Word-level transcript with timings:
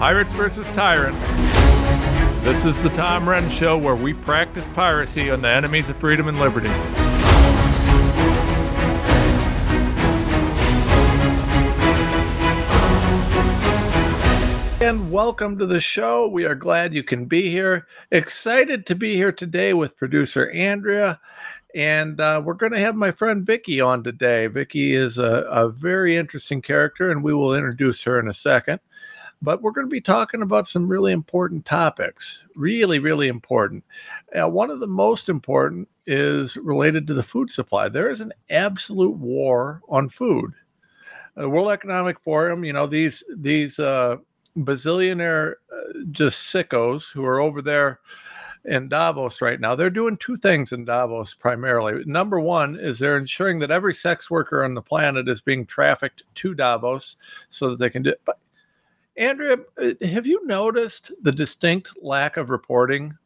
Pirates 0.00 0.32
versus 0.32 0.66
Tyrants. 0.70 1.22
This 2.42 2.64
is 2.64 2.82
the 2.82 2.88
Tom 2.96 3.26
Renz 3.26 3.50
Show 3.50 3.76
where 3.76 3.94
we 3.94 4.14
practice 4.14 4.66
piracy 4.68 5.30
on 5.30 5.42
the 5.42 5.50
enemies 5.50 5.90
of 5.90 5.96
freedom 5.98 6.26
and 6.26 6.40
liberty. 6.40 6.68
And 14.80 15.12
welcome 15.12 15.58
to 15.58 15.66
the 15.66 15.82
show. 15.82 16.26
We 16.26 16.46
are 16.46 16.54
glad 16.54 16.94
you 16.94 17.02
can 17.02 17.26
be 17.26 17.50
here. 17.50 17.86
Excited 18.10 18.86
to 18.86 18.94
be 18.94 19.16
here 19.16 19.32
today 19.32 19.74
with 19.74 19.98
producer 19.98 20.48
Andrea. 20.48 21.20
And 21.74 22.22
uh, 22.22 22.40
we're 22.42 22.54
going 22.54 22.72
to 22.72 22.78
have 22.78 22.96
my 22.96 23.10
friend 23.10 23.44
Vicky 23.44 23.82
on 23.82 24.02
today. 24.02 24.46
Vicky 24.46 24.94
is 24.94 25.18
a, 25.18 25.46
a 25.50 25.68
very 25.68 26.16
interesting 26.16 26.62
character, 26.62 27.10
and 27.10 27.22
we 27.22 27.34
will 27.34 27.54
introduce 27.54 28.04
her 28.04 28.18
in 28.18 28.28
a 28.28 28.34
second 28.34 28.80
but 29.42 29.62
we're 29.62 29.72
going 29.72 29.86
to 29.86 29.90
be 29.90 30.00
talking 30.00 30.42
about 30.42 30.68
some 30.68 30.88
really 30.88 31.12
important 31.12 31.64
topics. 31.64 32.42
Really, 32.54 32.98
really 32.98 33.28
important. 33.28 33.84
Uh, 34.38 34.48
one 34.48 34.70
of 34.70 34.80
the 34.80 34.86
most 34.86 35.28
important 35.28 35.88
is 36.06 36.56
related 36.56 37.06
to 37.06 37.14
the 37.14 37.22
food 37.22 37.50
supply. 37.50 37.88
There 37.88 38.10
is 38.10 38.20
an 38.20 38.32
absolute 38.50 39.16
war 39.16 39.82
on 39.88 40.08
food. 40.08 40.52
The 41.36 41.48
World 41.48 41.70
Economic 41.70 42.20
Forum, 42.20 42.64
you 42.64 42.72
know, 42.72 42.86
these 42.86 43.24
these 43.34 43.78
uh, 43.78 44.16
bazillionaire 44.56 45.54
uh, 45.72 46.00
just 46.10 46.52
sickos 46.52 47.12
who 47.12 47.24
are 47.24 47.40
over 47.40 47.62
there 47.62 48.00
in 48.64 48.88
Davos 48.88 49.40
right 49.40 49.58
now. 49.58 49.74
They're 49.74 49.88
doing 49.88 50.16
two 50.16 50.36
things 50.36 50.72
in 50.72 50.84
Davos 50.84 51.34
primarily. 51.34 52.04
Number 52.04 52.38
one 52.40 52.76
is 52.78 52.98
they're 52.98 53.16
ensuring 53.16 53.60
that 53.60 53.70
every 53.70 53.94
sex 53.94 54.30
worker 54.30 54.64
on 54.64 54.74
the 54.74 54.82
planet 54.82 55.28
is 55.28 55.40
being 55.40 55.64
trafficked 55.64 56.24
to 56.36 56.54
Davos 56.54 57.16
so 57.48 57.70
that 57.70 57.78
they 57.78 57.88
can 57.88 58.02
do. 58.02 58.14
But 58.26 58.38
Andrea, 59.16 59.56
uh, 59.80 59.90
have 60.06 60.26
you 60.26 60.44
noticed 60.46 61.12
the 61.22 61.32
distinct 61.32 61.92
lack 62.00 62.36
of 62.36 62.50
reporting 62.50 63.16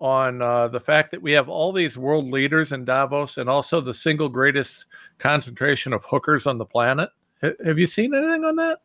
on 0.00 0.40
uh, 0.40 0.68
the 0.68 0.80
fact 0.80 1.10
that 1.10 1.22
we 1.22 1.32
have 1.32 1.48
all 1.48 1.72
these 1.72 1.98
world 1.98 2.30
leaders 2.30 2.72
in 2.72 2.84
Davos 2.84 3.36
and 3.36 3.48
also 3.48 3.80
the 3.80 3.94
single 3.94 4.28
greatest 4.28 4.86
concentration 5.18 5.92
of 5.92 6.04
hookers 6.04 6.46
on 6.46 6.58
the 6.58 6.64
planet? 6.64 7.10
H- 7.42 7.54
have 7.64 7.78
you 7.78 7.86
seen 7.86 8.14
anything 8.14 8.44
on 8.44 8.56
that? 8.56 8.80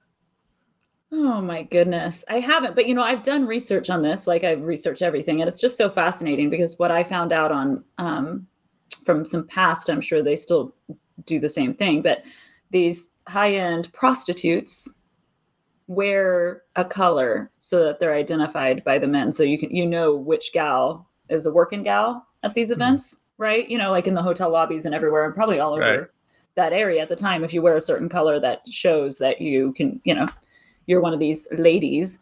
Oh 1.12 1.40
my 1.40 1.64
goodness. 1.64 2.26
I 2.28 2.40
haven't, 2.40 2.76
but 2.76 2.88
you 2.88 2.94
know, 2.94 3.04
I've 3.04 3.24
done 3.24 3.46
research 3.46 3.90
on 3.90 4.02
this, 4.02 4.28
like 4.28 4.44
I 4.44 4.52
research 4.54 5.02
everything, 5.02 5.42
and 5.42 5.48
it's 5.48 5.62
just 5.62 5.78
so 5.78 5.90
fascinating 5.90 6.50
because 6.50 6.78
what 6.78 6.92
I 6.92 7.04
found 7.04 7.32
out 7.32 7.52
on 7.52 7.84
um, 7.98 8.48
from 9.06 9.24
some 9.24 9.48
past, 9.48 9.90
I'm 9.90 10.02
sure 10.02 10.22
they 10.22 10.36
still 10.36 10.76
do 11.26 11.40
the 11.40 11.48
same 11.48 11.74
thing, 11.74 12.02
but 12.02 12.26
these 12.72 13.10
high 13.28 13.54
end 13.54 13.92
prostitutes 13.94 14.92
wear 15.88 16.64
a 16.76 16.84
color 16.84 17.52
so 17.60 17.84
that 17.84 18.00
they're 18.00 18.16
identified 18.16 18.84
by 18.84 18.98
the 18.98 19.08
men 19.08 19.32
so 19.32 19.44
you 19.44 19.58
can 19.58 19.74
you 19.76 19.86
know 19.86 20.16
which 20.16 20.52
gal 20.52 21.08
is 21.30 21.46
a 21.46 21.52
working 21.52 21.84
gal 21.84 22.26
at 22.44 22.54
these 22.54 22.70
mm-hmm. 22.70 22.82
events 22.82 23.20
right 23.38 23.70
you 23.70 23.78
know 23.78 23.92
like 23.92 24.08
in 24.08 24.16
the 24.16 24.22
hotel 24.22 24.50
lobbies 24.50 24.86
and 24.86 24.96
everywhere 24.96 25.26
and 25.26 25.36
probably 25.36 25.60
all 25.60 25.74
over 25.74 26.00
right. 26.00 26.08
that 26.56 26.74
area 26.74 27.02
at 27.02 27.10
the 27.10 27.16
time 27.16 27.44
if 27.44 27.54
you 27.54 27.62
wear 27.62 27.78
a 27.78 27.82
certain 27.82 28.10
color 28.10 28.40
that 28.40 28.68
shows 28.68 29.20
that 29.20 29.40
you 29.42 29.74
can 29.74 30.02
you 30.06 30.16
know 30.16 30.26
you're 30.88 31.02
one 31.02 31.14
of 31.14 31.20
these 31.20 31.48
ladies 31.52 32.20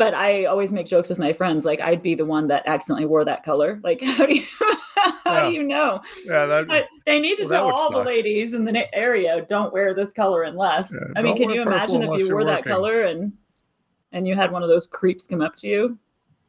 but 0.00 0.14
i 0.14 0.46
always 0.46 0.72
make 0.72 0.86
jokes 0.86 1.10
with 1.10 1.18
my 1.18 1.30
friends 1.30 1.66
like 1.66 1.80
i'd 1.82 2.02
be 2.02 2.14
the 2.14 2.24
one 2.24 2.46
that 2.46 2.62
accidentally 2.66 3.06
wore 3.06 3.24
that 3.24 3.44
color 3.44 3.78
like 3.84 4.02
how 4.02 4.24
do 4.24 4.34
you 4.34 4.44
how 5.24 5.44
yeah. 5.44 5.48
do 5.48 5.54
you 5.54 5.62
know? 5.62 6.02
Yeah, 6.24 6.46
that, 6.46 6.88
they 7.06 7.20
need 7.20 7.36
to 7.38 7.44
well, 7.44 7.68
tell 7.68 7.72
all 7.72 7.90
the 7.90 8.02
ladies 8.02 8.54
in 8.54 8.64
the 8.64 8.94
area 8.94 9.46
don't 9.48 9.72
wear 9.72 9.94
this 9.94 10.12
color 10.12 10.42
unless. 10.42 10.92
Yeah, 10.92 11.12
I 11.16 11.22
mean, 11.22 11.36
can 11.36 11.50
you 11.50 11.62
imagine 11.62 12.02
if 12.02 12.18
you 12.18 12.30
wore 12.30 12.44
that 12.44 12.64
color 12.64 13.04
and 13.04 13.32
and 14.12 14.26
you 14.26 14.34
had 14.34 14.50
one 14.50 14.62
of 14.62 14.68
those 14.68 14.86
creeps 14.86 15.26
come 15.26 15.40
up 15.40 15.54
to 15.56 15.68
you? 15.68 15.98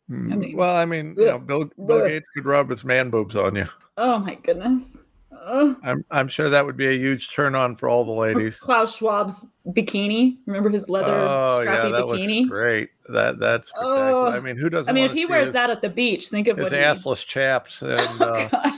I 0.09 0.13
hmm. 0.13 0.39
mean, 0.39 0.57
well, 0.57 0.75
I 0.75 0.85
mean, 0.85 1.15
you 1.17 1.27
know, 1.27 1.39
Bill, 1.39 1.71
Bill 1.85 2.07
Gates 2.07 2.27
could 2.35 2.45
rub 2.45 2.69
his 2.69 2.83
man 2.83 3.09
boobs 3.09 3.35
on 3.35 3.55
you. 3.55 3.67
Oh 3.97 4.19
my 4.19 4.35
goodness. 4.35 5.03
I'm 5.83 6.05
I'm 6.11 6.27
sure 6.27 6.49
that 6.49 6.65
would 6.65 6.77
be 6.77 6.87
a 6.87 6.97
huge 6.97 7.33
turn 7.33 7.55
on 7.55 7.75
for 7.75 7.89
all 7.89 8.05
the 8.05 8.11
ladies. 8.11 8.59
Klaus 8.59 8.97
Schwab's 8.97 9.47
bikini. 9.67 10.37
Remember 10.45 10.69
his 10.69 10.87
leather 10.87 11.13
oh, 11.13 11.59
strappy 11.59 11.65
yeah, 11.65 11.89
that 11.89 12.03
bikini? 12.03 12.39
Looks 12.41 12.49
great. 12.49 12.89
That 13.09 13.39
that's. 13.39 13.71
Oh, 13.75 14.27
I 14.27 14.39
mean, 14.39 14.57
who 14.57 14.69
doesn't? 14.69 14.89
I 14.89 14.93
mean, 14.93 15.05
if 15.05 15.13
he 15.13 15.25
wears 15.25 15.47
his, 15.47 15.53
that 15.53 15.69
at 15.69 15.81
the 15.81 15.89
beach, 15.89 16.27
think 16.27 16.47
of 16.47 16.57
his 16.57 16.71
what 16.71 16.73
assless 16.73 17.25
chaps. 17.25 17.81
And, 17.91 18.21
oh 18.21 18.25
uh, 18.25 18.49
gosh. 18.49 18.77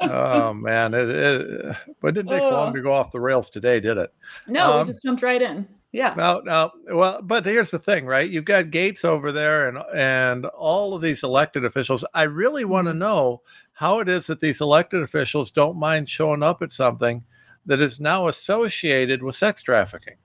oh 0.00 0.52
man, 0.54 0.94
it, 0.94 1.08
it, 1.08 1.76
but 2.00 2.14
didn't 2.14 2.30
take 2.30 2.42
oh. 2.42 2.50
long 2.50 2.74
to 2.74 2.82
go 2.82 2.92
off 2.92 3.10
the 3.10 3.20
rails 3.20 3.48
today, 3.48 3.80
did 3.80 3.96
it? 3.96 4.12
No, 4.46 4.74
um, 4.74 4.82
it 4.82 4.86
just 4.86 5.02
jumped 5.02 5.22
right 5.22 5.40
in. 5.40 5.66
Yeah. 5.92 6.14
No, 6.16 6.40
no. 6.44 6.70
Well, 6.88 7.20
but 7.20 7.44
here's 7.44 7.72
the 7.72 7.78
thing, 7.78 8.06
right? 8.06 8.30
You've 8.30 8.44
got 8.44 8.70
Gates 8.70 9.04
over 9.04 9.32
there 9.32 9.68
and 9.68 9.78
and 9.94 10.46
all 10.46 10.94
of 10.94 11.02
these 11.02 11.24
elected 11.24 11.64
officials. 11.64 12.04
I 12.14 12.22
really 12.22 12.64
want 12.64 12.86
to 12.86 12.92
mm-hmm. 12.92 13.00
know 13.00 13.42
how 13.72 13.98
it 13.98 14.08
is 14.08 14.28
that 14.28 14.40
these 14.40 14.60
elected 14.60 15.02
officials 15.02 15.50
don't 15.50 15.78
mind 15.78 16.08
showing 16.08 16.42
up 16.42 16.62
at 16.62 16.70
something 16.70 17.24
that 17.66 17.80
is 17.80 18.00
now 18.00 18.28
associated 18.28 19.22
with 19.22 19.34
sex 19.34 19.62
trafficking. 19.62 20.16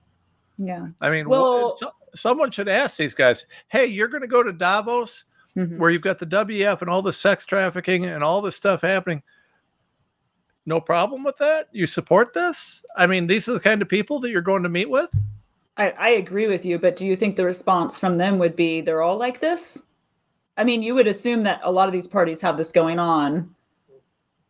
Yeah. 0.56 0.88
I 1.00 1.10
mean, 1.10 1.28
well, 1.28 1.76
so, 1.76 1.90
someone 2.14 2.50
should 2.50 2.68
ask 2.68 2.96
these 2.96 3.14
guys, 3.14 3.46
hey, 3.68 3.86
you're 3.86 4.08
going 4.08 4.22
to 4.22 4.28
go 4.28 4.42
to 4.42 4.52
Davos 4.52 5.24
mm-hmm. 5.56 5.78
where 5.78 5.90
you've 5.90 6.02
got 6.02 6.18
the 6.18 6.26
WF 6.26 6.80
and 6.80 6.90
all 6.90 7.02
the 7.02 7.12
sex 7.12 7.44
trafficking 7.44 8.06
and 8.06 8.22
all 8.22 8.40
this 8.40 8.56
stuff 8.56 8.82
happening. 8.82 9.22
No 10.64 10.80
problem 10.80 11.22
with 11.24 11.36
that? 11.38 11.68
You 11.72 11.86
support 11.86 12.32
this? 12.32 12.84
I 12.96 13.06
mean, 13.06 13.26
these 13.26 13.48
are 13.48 13.52
the 13.52 13.60
kind 13.60 13.82
of 13.82 13.88
people 13.88 14.18
that 14.20 14.30
you're 14.30 14.42
going 14.42 14.64
to 14.64 14.68
meet 14.68 14.90
with? 14.90 15.10
I, 15.76 15.90
I 15.90 16.08
agree 16.10 16.46
with 16.46 16.64
you, 16.64 16.78
but 16.78 16.96
do 16.96 17.06
you 17.06 17.16
think 17.16 17.36
the 17.36 17.44
response 17.44 17.98
from 17.98 18.14
them 18.14 18.38
would 18.38 18.56
be 18.56 18.80
they're 18.80 19.02
all 19.02 19.18
like 19.18 19.40
this? 19.40 19.82
I 20.56 20.64
mean, 20.64 20.82
you 20.82 20.94
would 20.94 21.06
assume 21.06 21.42
that 21.42 21.60
a 21.62 21.70
lot 21.70 21.86
of 21.86 21.92
these 21.92 22.06
parties 22.06 22.40
have 22.40 22.56
this 22.56 22.72
going 22.72 22.98
on. 22.98 23.54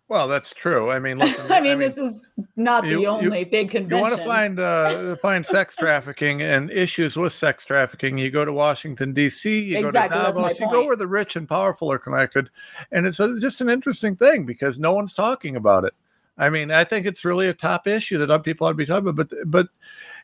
Well, 0.09 0.29
that's 0.29 0.55
true. 0.55 0.93
I 0.93 1.01
mean, 1.01 1.19
listen, 1.19 1.45
I, 1.51 1.61
mean, 1.61 1.73
I, 1.73 1.75
mean, 1.75 1.79
this 1.81 1.99
is 1.99 2.33
not 2.55 2.85
you, 2.87 3.01
the 3.01 3.07
only 3.09 3.41
you, 3.41 3.47
big 3.47 3.73
convention. 3.73 3.97
You 3.97 4.03
want 4.03 4.17
to 4.17 4.25
find 4.25 4.61
uh, 4.61 5.17
find 5.17 5.45
sex 5.45 5.75
trafficking 5.75 6.43
and 6.43 6.71
issues 6.71 7.17
with 7.17 7.33
sex 7.33 7.65
trafficking. 7.65 8.17
You 8.17 8.31
go 8.31 8.45
to 8.45 8.53
Washington 8.53 9.13
D.C. 9.13 9.65
You 9.65 9.79
exactly, 9.79 10.17
go 10.17 10.27
to 10.27 10.33
Davos. 10.33 10.61
You 10.61 10.71
go 10.71 10.85
where 10.85 10.95
the 10.95 11.09
rich 11.09 11.35
and 11.35 11.49
powerful 11.49 11.91
are 11.91 11.99
connected, 11.99 12.51
and 12.93 13.05
it's 13.05 13.19
a, 13.19 13.41
just 13.41 13.61
an 13.61 13.69
interesting 13.69 14.15
thing 14.15 14.47
because 14.47 14.79
no 14.79 14.93
one's 14.93 15.13
talking 15.13 15.57
about 15.57 15.85
it. 15.85 15.95
I 16.39 16.51
mean, 16.51 16.71
I 16.71 16.85
think 16.85 17.07
it's 17.07 17.25
really 17.25 17.49
a 17.49 17.55
top 17.55 17.89
issue 17.89 18.19
that 18.19 18.45
people 18.45 18.67
ought 18.67 18.71
to 18.71 18.77
be 18.77 18.87
talking 18.87 19.09
about. 19.09 19.29
But 19.29 19.51
but 19.51 19.69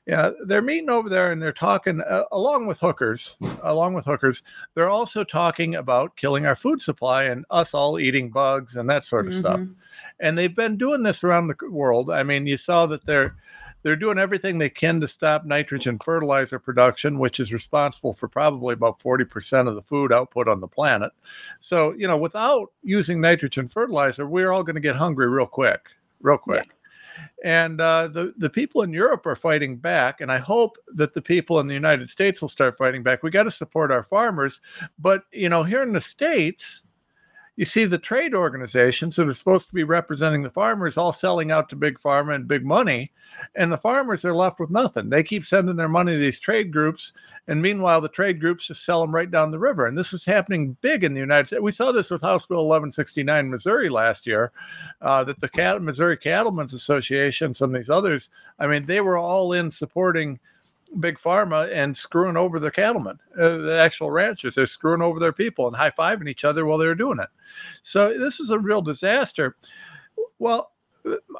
yeah, 0.06 0.30
they're 0.46 0.62
meeting 0.62 0.90
over 0.90 1.08
there 1.08 1.30
and 1.30 1.40
they're 1.40 1.52
talking 1.52 2.00
uh, 2.00 2.24
along 2.32 2.66
with 2.66 2.78
hookers, 2.80 3.36
along 3.62 3.94
with 3.94 4.04
hookers. 4.04 4.42
They're 4.74 4.88
also 4.88 5.22
talking 5.22 5.76
about 5.76 6.16
killing 6.16 6.44
our 6.44 6.56
food 6.56 6.82
supply 6.82 7.24
and 7.24 7.44
us 7.50 7.72
all 7.72 8.00
eating 8.00 8.30
bugs 8.30 8.74
and 8.74 8.90
that 8.90 9.04
sort 9.04 9.26
of 9.26 9.32
mm-hmm. 9.32 9.40
stuff. 9.40 9.60
And 10.18 10.36
they've 10.36 10.54
been 10.54 10.76
doing 10.76 11.04
this 11.04 11.22
around 11.22 11.46
the 11.46 11.56
world. 11.70 12.10
I 12.10 12.24
mean, 12.24 12.46
you 12.46 12.56
saw 12.56 12.86
that 12.86 13.06
they're 13.06 13.36
they're 13.84 13.96
doing 13.96 14.18
everything 14.18 14.58
they 14.58 14.70
can 14.70 15.00
to 15.00 15.08
stop 15.08 15.44
nitrogen 15.44 15.98
fertilizer 15.98 16.60
production, 16.60 17.18
which 17.18 17.40
is 17.40 17.52
responsible 17.52 18.14
for 18.14 18.28
probably 18.28 18.74
about 18.74 19.00
40% 19.00 19.68
of 19.68 19.74
the 19.74 19.82
food 19.82 20.12
output 20.12 20.46
on 20.46 20.60
the 20.60 20.68
planet. 20.68 21.10
So, 21.58 21.92
you 21.94 22.06
know, 22.06 22.16
without 22.16 22.70
using 22.84 23.20
nitrogen 23.20 23.66
fertilizer, 23.66 24.24
we're 24.24 24.52
all 24.52 24.62
going 24.62 24.76
to 24.76 24.80
get 24.80 24.94
hungry 24.94 25.28
real 25.28 25.46
quick, 25.46 25.96
real 26.20 26.38
quick. 26.38 26.66
Yeah 26.68 26.81
and 27.44 27.80
uh, 27.80 28.08
the 28.08 28.34
the 28.36 28.50
people 28.50 28.82
in 28.82 28.92
Europe 28.92 29.26
are 29.26 29.36
fighting 29.36 29.76
back, 29.76 30.20
and 30.20 30.30
I 30.30 30.38
hope 30.38 30.76
that 30.94 31.12
the 31.12 31.22
people 31.22 31.60
in 31.60 31.66
the 31.66 31.74
United 31.74 32.10
States 32.10 32.40
will 32.40 32.48
start 32.48 32.76
fighting 32.76 33.02
back. 33.02 33.22
We 33.22 33.30
got 33.30 33.44
to 33.44 33.50
support 33.50 33.90
our 33.90 34.02
farmers, 34.02 34.60
but 34.98 35.24
you 35.32 35.48
know, 35.48 35.62
here 35.62 35.82
in 35.82 35.92
the 35.92 36.00
states, 36.00 36.82
you 37.56 37.64
see 37.66 37.84
the 37.84 37.98
trade 37.98 38.34
organizations 38.34 39.16
that 39.16 39.28
are 39.28 39.34
supposed 39.34 39.68
to 39.68 39.74
be 39.74 39.84
representing 39.84 40.42
the 40.42 40.50
farmers 40.50 40.96
all 40.96 41.12
selling 41.12 41.50
out 41.50 41.68
to 41.68 41.76
big 41.76 41.98
pharma 41.98 42.34
and 42.34 42.48
big 42.48 42.64
money 42.64 43.12
and 43.54 43.70
the 43.70 43.78
farmers 43.78 44.24
are 44.24 44.34
left 44.34 44.58
with 44.58 44.70
nothing. 44.70 45.10
They 45.10 45.22
keep 45.22 45.44
sending 45.44 45.76
their 45.76 45.88
money 45.88 46.12
to 46.12 46.18
these 46.18 46.40
trade 46.40 46.72
groups 46.72 47.12
and 47.46 47.60
meanwhile 47.60 48.00
the 48.00 48.08
trade 48.08 48.40
groups 48.40 48.68
just 48.68 48.84
sell 48.84 49.02
them 49.02 49.14
right 49.14 49.30
down 49.30 49.50
the 49.50 49.58
river. 49.58 49.86
And 49.86 49.96
this 49.96 50.12
is 50.12 50.24
happening 50.24 50.76
big 50.80 51.04
in 51.04 51.12
the 51.12 51.20
united 51.20 51.48
states 51.48 51.62
we 51.62 51.72
saw 51.72 51.92
this 51.92 52.10
with 52.10 52.22
house 52.22 52.46
bill 52.46 52.66
1169 52.68 53.50
missouri 53.50 53.88
last 53.88 54.26
year 54.26 54.52
uh, 55.00 55.22
that 55.24 55.40
the 55.40 55.48
Cat- 55.48 55.82
missouri 55.82 56.16
cattlemen's 56.16 56.72
association 56.72 57.54
some 57.54 57.74
of 57.74 57.76
these 57.76 57.90
others 57.90 58.30
i 58.58 58.66
mean 58.66 58.82
they 58.84 59.00
were 59.00 59.18
all 59.18 59.52
in 59.52 59.70
supporting 59.70 60.38
big 61.00 61.18
pharma 61.18 61.70
and 61.72 61.96
screwing 61.96 62.36
over 62.36 62.58
the 62.58 62.70
cattlemen, 62.70 63.18
uh, 63.38 63.56
the 63.56 63.78
actual 63.78 64.10
ranchers. 64.10 64.54
They're 64.54 64.66
screwing 64.66 65.02
over 65.02 65.18
their 65.18 65.32
people 65.32 65.66
and 65.66 65.76
high 65.76 65.90
fiving 65.90 66.28
each 66.28 66.44
other 66.44 66.66
while 66.66 66.78
they're 66.78 66.94
doing 66.94 67.18
it. 67.18 67.28
So 67.82 68.16
this 68.18 68.40
is 68.40 68.50
a 68.50 68.58
real 68.58 68.82
disaster. 68.82 69.56
Well, 70.38 70.72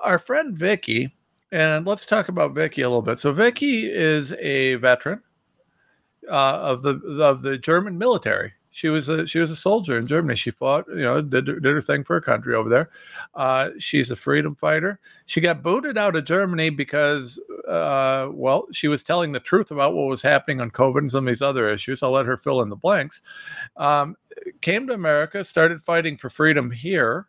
our 0.03 0.19
friend 0.19 0.57
Vicky, 0.57 1.15
and 1.51 1.87
let's 1.87 2.07
talk 2.07 2.29
about 2.29 2.55
Vicky 2.55 2.83
a 2.83 2.89
little 2.89 3.03
bit. 3.03 3.21
So 3.21 3.33
Vicky 3.33 3.91
is 3.93 4.33
a 4.33 4.77
veteran 4.77 5.23
uh, 6.29 6.59
of 6.61 6.83
the 6.83 7.01
of 7.21 7.43
the 7.43 7.59
German 7.59 7.99
military. 7.99 8.53
She 8.75 8.89
was 8.89 9.11
a 9.11 9.27
she 9.27 9.39
was 9.39 9.51
a 9.51 9.57
soldier 9.57 9.99
in 9.99 10.07
Germany. 10.07 10.35
She 10.35 10.51
fought, 10.51 10.87
you 10.89 11.03
know, 11.03 11.21
did, 11.21 11.45
did 11.45 11.65
her 11.65 11.83
thing 11.83 12.05
for 12.05 12.15
her 12.15 12.23
country 12.23 12.55
over 12.55 12.71
there. 12.71 12.91
Uh, 13.35 13.69
she's 13.79 14.11
a 14.11 14.17
freedom 14.17 14.55
fighter. 14.55 14.99
She 15.27 15.43
got 15.43 15.63
booted 15.63 15.99
out 15.99 16.17
of 16.17 16.25
Germany 16.25 16.71
because 16.71 17.39
uh, 17.69 18.31
well, 18.33 18.67
she 18.73 18.89
was 18.89 19.03
telling 19.03 19.33
the 19.33 19.41
truth 19.41 19.71
about 19.71 19.95
what 19.95 20.09
was 20.09 20.23
happening 20.23 20.63
on 20.63 20.71
COVID 20.71 20.99
and 20.99 21.13
some 21.13 21.29
of 21.29 21.31
these 21.31 21.43
other 21.43 21.69
issues. 21.69 22.03
I'll 22.03 22.13
let 22.13 22.25
her 22.25 22.39
fill 22.39 22.63
in 22.63 22.71
the 22.71 22.77
blanks. 22.77 23.21
Um, 23.77 24.17
came 24.63 24.87
to 24.87 24.95
America, 24.95 25.45
started 25.45 25.83
fighting 25.83 26.17
for 26.17 26.31
freedom 26.31 26.71
here, 26.71 27.29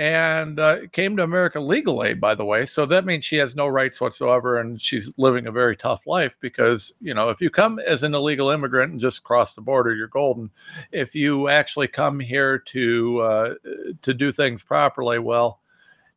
and 0.00 0.58
uh, 0.58 0.78
came 0.92 1.14
to 1.14 1.22
America 1.22 1.60
legally, 1.60 2.14
by 2.14 2.34
the 2.34 2.44
way. 2.44 2.64
So 2.64 2.86
that 2.86 3.04
means 3.04 3.22
she 3.22 3.36
has 3.36 3.54
no 3.54 3.66
rights 3.66 4.00
whatsoever, 4.00 4.58
and 4.58 4.80
she's 4.80 5.12
living 5.18 5.46
a 5.46 5.52
very 5.52 5.76
tough 5.76 6.06
life 6.06 6.38
because 6.40 6.94
you 7.02 7.12
know 7.12 7.28
if 7.28 7.42
you 7.42 7.50
come 7.50 7.78
as 7.78 8.02
an 8.02 8.14
illegal 8.14 8.48
immigrant 8.48 8.92
and 8.92 8.98
just 8.98 9.24
cross 9.24 9.52
the 9.52 9.60
border, 9.60 9.94
you're 9.94 10.08
golden. 10.08 10.52
If 10.90 11.14
you 11.14 11.48
actually 11.48 11.88
come 11.88 12.18
here 12.18 12.58
to 12.58 13.20
uh, 13.20 13.54
to 14.00 14.14
do 14.14 14.32
things 14.32 14.62
properly, 14.62 15.18
well, 15.18 15.60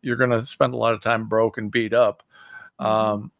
you're 0.02 0.16
going 0.16 0.30
to 0.30 0.46
spend 0.46 0.74
a 0.74 0.78
lot 0.78 0.94
of 0.94 1.02
time 1.02 1.28
broke 1.28 1.58
and 1.58 1.70
beat 1.70 1.94
up. 1.94 2.24
Mm-hmm. 2.80 2.86
Um, 2.86 3.32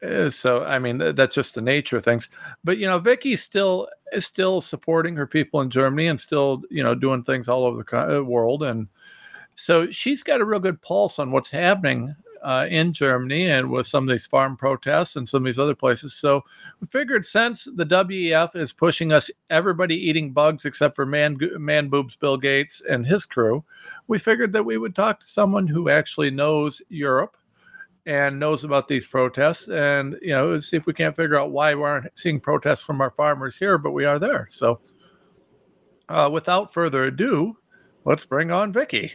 eh, 0.00 0.30
so 0.30 0.64
I 0.64 0.78
mean 0.78 1.14
that's 1.14 1.34
just 1.34 1.54
the 1.54 1.60
nature 1.60 1.98
of 1.98 2.04
things. 2.04 2.30
But 2.64 2.78
you 2.78 2.86
know, 2.86 2.98
Vicky's 2.98 3.42
still 3.42 3.88
is 4.10 4.24
still 4.24 4.62
supporting 4.62 5.16
her 5.16 5.26
people 5.26 5.60
in 5.60 5.68
Germany 5.68 6.06
and 6.06 6.18
still 6.18 6.62
you 6.70 6.82
know 6.82 6.94
doing 6.94 7.24
things 7.24 7.46
all 7.46 7.66
over 7.66 7.84
the 7.84 8.24
world 8.24 8.62
and 8.62 8.88
so 9.54 9.90
she's 9.90 10.22
got 10.22 10.40
a 10.40 10.44
real 10.44 10.60
good 10.60 10.80
pulse 10.82 11.18
on 11.18 11.30
what's 11.30 11.50
happening 11.50 12.14
uh, 12.42 12.66
in 12.68 12.92
Germany 12.92 13.48
and 13.48 13.70
with 13.70 13.86
some 13.86 14.04
of 14.04 14.10
these 14.10 14.26
farm 14.26 14.56
protests 14.56 15.16
and 15.16 15.28
some 15.28 15.42
of 15.42 15.46
these 15.46 15.58
other 15.58 15.74
places. 15.74 16.14
So 16.14 16.42
we 16.80 16.86
figured 16.86 17.24
since 17.24 17.68
the 17.76 17.86
WEF 17.86 18.56
is 18.56 18.72
pushing 18.72 19.12
us, 19.12 19.30
everybody 19.48 19.94
eating 19.96 20.32
bugs 20.32 20.64
except 20.64 20.96
for 20.96 21.06
man, 21.06 21.38
man 21.58 21.88
boobs 21.88 22.16
Bill 22.16 22.36
Gates 22.36 22.82
and 22.88 23.06
his 23.06 23.24
crew, 23.24 23.64
we 24.08 24.18
figured 24.18 24.52
that 24.52 24.64
we 24.64 24.76
would 24.76 24.94
talk 24.94 25.20
to 25.20 25.26
someone 25.26 25.68
who 25.68 25.88
actually 25.88 26.30
knows 26.30 26.82
Europe 26.88 27.36
and 28.04 28.40
knows 28.40 28.64
about 28.64 28.88
these 28.88 29.06
protests 29.06 29.68
and 29.68 30.16
you 30.20 30.30
know 30.30 30.58
see 30.58 30.76
if 30.76 30.86
we 30.86 30.92
can't 30.92 31.14
figure 31.14 31.38
out 31.38 31.52
why 31.52 31.72
we 31.72 31.82
aren't 31.84 32.18
seeing 32.18 32.40
protests 32.40 32.82
from 32.82 33.00
our 33.00 33.12
farmers 33.12 33.56
here 33.56 33.78
but 33.78 33.92
we 33.92 34.04
are 34.04 34.18
there 34.18 34.48
so 34.50 34.80
uh, 36.08 36.28
without 36.32 36.72
further 36.72 37.04
ado 37.04 37.56
let's 38.04 38.24
bring 38.24 38.50
on 38.50 38.72
vicky 38.72 39.12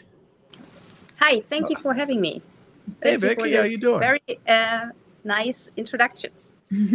Hi, 1.19 1.41
thank 1.41 1.69
you 1.69 1.75
for 1.77 1.93
having 1.93 2.21
me. 2.21 2.41
Thank 3.01 3.21
hey, 3.21 3.35
Vicky, 3.35 3.53
how 3.53 3.61
are 3.61 3.67
you 3.67 3.79
doing? 3.79 3.99
Very 3.99 4.39
uh, 4.47 4.87
nice 5.23 5.69
introduction. 5.75 6.31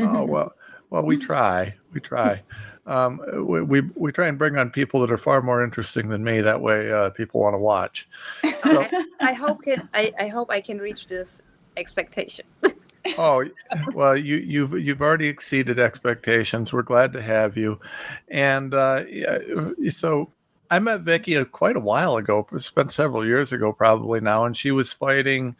oh 0.00 0.24
well, 0.24 0.52
well 0.90 1.04
we 1.04 1.16
try, 1.16 1.74
we 1.92 2.00
try. 2.00 2.42
Um, 2.84 3.20
we, 3.46 3.62
we, 3.62 3.80
we 3.94 4.10
try 4.10 4.26
and 4.26 4.36
bring 4.36 4.58
on 4.58 4.70
people 4.70 4.98
that 5.02 5.12
are 5.12 5.16
far 5.16 5.40
more 5.40 5.62
interesting 5.62 6.08
than 6.08 6.24
me. 6.24 6.40
That 6.40 6.60
way, 6.60 6.90
uh, 6.90 7.10
people 7.10 7.40
want 7.40 7.54
to 7.54 7.58
watch. 7.58 8.08
So, 8.64 8.86
I 9.20 9.34
hope 9.34 9.62
can 9.62 9.88
I, 9.94 10.12
I 10.18 10.28
hope 10.28 10.50
I 10.50 10.60
can 10.60 10.78
reach 10.78 11.06
this 11.06 11.42
expectation. 11.76 12.44
oh 13.18 13.44
well, 13.92 14.16
you 14.16 14.36
you've 14.36 14.72
you've 14.72 15.02
already 15.02 15.26
exceeded 15.26 15.78
expectations. 15.78 16.72
We're 16.72 16.82
glad 16.82 17.12
to 17.12 17.22
have 17.22 17.56
you, 17.56 17.80
and 18.28 18.72
uh, 18.72 19.04
so 19.90 20.32
I 20.72 20.78
met 20.78 21.02
Vicky 21.02 21.34
a, 21.34 21.44
quite 21.44 21.76
a 21.76 21.80
while 21.80 22.16
ago. 22.16 22.46
It's 22.50 22.70
been 22.70 22.88
several 22.88 23.26
years 23.26 23.52
ago, 23.52 23.74
probably 23.74 24.20
now, 24.20 24.46
and 24.46 24.56
she 24.56 24.70
was 24.70 24.90
fighting 24.90 25.54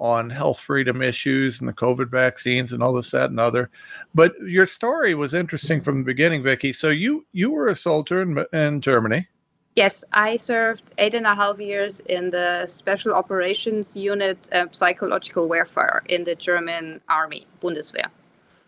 on 0.00 0.30
health 0.30 0.58
freedom 0.58 1.00
issues 1.00 1.60
and 1.60 1.68
the 1.68 1.72
COVID 1.72 2.10
vaccines 2.10 2.72
and 2.72 2.82
all 2.82 2.92
this, 2.92 3.12
that, 3.12 3.30
and 3.30 3.38
other. 3.38 3.70
But 4.16 4.34
your 4.40 4.66
story 4.66 5.14
was 5.14 5.32
interesting 5.32 5.80
from 5.80 5.98
the 5.98 6.04
beginning, 6.04 6.42
Vicky. 6.42 6.72
So 6.72 6.88
you 6.88 7.24
you 7.30 7.52
were 7.52 7.68
a 7.68 7.76
soldier 7.76 8.20
in, 8.20 8.44
in 8.52 8.80
Germany. 8.80 9.28
Yes, 9.76 10.02
I 10.12 10.34
served 10.34 10.90
eight 10.98 11.14
and 11.14 11.24
a 11.24 11.36
half 11.36 11.60
years 11.60 12.00
in 12.00 12.30
the 12.30 12.66
Special 12.66 13.14
Operations 13.14 13.96
Unit, 13.96 14.48
uh, 14.50 14.66
Psychological 14.72 15.48
Warfare 15.48 16.02
in 16.08 16.24
the 16.24 16.34
German 16.34 17.00
Army, 17.08 17.46
Bundeswehr. 17.62 18.08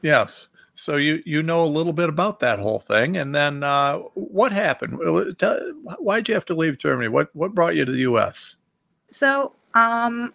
Yes. 0.02 0.46
So 0.74 0.96
you 0.96 1.22
you 1.24 1.42
know 1.42 1.62
a 1.62 1.66
little 1.66 1.92
bit 1.92 2.08
about 2.08 2.40
that 2.40 2.58
whole 2.58 2.80
thing, 2.80 3.16
and 3.16 3.34
then 3.34 3.62
uh, 3.62 3.98
what 4.14 4.52
happened? 4.52 4.98
Why 5.98 6.16
did 6.16 6.28
you 6.28 6.34
have 6.34 6.44
to 6.46 6.54
leave 6.54 6.78
Germany? 6.78 7.08
What 7.08 7.34
what 7.34 7.54
brought 7.54 7.76
you 7.76 7.84
to 7.84 7.92
the 7.92 7.98
U.S.? 7.98 8.56
So 9.10 9.52
um, 9.74 10.32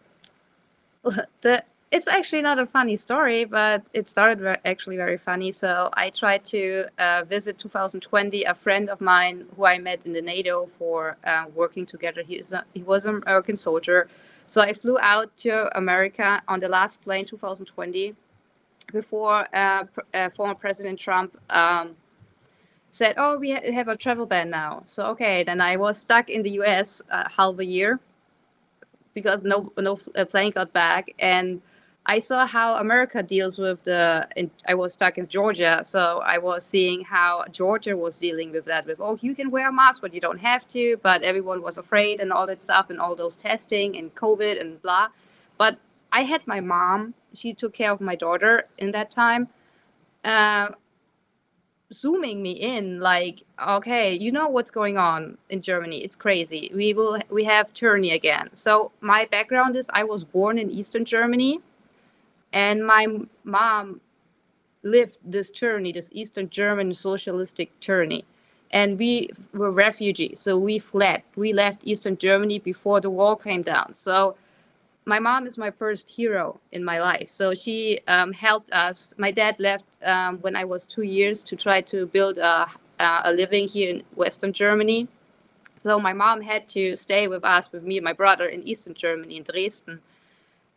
the 1.41 1.63
it's 1.91 2.07
actually 2.07 2.43
not 2.43 2.59
a 2.59 2.65
funny 2.67 2.95
story, 2.95 3.45
but 3.45 3.83
it 3.93 4.07
started 4.07 4.59
actually 4.63 4.95
very 4.95 5.17
funny. 5.17 5.51
So 5.51 5.89
I 5.93 6.11
tried 6.11 6.45
to 6.45 6.85
uh, 6.99 7.23
visit 7.27 7.57
2020 7.57 8.43
a 8.43 8.53
friend 8.53 8.89
of 8.89 9.01
mine 9.01 9.45
who 9.55 9.65
I 9.65 9.79
met 9.79 10.05
in 10.05 10.13
the 10.13 10.21
NATO 10.21 10.67
for 10.67 11.17
uh, 11.23 11.45
working 11.55 11.87
together. 11.87 12.21
He, 12.21 12.41
a, 12.53 12.63
he 12.75 12.83
was 12.83 13.05
an 13.05 13.23
American 13.23 13.55
soldier. 13.55 14.07
So 14.45 14.61
I 14.61 14.71
flew 14.73 14.99
out 14.99 15.35
to 15.39 15.75
America 15.75 16.41
on 16.47 16.59
the 16.59 16.69
last 16.69 17.01
plane 17.01 17.25
2020 17.25 18.15
before 18.91 19.45
uh, 19.53 19.83
uh, 20.13 20.29
former 20.29 20.55
President 20.55 20.99
Trump 20.99 21.37
um, 21.49 21.95
said, 22.91 23.15
"Oh, 23.17 23.37
we 23.37 23.51
ha- 23.51 23.71
have 23.71 23.87
a 23.87 23.95
travel 23.95 24.25
ban 24.25 24.49
now." 24.49 24.83
So 24.85 25.05
okay, 25.07 25.43
then 25.43 25.61
I 25.61 25.77
was 25.77 25.97
stuck 25.97 26.29
in 26.29 26.43
the 26.43 26.51
U.S. 26.51 27.01
Uh, 27.09 27.27
half 27.29 27.59
a 27.59 27.65
year 27.65 27.99
because 29.13 29.43
no 29.43 29.71
no 29.77 29.97
uh, 30.15 30.25
plane 30.25 30.51
got 30.51 30.73
back, 30.73 31.09
and 31.19 31.61
I 32.05 32.19
saw 32.19 32.47
how 32.47 32.75
America 32.75 33.21
deals 33.21 33.59
with 33.59 33.83
the. 33.83 34.27
In, 34.35 34.49
I 34.67 34.73
was 34.73 34.93
stuck 34.93 35.17
in 35.17 35.27
Georgia, 35.27 35.81
so 35.83 36.21
I 36.25 36.37
was 36.37 36.65
seeing 36.65 37.03
how 37.03 37.43
Georgia 37.51 37.95
was 37.95 38.17
dealing 38.17 38.51
with 38.51 38.65
that. 38.65 38.85
With 38.85 38.99
oh, 38.99 39.17
you 39.21 39.35
can 39.35 39.51
wear 39.51 39.69
a 39.69 39.73
mask, 39.73 40.01
but 40.01 40.13
you 40.13 40.21
don't 40.21 40.39
have 40.39 40.67
to. 40.69 40.97
But 41.03 41.21
everyone 41.23 41.61
was 41.61 41.77
afraid 41.77 42.19
and 42.19 42.31
all 42.31 42.47
that 42.47 42.61
stuff, 42.61 42.89
and 42.89 42.99
all 42.99 43.15
those 43.15 43.37
testing 43.37 43.97
and 43.97 44.13
COVID 44.15 44.59
and 44.59 44.81
blah. 44.81 45.09
But 45.57 45.77
I 46.11 46.23
had 46.23 46.47
my 46.47 46.61
mom 46.61 47.13
she 47.33 47.53
took 47.53 47.73
care 47.73 47.91
of 47.91 48.01
my 48.01 48.15
daughter 48.15 48.67
in 48.77 48.91
that 48.91 49.09
time 49.09 49.47
uh, 50.23 50.69
zooming 51.91 52.41
me 52.41 52.51
in 52.51 52.99
like 52.99 53.41
okay 53.67 54.13
you 54.13 54.31
know 54.31 54.47
what's 54.47 54.69
going 54.69 54.97
on 54.97 55.37
in 55.49 55.59
germany 55.59 56.03
it's 56.03 56.15
crazy 56.15 56.69
we 56.75 56.93
will 56.93 57.19
we 57.29 57.43
have 57.43 57.73
tyranny 57.73 58.11
again. 58.11 58.49
So 58.53 58.91
my 59.01 59.25
background 59.25 59.75
is 59.75 59.89
i 59.93 60.03
was 60.03 60.23
born 60.23 60.59
in 60.59 60.69
eastern 60.69 61.03
germany 61.03 61.61
and 62.53 62.85
my 62.85 63.07
mom 63.43 64.01
lived 64.83 65.17
this 65.25 65.49
tyranny 65.49 65.91
this 65.91 66.09
eastern 66.13 66.49
german 66.49 66.93
socialistic 66.93 67.77
tyranny 67.79 68.23
and 68.71 68.99
we 68.99 69.29
were 69.53 69.71
refugees 69.71 70.39
so 70.39 70.59
we 70.59 70.77
fled 70.77 71.23
we 71.35 71.53
left 71.53 71.81
eastern 71.85 72.15
germany 72.17 72.59
before 72.59 73.01
the 73.01 73.09
wall 73.09 73.35
came 73.35 73.63
down. 73.63 73.93
So 73.95 74.35
my 75.09 75.19
mom 75.19 75.47
is 75.47 75.57
my 75.57 75.71
first 75.71 76.09
hero 76.09 76.59
in 76.71 76.83
my 76.85 76.99
life. 76.99 77.29
So 77.29 77.55
she 77.55 77.99
um, 78.07 78.31
helped 78.31 78.71
us. 78.71 79.13
My 79.17 79.31
dad 79.31 79.55
left 79.59 79.85
um, 80.03 80.37
when 80.37 80.55
I 80.55 80.63
was 80.63 80.85
two 80.85 81.01
years 81.01 81.43
to 81.43 81.55
try 81.55 81.81
to 81.81 82.05
build 82.05 82.37
a, 82.37 82.69
a 82.99 83.33
living 83.33 83.67
here 83.67 83.89
in 83.89 84.03
Western 84.15 84.53
Germany. 84.53 85.07
So 85.75 85.99
my 85.99 86.13
mom 86.13 86.41
had 86.41 86.67
to 86.69 86.95
stay 86.95 87.27
with 87.27 87.43
us, 87.43 87.71
with 87.71 87.83
me 87.83 87.97
and 87.97 88.03
my 88.03 88.13
brother 88.13 88.45
in 88.45 88.61
Eastern 88.67 88.93
Germany, 88.93 89.37
in 89.37 89.43
Dresden. 89.43 89.99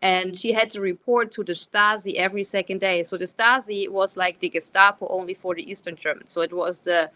And 0.01 0.37
she 0.37 0.53
had 0.53 0.71
to 0.71 0.81
report 0.81 1.31
to 1.33 1.45
the 1.45 1.53
Stasi 1.53 2.15
every 2.15 2.43
second 2.43 2.81
day. 2.81 3.03
So 3.03 3.17
the 3.17 3.27
Stasi 3.27 3.89
was 3.89 4.17
like 4.17 4.41
the 4.41 4.49
Gestapo 4.49 5.07
only 5.09 5.35
for 5.35 5.55
the 5.55 5.71
Eastern 5.71 5.95
Germans. 5.95 6.33
So 6.33 6.41
it 6.41 6.53
was 6.53 6.81
the 6.81 7.11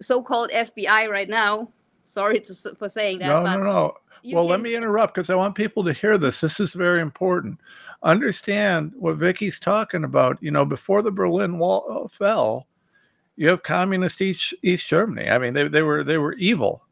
so-called 0.00 0.50
FBI 0.50 1.08
right 1.08 1.28
now. 1.28 1.68
Sorry 2.10 2.40
to, 2.40 2.54
for 2.74 2.88
saying 2.88 3.20
that. 3.20 3.28
No, 3.28 3.42
no, 3.42 3.62
no 3.62 3.94
well, 4.24 4.44
can... 4.44 4.50
let 4.50 4.60
me 4.60 4.74
interrupt 4.74 5.14
because 5.14 5.30
I 5.30 5.34
want 5.34 5.54
people 5.54 5.84
to 5.84 5.92
hear 5.92 6.18
this. 6.18 6.40
This 6.40 6.60
is 6.60 6.72
very 6.72 7.00
important. 7.00 7.60
Understand 8.02 8.92
what 8.96 9.16
Vicky's 9.16 9.58
talking 9.58 10.04
about. 10.04 10.38
You 10.40 10.50
know, 10.50 10.64
before 10.64 11.02
the 11.02 11.10
Berlin 11.10 11.58
Wall 11.58 12.04
uh, 12.04 12.08
fell, 12.08 12.66
you 13.36 13.48
have 13.48 13.62
communist 13.62 14.20
East 14.20 14.54
East 14.62 14.86
Germany. 14.86 15.30
I 15.30 15.38
mean, 15.38 15.54
they, 15.54 15.68
they 15.68 15.82
were 15.82 16.04
they 16.04 16.18
were 16.18 16.34
evil, 16.34 16.84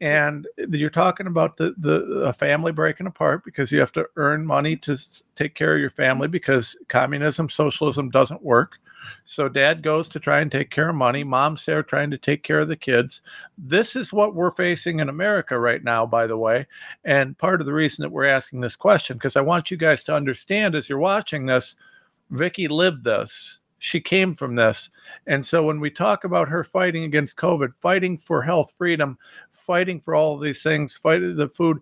and 0.00 0.46
you're 0.70 0.90
talking 0.90 1.26
about 1.26 1.56
the 1.56 1.74
the 1.78 2.02
a 2.26 2.32
family 2.32 2.72
breaking 2.72 3.06
apart 3.06 3.44
because 3.44 3.72
you 3.72 3.80
have 3.80 3.92
to 3.92 4.06
earn 4.16 4.44
money 4.44 4.76
to 4.76 4.98
take 5.34 5.54
care 5.54 5.74
of 5.74 5.80
your 5.80 5.90
family 5.90 6.28
because 6.28 6.76
communism 6.88 7.48
socialism 7.48 8.10
doesn't 8.10 8.42
work 8.42 8.78
so 9.24 9.48
dad 9.48 9.82
goes 9.82 10.08
to 10.10 10.20
try 10.20 10.40
and 10.40 10.50
take 10.50 10.70
care 10.70 10.90
of 10.90 10.96
money. 10.96 11.24
Mom's 11.24 11.64
there 11.64 11.82
trying 11.82 12.10
to 12.10 12.18
take 12.18 12.42
care 12.42 12.60
of 12.60 12.68
the 12.68 12.76
kids. 12.76 13.22
This 13.56 13.96
is 13.96 14.12
what 14.12 14.34
we're 14.34 14.50
facing 14.50 15.00
in 15.00 15.08
America 15.08 15.58
right 15.58 15.82
now, 15.82 16.06
by 16.06 16.26
the 16.26 16.38
way. 16.38 16.66
And 17.04 17.38
part 17.38 17.60
of 17.60 17.66
the 17.66 17.72
reason 17.72 18.02
that 18.02 18.12
we're 18.12 18.24
asking 18.24 18.60
this 18.60 18.76
question, 18.76 19.16
because 19.16 19.36
I 19.36 19.40
want 19.40 19.70
you 19.70 19.76
guys 19.76 20.04
to 20.04 20.14
understand 20.14 20.74
as 20.74 20.88
you're 20.88 20.98
watching 20.98 21.46
this, 21.46 21.76
Vicky 22.30 22.68
lived 22.68 23.04
this. 23.04 23.60
She 23.78 24.00
came 24.00 24.32
from 24.32 24.54
this. 24.54 24.88
And 25.26 25.44
so 25.44 25.66
when 25.66 25.78
we 25.78 25.90
talk 25.90 26.24
about 26.24 26.48
her 26.48 26.64
fighting 26.64 27.04
against 27.04 27.36
COVID, 27.36 27.74
fighting 27.74 28.16
for 28.16 28.40
health 28.40 28.72
freedom, 28.78 29.18
fighting 29.50 30.00
for 30.00 30.14
all 30.14 30.34
of 30.34 30.40
these 30.40 30.62
things, 30.62 30.96
fighting 30.96 31.36
the 31.36 31.50
food, 31.50 31.80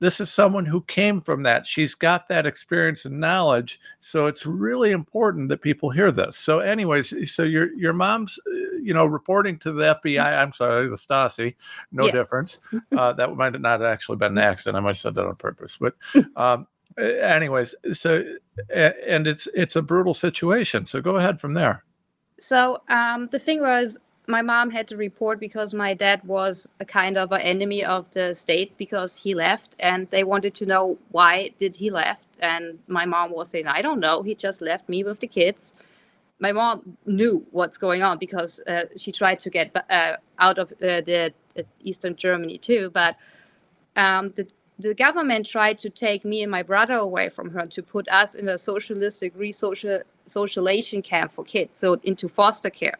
this 0.00 0.20
is 0.20 0.30
someone 0.30 0.66
who 0.66 0.82
came 0.82 1.20
from 1.20 1.44
that. 1.44 1.66
She's 1.66 1.94
got 1.94 2.28
that 2.28 2.46
experience 2.46 3.04
and 3.04 3.20
knowledge. 3.20 3.80
So 4.00 4.26
it's 4.26 4.44
really 4.44 4.90
important 4.90 5.48
that 5.48 5.62
people 5.62 5.90
hear 5.90 6.10
this. 6.10 6.36
So, 6.36 6.58
anyways, 6.58 7.32
so 7.32 7.42
your 7.42 7.72
your 7.74 7.92
mom's, 7.92 8.38
uh, 8.46 8.76
you 8.82 8.92
know, 8.92 9.06
reporting 9.06 9.58
to 9.60 9.72
the 9.72 9.98
FBI. 10.02 10.42
I'm 10.42 10.52
sorry, 10.52 10.88
the 10.88 10.96
Stasi. 10.96 11.54
No 11.92 12.06
yeah. 12.06 12.12
difference. 12.12 12.58
Uh, 12.96 13.12
that 13.12 13.34
might 13.34 13.54
have 13.54 13.62
not 13.62 13.82
actually 13.82 14.16
been 14.16 14.32
an 14.32 14.38
accident. 14.38 14.76
I 14.76 14.80
might 14.80 14.90
have 14.90 14.98
said 14.98 15.14
that 15.14 15.26
on 15.26 15.36
purpose. 15.36 15.76
But 15.80 15.94
um, 16.36 16.66
anyways, 16.98 17.74
so 17.92 18.24
and 18.72 19.26
it's 19.26 19.48
it's 19.54 19.76
a 19.76 19.82
brutal 19.82 20.14
situation. 20.14 20.86
So 20.86 21.00
go 21.00 21.16
ahead 21.16 21.40
from 21.40 21.54
there. 21.54 21.84
So 22.38 22.82
um, 22.88 23.28
the 23.28 23.38
thing 23.38 23.60
was, 23.60 23.98
my 24.26 24.40
mom 24.42 24.70
had 24.70 24.88
to 24.88 24.96
report 24.96 25.38
because 25.38 25.74
my 25.74 25.92
dad 25.92 26.24
was 26.24 26.68
a 26.80 26.84
kind 26.84 27.18
of 27.18 27.30
an 27.32 27.42
enemy 27.42 27.84
of 27.84 28.10
the 28.12 28.34
state 28.34 28.76
because 28.78 29.16
he 29.16 29.34
left, 29.34 29.76
and 29.78 30.08
they 30.10 30.24
wanted 30.24 30.54
to 30.54 30.66
know 30.66 30.98
why 31.10 31.50
did 31.58 31.76
he 31.76 31.90
left. 31.90 32.28
And 32.40 32.78
my 32.86 33.04
mom 33.04 33.32
was 33.32 33.50
saying, 33.50 33.66
I 33.66 33.82
don't 33.82 34.00
know. 34.00 34.22
He 34.22 34.34
just 34.34 34.62
left 34.62 34.88
me 34.88 35.04
with 35.04 35.20
the 35.20 35.26
kids. 35.26 35.74
My 36.38 36.52
mom 36.52 36.96
knew 37.06 37.46
what's 37.50 37.78
going 37.78 38.02
on 38.02 38.18
because 38.18 38.60
uh, 38.66 38.84
she 38.96 39.12
tried 39.12 39.38
to 39.40 39.50
get 39.50 39.70
uh, 39.90 40.16
out 40.38 40.58
of 40.58 40.72
uh, 40.72 41.00
the, 41.02 41.32
eastern 41.80 42.16
Germany 42.16 42.58
too, 42.58 42.90
but 42.90 43.16
um, 43.94 44.30
the 44.30 44.48
the 44.76 44.92
government 44.92 45.46
tried 45.46 45.78
to 45.78 45.88
take 45.88 46.24
me 46.24 46.42
and 46.42 46.50
my 46.50 46.62
brother 46.62 46.94
away 46.94 47.28
from 47.28 47.50
her 47.50 47.64
to 47.64 47.80
put 47.80 48.08
us 48.08 48.34
in 48.34 48.48
a 48.48 48.58
socialistic 48.58 49.32
re-social 49.36 50.00
socialization 50.26 51.00
camp 51.00 51.30
for 51.30 51.44
kids 51.44 51.78
so 51.78 51.94
into 52.02 52.28
foster 52.28 52.70
care 52.70 52.98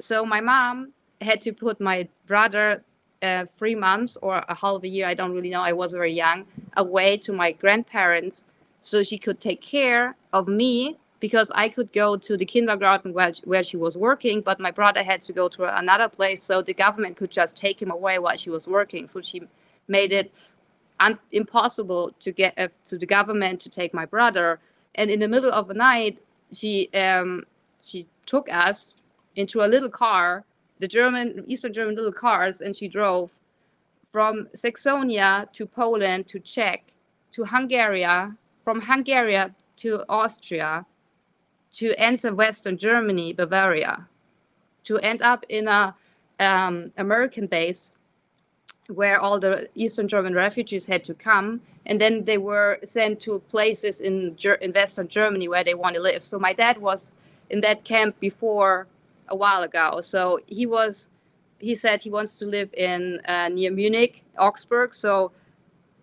so 0.00 0.24
my 0.24 0.40
mom 0.40 0.92
had 1.20 1.40
to 1.40 1.52
put 1.52 1.80
my 1.80 2.08
brother 2.26 2.82
uh, 3.22 3.44
three 3.44 3.74
months 3.74 4.16
or 4.22 4.42
a 4.48 4.54
half 4.54 4.82
a 4.82 4.88
year 4.88 5.06
i 5.06 5.14
don't 5.14 5.32
really 5.32 5.50
know 5.50 5.60
i 5.60 5.72
was 5.72 5.92
very 5.92 6.12
young 6.12 6.44
away 6.76 7.16
to 7.16 7.32
my 7.32 7.52
grandparents 7.52 8.44
so 8.80 9.02
she 9.02 9.18
could 9.18 9.38
take 9.40 9.60
care 9.60 10.16
of 10.32 10.48
me 10.48 10.96
because 11.20 11.50
i 11.54 11.68
could 11.68 11.92
go 11.92 12.16
to 12.16 12.36
the 12.36 12.46
kindergarten 12.46 13.12
where, 13.12 13.32
where 13.44 13.62
she 13.62 13.76
was 13.76 13.96
working 13.96 14.40
but 14.40 14.58
my 14.58 14.70
brother 14.70 15.02
had 15.02 15.20
to 15.20 15.32
go 15.32 15.48
to 15.48 15.64
another 15.78 16.08
place 16.08 16.42
so 16.42 16.62
the 16.62 16.74
government 16.74 17.16
could 17.16 17.30
just 17.30 17.56
take 17.56 17.80
him 17.80 17.90
away 17.90 18.18
while 18.18 18.36
she 18.36 18.48
was 18.50 18.66
working 18.66 19.06
so 19.06 19.20
she 19.20 19.42
made 19.86 20.12
it 20.12 20.32
un- 21.00 21.18
impossible 21.32 22.12
to 22.20 22.30
get 22.30 22.56
uh, 22.58 22.68
to 22.84 22.96
the 22.96 23.06
government 23.06 23.60
to 23.62 23.68
take 23.68 23.92
my 23.92 24.06
brother. 24.06 24.60
And 24.94 25.10
in 25.10 25.18
the 25.18 25.28
middle 25.28 25.52
of 25.52 25.66
the 25.66 25.74
night, 25.74 26.18
she 26.52 26.88
um, 26.94 27.44
she 27.82 28.06
took 28.26 28.52
us 28.52 28.94
into 29.36 29.60
a 29.60 29.68
little 29.68 29.88
car, 29.88 30.44
the 30.78 30.88
German 30.88 31.44
Eastern 31.46 31.72
German 31.72 31.94
little 31.94 32.12
cars, 32.12 32.60
and 32.60 32.74
she 32.74 32.88
drove 32.88 33.38
from 34.04 34.48
Saxonia 34.54 35.50
to 35.52 35.66
Poland 35.66 36.26
to 36.28 36.40
Czech 36.40 36.94
to 37.32 37.44
Hungary, 37.44 38.06
from 38.64 38.80
Hungary 38.80 39.38
to 39.76 40.04
Austria, 40.08 40.84
to 41.72 41.94
enter 41.96 42.34
Western 42.34 42.76
Germany, 42.76 43.32
Bavaria, 43.32 44.08
to 44.84 44.98
end 44.98 45.22
up 45.22 45.46
in 45.48 45.68
a 45.68 45.94
um, 46.40 46.92
American 46.96 47.46
base 47.46 47.92
where 48.88 49.20
all 49.20 49.38
the 49.38 49.68
Eastern 49.76 50.08
German 50.08 50.34
refugees 50.34 50.86
had 50.86 51.04
to 51.04 51.14
come, 51.14 51.60
and 51.86 52.00
then 52.00 52.24
they 52.24 52.38
were 52.38 52.78
sent 52.82 53.20
to 53.20 53.38
places 53.50 54.00
in 54.00 54.36
in 54.60 54.72
Western 54.72 55.06
Germany 55.06 55.46
where 55.46 55.62
they 55.62 55.74
want 55.74 55.94
to 55.94 56.02
live. 56.02 56.24
So 56.24 56.38
my 56.38 56.52
dad 56.52 56.78
was 56.78 57.12
in 57.50 57.60
that 57.60 57.84
camp 57.84 58.18
before 58.18 58.88
a 59.30 59.36
while 59.36 59.62
ago. 59.62 60.00
So 60.00 60.40
he 60.46 60.66
was, 60.66 61.10
he 61.58 61.74
said 61.74 62.00
he 62.00 62.10
wants 62.10 62.38
to 62.38 62.46
live 62.46 62.72
in 62.74 63.20
uh, 63.26 63.48
near 63.48 63.70
Munich, 63.70 64.24
Augsburg. 64.38 64.94
So 64.94 65.32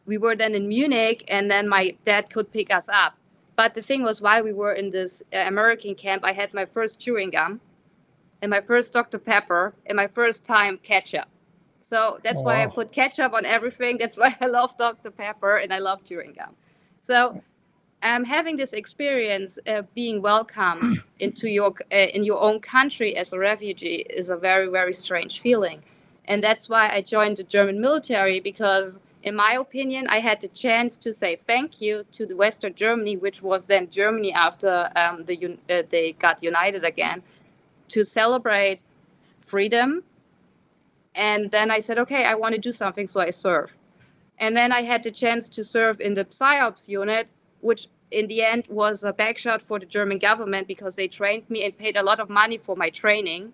we 0.06 0.18
were 0.18 0.36
then 0.36 0.56
in 0.56 0.68
Munich, 0.68 1.26
and 1.28 1.52
then 1.52 1.68
my 1.68 1.96
dad 2.04 2.30
could 2.30 2.52
pick 2.52 2.74
us 2.74 2.90
up. 2.90 3.16
But 3.56 3.74
the 3.74 3.82
thing 3.82 4.04
was, 4.04 4.22
while 4.22 4.44
we 4.44 4.54
were 4.54 4.74
in 4.74 4.90
this 4.90 5.24
uh, 5.34 5.38
American 5.40 5.96
camp, 5.96 6.24
I 6.24 6.32
had 6.32 6.54
my 6.54 6.66
first 6.66 7.00
chewing 7.00 7.32
gum, 7.32 7.60
and 8.42 8.50
my 8.50 8.62
first 8.62 8.94
Dr 8.94 9.18
Pepper, 9.18 9.74
and 9.88 9.96
my 9.96 10.08
first 10.08 10.46
time 10.46 10.78
ketchup. 10.78 11.28
So 11.88 12.20
that's 12.22 12.42
why 12.42 12.64
I 12.64 12.68
put 12.68 12.92
ketchup 12.92 13.34
on 13.34 13.46
everything. 13.46 13.98
That's 13.98 14.18
why 14.18 14.36
I 14.42 14.48
love 14.48 14.76
Dr. 14.78 15.10
Pepper 15.10 15.56
and 15.56 15.72
I 15.72 15.80
love 15.80 16.04
chewing 16.04 16.34
gum. 16.38 16.54
So 17.00 17.42
um, 18.04 18.24
having 18.24 18.58
this 18.58 18.74
experience 18.74 19.60
uh, 19.68 19.84
being 19.96 20.22
welcome 20.22 21.04
into 21.20 21.50
your 21.50 21.74
uh, 21.92 21.96
in 21.96 22.24
your 22.24 22.40
own 22.42 22.60
country 22.60 23.16
as 23.16 23.34
a 23.34 23.40
refugee 23.40 24.06
is 24.10 24.30
a 24.30 24.38
very 24.38 24.70
very 24.70 24.94
strange 24.94 25.40
feeling, 25.40 25.84
and 26.26 26.44
that's 26.44 26.70
why 26.70 26.90
I 26.90 27.02
joined 27.02 27.38
the 27.38 27.44
German 27.44 27.80
military 27.82 28.40
because. 28.40 29.00
In 29.24 29.36
my 29.36 29.54
opinion, 29.54 30.06
I 30.10 30.20
had 30.20 30.40
the 30.40 30.48
chance 30.48 30.98
to 31.00 31.12
say 31.12 31.36
thank 31.36 31.82
you 31.82 32.06
to 32.14 32.26
the 32.26 32.36
Western 32.36 32.74
Germany, 32.76 33.18
which 33.18 33.42
was 33.42 33.66
then 33.66 33.90
Germany 33.90 34.32
after 34.32 34.90
um, 34.96 35.26
the, 35.26 35.58
uh, 35.70 35.82
they 35.90 36.14
got 36.14 36.42
united 36.42 36.86
again, 36.86 37.24
to 37.90 38.06
celebrate 38.06 38.80
freedom 39.42 40.04
and 41.18 41.50
then 41.50 41.72
I 41.72 41.80
said, 41.80 41.98
okay, 41.98 42.26
I 42.26 42.36
want 42.36 42.54
to 42.54 42.62
do 42.62 42.72
something, 42.72 43.08
so 43.08 43.20
I 43.20 43.32
serve. 43.32 43.78
And 44.38 44.56
then 44.56 44.72
I 44.72 44.84
had 44.84 45.02
the 45.02 45.10
chance 45.10 45.50
to 45.50 45.64
serve 45.64 46.00
in 46.00 46.14
the 46.14 46.24
PSYOPS 46.24 46.88
unit, 46.88 47.28
which 47.62 47.88
in 48.12 48.28
the 48.28 48.42
end 48.44 48.64
was 48.70 49.04
a 49.04 49.12
backshot 49.12 49.62
for 49.62 49.80
the 49.80 49.86
German 49.86 50.18
government 50.18 50.68
because 50.68 50.96
they 50.96 51.08
trained 51.08 51.50
me 51.50 51.64
and 51.66 51.78
paid 51.78 51.98
a 51.98 52.04
lot 52.04 52.20
of 52.20 52.30
money 52.30 52.58
for 52.58 52.76
my 52.76 52.90
training. 52.90 53.54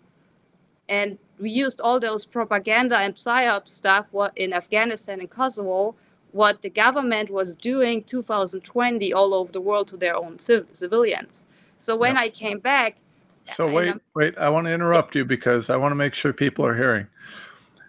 And 0.87 1.17
we 1.39 1.49
used 1.49 1.81
all 1.81 1.99
those 1.99 2.25
propaganda 2.25 2.97
and 2.97 3.15
PSYOPS 3.15 3.69
stuff 3.69 4.07
in 4.35 4.53
Afghanistan 4.53 5.19
and 5.19 5.29
Kosovo, 5.29 5.95
what 6.31 6.61
the 6.61 6.69
government 6.69 7.29
was 7.29 7.55
doing 7.55 8.03
2020 8.03 9.13
all 9.13 9.33
over 9.33 9.51
the 9.51 9.61
world 9.61 9.87
to 9.87 9.97
their 9.97 10.15
own 10.15 10.39
civilians. 10.39 11.45
So 11.77 11.95
when 11.95 12.17
I 12.17 12.29
came 12.29 12.59
back, 12.59 12.97
so 13.55 13.71
wait, 13.71 13.95
wait, 14.15 14.37
I 14.37 14.49
want 14.49 14.67
to 14.67 14.73
interrupt 14.73 15.15
you 15.15 15.25
because 15.25 15.69
I 15.69 15.75
want 15.75 15.91
to 15.91 15.95
make 15.95 16.13
sure 16.13 16.31
people 16.31 16.65
are 16.65 16.75
hearing. 16.75 17.07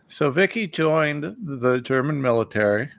So 0.08 0.30
Vicky 0.30 0.66
joined 0.66 1.36
the 1.40 1.80
German 1.80 2.20
military 2.20 2.90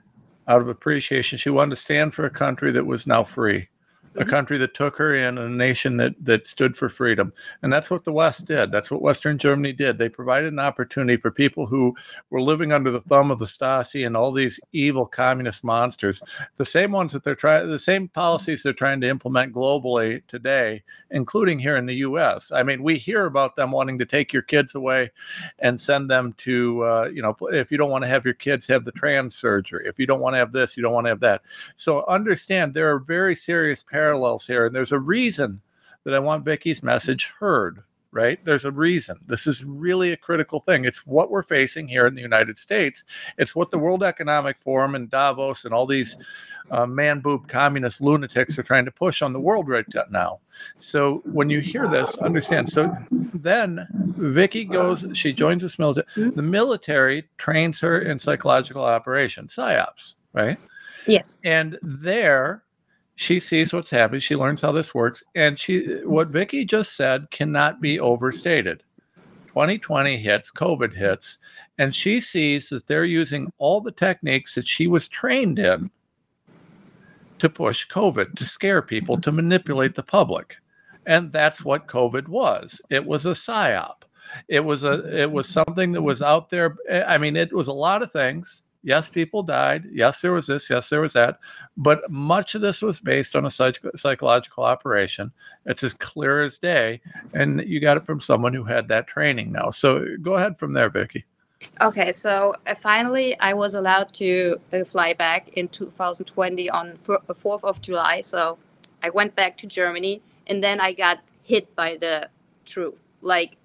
out 0.48 0.60
of 0.60 0.68
appreciation. 0.68 1.38
She 1.38 1.50
wanted 1.50 1.70
to 1.70 1.76
stand 1.76 2.14
for 2.14 2.24
a 2.24 2.30
country 2.30 2.72
that 2.72 2.86
was 2.86 3.06
now 3.06 3.24
free 3.24 3.68
a 4.16 4.20
mm-hmm. 4.20 4.30
country 4.30 4.58
that 4.58 4.74
took 4.74 4.96
her 4.96 5.14
in, 5.14 5.38
a 5.38 5.48
nation 5.48 5.96
that 5.98 6.14
that 6.24 6.46
stood 6.46 6.76
for 6.76 6.88
freedom. 6.88 7.32
And 7.62 7.72
that's 7.72 7.90
what 7.90 8.04
the 8.04 8.12
West 8.12 8.46
did. 8.46 8.72
That's 8.72 8.90
what 8.90 9.02
Western 9.02 9.38
Germany 9.38 9.72
did. 9.72 9.98
They 9.98 10.08
provided 10.08 10.52
an 10.52 10.58
opportunity 10.58 11.16
for 11.16 11.30
people 11.30 11.66
who 11.66 11.94
were 12.30 12.40
living 12.40 12.72
under 12.72 12.90
the 12.90 13.00
thumb 13.00 13.30
of 13.30 13.38
the 13.38 13.44
Stasi 13.44 14.06
and 14.06 14.16
all 14.16 14.32
these 14.32 14.58
evil 14.72 15.06
communist 15.06 15.64
monsters, 15.64 16.22
the 16.56 16.66
same 16.66 16.92
ones 16.92 17.12
that 17.12 17.24
they're 17.24 17.34
trying, 17.34 17.68
the 17.68 17.78
same 17.78 18.08
policies 18.08 18.62
they're 18.62 18.72
trying 18.72 19.00
to 19.00 19.08
implement 19.08 19.54
globally 19.54 20.26
today, 20.26 20.82
including 21.10 21.58
here 21.58 21.76
in 21.76 21.86
the 21.86 21.96
U.S. 21.96 22.52
I 22.52 22.62
mean, 22.62 22.82
we 22.82 22.96
hear 22.98 23.26
about 23.26 23.56
them 23.56 23.70
wanting 23.70 23.98
to 23.98 24.06
take 24.06 24.32
your 24.32 24.42
kids 24.42 24.74
away 24.74 25.10
and 25.58 25.80
send 25.80 26.10
them 26.10 26.34
to, 26.38 26.82
uh, 26.84 27.10
you 27.12 27.22
know, 27.22 27.36
if 27.52 27.70
you 27.70 27.78
don't 27.78 27.90
want 27.90 28.04
to 28.04 28.08
have 28.08 28.24
your 28.24 28.34
kids 28.34 28.66
have 28.66 28.84
the 28.84 28.92
trans 28.92 29.36
surgery, 29.36 29.86
if 29.86 29.98
you 29.98 30.06
don't 30.06 30.20
want 30.20 30.34
to 30.34 30.38
have 30.38 30.52
this, 30.52 30.76
you 30.76 30.82
don't 30.82 30.92
want 30.92 31.04
to 31.04 31.10
have 31.10 31.20
that. 31.20 31.42
So 31.76 32.04
understand 32.06 32.74
there 32.74 32.92
are 32.92 32.98
very 32.98 33.34
serious 33.34 33.82
parallels 33.82 34.05
parallels 34.06 34.46
here. 34.46 34.66
And 34.66 34.74
there's 34.74 34.92
a 34.92 35.00
reason 35.00 35.60
that 36.04 36.14
I 36.14 36.20
want 36.20 36.44
Vicky's 36.44 36.80
message 36.80 37.32
heard, 37.40 37.82
right? 38.12 38.38
There's 38.44 38.64
a 38.64 38.70
reason. 38.70 39.16
This 39.26 39.48
is 39.48 39.64
really 39.64 40.12
a 40.12 40.16
critical 40.16 40.60
thing. 40.60 40.84
It's 40.84 41.04
what 41.04 41.28
we're 41.28 41.42
facing 41.42 41.88
here 41.88 42.06
in 42.06 42.14
the 42.14 42.22
United 42.22 42.56
States. 42.56 43.02
It's 43.36 43.56
what 43.56 43.72
the 43.72 43.80
World 43.80 44.04
Economic 44.04 44.60
Forum 44.60 44.94
and 44.94 45.10
Davos 45.10 45.64
and 45.64 45.74
all 45.74 45.86
these 45.86 46.16
uh, 46.70 46.86
man 46.86 47.18
boob 47.18 47.48
communist 47.48 48.00
lunatics 48.00 48.56
are 48.56 48.62
trying 48.62 48.84
to 48.84 48.92
push 48.92 49.22
on 49.22 49.32
the 49.32 49.40
world 49.40 49.68
right 49.68 49.84
now. 50.08 50.38
So 50.78 51.22
when 51.24 51.50
you 51.50 51.58
hear 51.58 51.88
this, 51.88 52.16
understand. 52.18 52.70
So 52.70 52.96
then 53.10 53.88
Vicky 54.16 54.64
goes, 54.64 55.04
she 55.14 55.32
joins 55.32 55.62
this 55.62 55.80
military. 55.80 56.30
The 56.30 56.42
military 56.42 57.28
trains 57.38 57.80
her 57.80 58.00
in 58.00 58.20
psychological 58.20 58.84
operations, 58.84 59.56
psyops, 59.56 60.14
right? 60.32 60.58
Yes. 61.08 61.38
And 61.42 61.76
there 61.82 62.62
she 63.16 63.40
sees 63.40 63.72
what's 63.72 63.90
happening 63.90 64.20
she 64.20 64.36
learns 64.36 64.60
how 64.60 64.70
this 64.70 64.94
works 64.94 65.24
and 65.34 65.58
she 65.58 66.00
what 66.04 66.28
vicky 66.28 66.64
just 66.64 66.96
said 66.96 67.30
cannot 67.30 67.80
be 67.80 67.98
overstated. 67.98 68.82
2020 69.48 70.18
hits 70.18 70.50
covid 70.50 70.94
hits 70.94 71.38
and 71.78 71.94
she 71.94 72.20
sees 72.20 72.68
that 72.68 72.86
they're 72.86 73.04
using 73.04 73.50
all 73.58 73.80
the 73.80 73.92
techniques 73.92 74.54
that 74.54 74.68
she 74.68 74.86
was 74.86 75.08
trained 75.08 75.58
in 75.58 75.90
to 77.38 77.48
push 77.48 77.88
covid 77.88 78.34
to 78.34 78.44
scare 78.44 78.82
people 78.82 79.20
to 79.20 79.32
manipulate 79.32 79.94
the 79.94 80.02
public. 80.02 80.56
And 81.06 81.32
that's 81.32 81.64
what 81.64 81.86
covid 81.86 82.28
was. 82.28 82.80
It 82.90 83.04
was 83.04 83.26
a 83.26 83.30
psyop. 83.30 84.02
It 84.48 84.60
was 84.60 84.82
a 84.82 85.22
it 85.22 85.30
was 85.30 85.48
something 85.48 85.92
that 85.92 86.02
was 86.02 86.20
out 86.22 86.50
there. 86.50 86.76
I 87.06 87.18
mean 87.18 87.36
it 87.36 87.52
was 87.52 87.68
a 87.68 87.72
lot 87.72 88.02
of 88.02 88.12
things 88.12 88.62
Yes, 88.82 89.08
people 89.08 89.42
died. 89.42 89.88
Yes, 89.90 90.20
there 90.20 90.32
was 90.32 90.46
this. 90.46 90.70
Yes, 90.70 90.88
there 90.88 91.00
was 91.00 91.12
that. 91.14 91.40
But 91.76 92.08
much 92.10 92.54
of 92.54 92.60
this 92.60 92.82
was 92.82 93.00
based 93.00 93.34
on 93.34 93.44
a 93.44 93.50
psych- 93.50 93.80
psychological 93.96 94.64
operation. 94.64 95.32
It's 95.64 95.82
as 95.82 95.94
clear 95.94 96.42
as 96.42 96.58
day. 96.58 97.00
And 97.32 97.62
you 97.66 97.80
got 97.80 97.96
it 97.96 98.06
from 98.06 98.20
someone 98.20 98.54
who 98.54 98.64
had 98.64 98.88
that 98.88 99.06
training 99.06 99.52
now. 99.52 99.70
So 99.70 100.04
go 100.22 100.34
ahead 100.34 100.58
from 100.58 100.72
there, 100.72 100.88
Vicky. 100.88 101.24
Okay, 101.80 102.12
so 102.12 102.54
uh, 102.66 102.74
finally, 102.74 103.38
I 103.40 103.54
was 103.54 103.74
allowed 103.74 104.12
to 104.14 104.60
uh, 104.72 104.84
fly 104.84 105.14
back 105.14 105.48
in 105.56 105.68
2020 105.68 106.70
on 106.70 106.92
f- 106.92 107.22
4th 107.28 107.64
uh, 107.64 107.68
of 107.68 107.80
July. 107.80 108.20
So 108.20 108.58
I 109.02 109.10
went 109.10 109.34
back 109.34 109.56
to 109.58 109.66
Germany 109.66 110.22
and 110.46 110.62
then 110.62 110.80
I 110.80 110.92
got 110.92 111.20
hit 111.42 111.74
by 111.74 111.96
the 111.96 112.28
truth, 112.64 113.08
like 113.20 113.56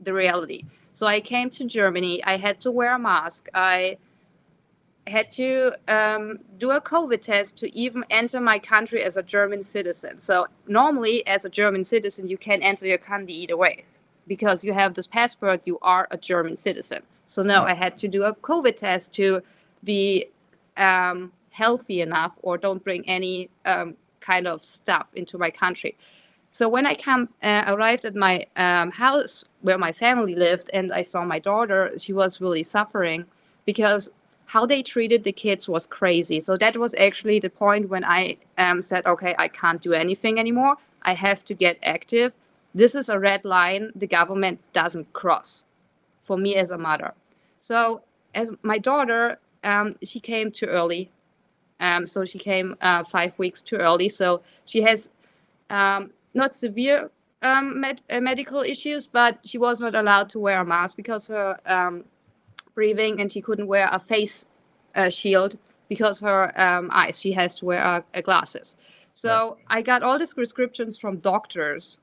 the 0.00 0.12
reality. 0.12 0.64
So 0.92 1.06
I 1.06 1.20
came 1.20 1.50
to 1.50 1.64
Germany. 1.64 2.22
I 2.24 2.36
had 2.36 2.60
to 2.62 2.70
wear 2.70 2.94
a 2.94 2.98
mask. 2.98 3.48
I 3.54 3.98
had 5.06 5.30
to 5.32 5.72
um, 5.88 6.38
do 6.58 6.70
a 6.72 6.80
COVID 6.80 7.20
test 7.20 7.56
to 7.58 7.76
even 7.76 8.04
enter 8.10 8.40
my 8.40 8.58
country 8.58 9.02
as 9.02 9.16
a 9.16 9.22
German 9.22 9.62
citizen. 9.62 10.18
So 10.20 10.46
normally, 10.66 11.26
as 11.26 11.44
a 11.44 11.48
German 11.48 11.84
citizen, 11.84 12.28
you 12.28 12.36
can 12.36 12.62
enter 12.62 12.86
your 12.86 12.98
country 12.98 13.32
either 13.34 13.56
way 13.56 13.84
because 14.26 14.64
you 14.64 14.72
have 14.72 14.94
this 14.94 15.06
passport. 15.06 15.62
You 15.64 15.78
are 15.82 16.08
a 16.10 16.16
German 16.16 16.56
citizen. 16.56 17.02
So 17.26 17.42
now 17.42 17.64
I 17.64 17.74
had 17.74 17.98
to 17.98 18.08
do 18.08 18.24
a 18.24 18.34
COVID 18.34 18.76
test 18.76 19.14
to 19.14 19.42
be 19.84 20.26
um, 20.76 21.32
healthy 21.50 22.00
enough 22.00 22.38
or 22.42 22.58
don't 22.58 22.82
bring 22.82 23.08
any 23.08 23.48
um, 23.64 23.96
kind 24.20 24.46
of 24.46 24.62
stuff 24.62 25.08
into 25.14 25.38
my 25.38 25.50
country. 25.50 25.96
So 26.50 26.68
when 26.68 26.86
I 26.86 26.94
come 26.94 27.28
uh, 27.42 27.64
arrived 27.66 28.04
at 28.04 28.14
my 28.14 28.46
um, 28.56 28.90
house 28.90 29.44
where 29.62 29.78
my 29.78 29.92
family 29.92 30.34
lived 30.34 30.70
and 30.72 30.92
I 30.92 31.02
saw 31.02 31.24
my 31.24 31.38
daughter, 31.38 31.92
she 31.98 32.12
was 32.12 32.40
really 32.40 32.62
suffering 32.62 33.26
because 33.64 34.10
how 34.46 34.64
they 34.64 34.82
treated 34.82 35.24
the 35.24 35.32
kids 35.32 35.68
was 35.68 35.86
crazy. 35.86 36.40
So 36.40 36.56
that 36.56 36.76
was 36.76 36.94
actually 36.94 37.40
the 37.40 37.50
point 37.50 37.88
when 37.88 38.04
I 38.04 38.38
um, 38.58 38.80
said, 38.80 39.04
okay, 39.06 39.34
I 39.38 39.48
can't 39.48 39.80
do 39.80 39.92
anything 39.92 40.38
anymore. 40.38 40.76
I 41.02 41.14
have 41.14 41.44
to 41.46 41.54
get 41.54 41.78
active. 41.82 42.34
This 42.74 42.94
is 42.94 43.08
a 43.08 43.18
red 43.18 43.44
line 43.44 43.90
the 43.94 44.06
government 44.06 44.60
doesn't 44.72 45.12
cross 45.12 45.64
for 46.20 46.36
me 46.36 46.56
as 46.56 46.70
a 46.70 46.78
mother. 46.78 47.14
So 47.58 48.02
as 48.34 48.50
my 48.62 48.78
daughter, 48.78 49.38
um, 49.64 49.92
she 50.02 50.20
came 50.20 50.50
too 50.50 50.66
early. 50.66 51.10
Um, 51.80 52.06
so 52.06 52.24
she 52.24 52.38
came 52.38 52.76
uh, 52.80 53.02
five 53.02 53.36
weeks 53.38 53.62
too 53.62 53.76
early. 53.76 54.08
So 54.08 54.42
she 54.64 54.82
has 54.82 55.10
um, 55.70 56.12
not 56.34 56.54
severe 56.54 57.10
um, 57.42 57.80
med- 57.80 58.02
uh, 58.10 58.20
medical 58.20 58.60
issues, 58.60 59.06
but 59.06 59.38
she 59.44 59.58
was 59.58 59.80
not 59.80 59.94
allowed 59.94 60.30
to 60.30 60.38
wear 60.38 60.60
a 60.60 60.64
mask 60.64 60.96
because 60.96 61.28
her 61.28 61.58
um, 61.66 62.04
breathing 62.76 63.20
and 63.20 63.32
she 63.32 63.40
couldn't 63.40 63.66
wear 63.66 63.88
a 63.90 63.98
face 63.98 64.44
uh, 64.94 65.10
shield 65.10 65.58
because 65.88 66.20
her 66.20 66.52
um, 66.60 66.88
eyes, 66.92 67.20
she 67.20 67.32
has 67.32 67.56
to 67.56 67.64
wear 67.64 67.84
uh, 67.84 68.02
glasses. 68.22 68.76
So 69.10 69.56
I 69.68 69.82
got 69.82 70.02
all 70.02 70.18
these 70.18 70.34
prescriptions 70.34 70.98
from 70.98 71.16
doctors, 71.18 71.96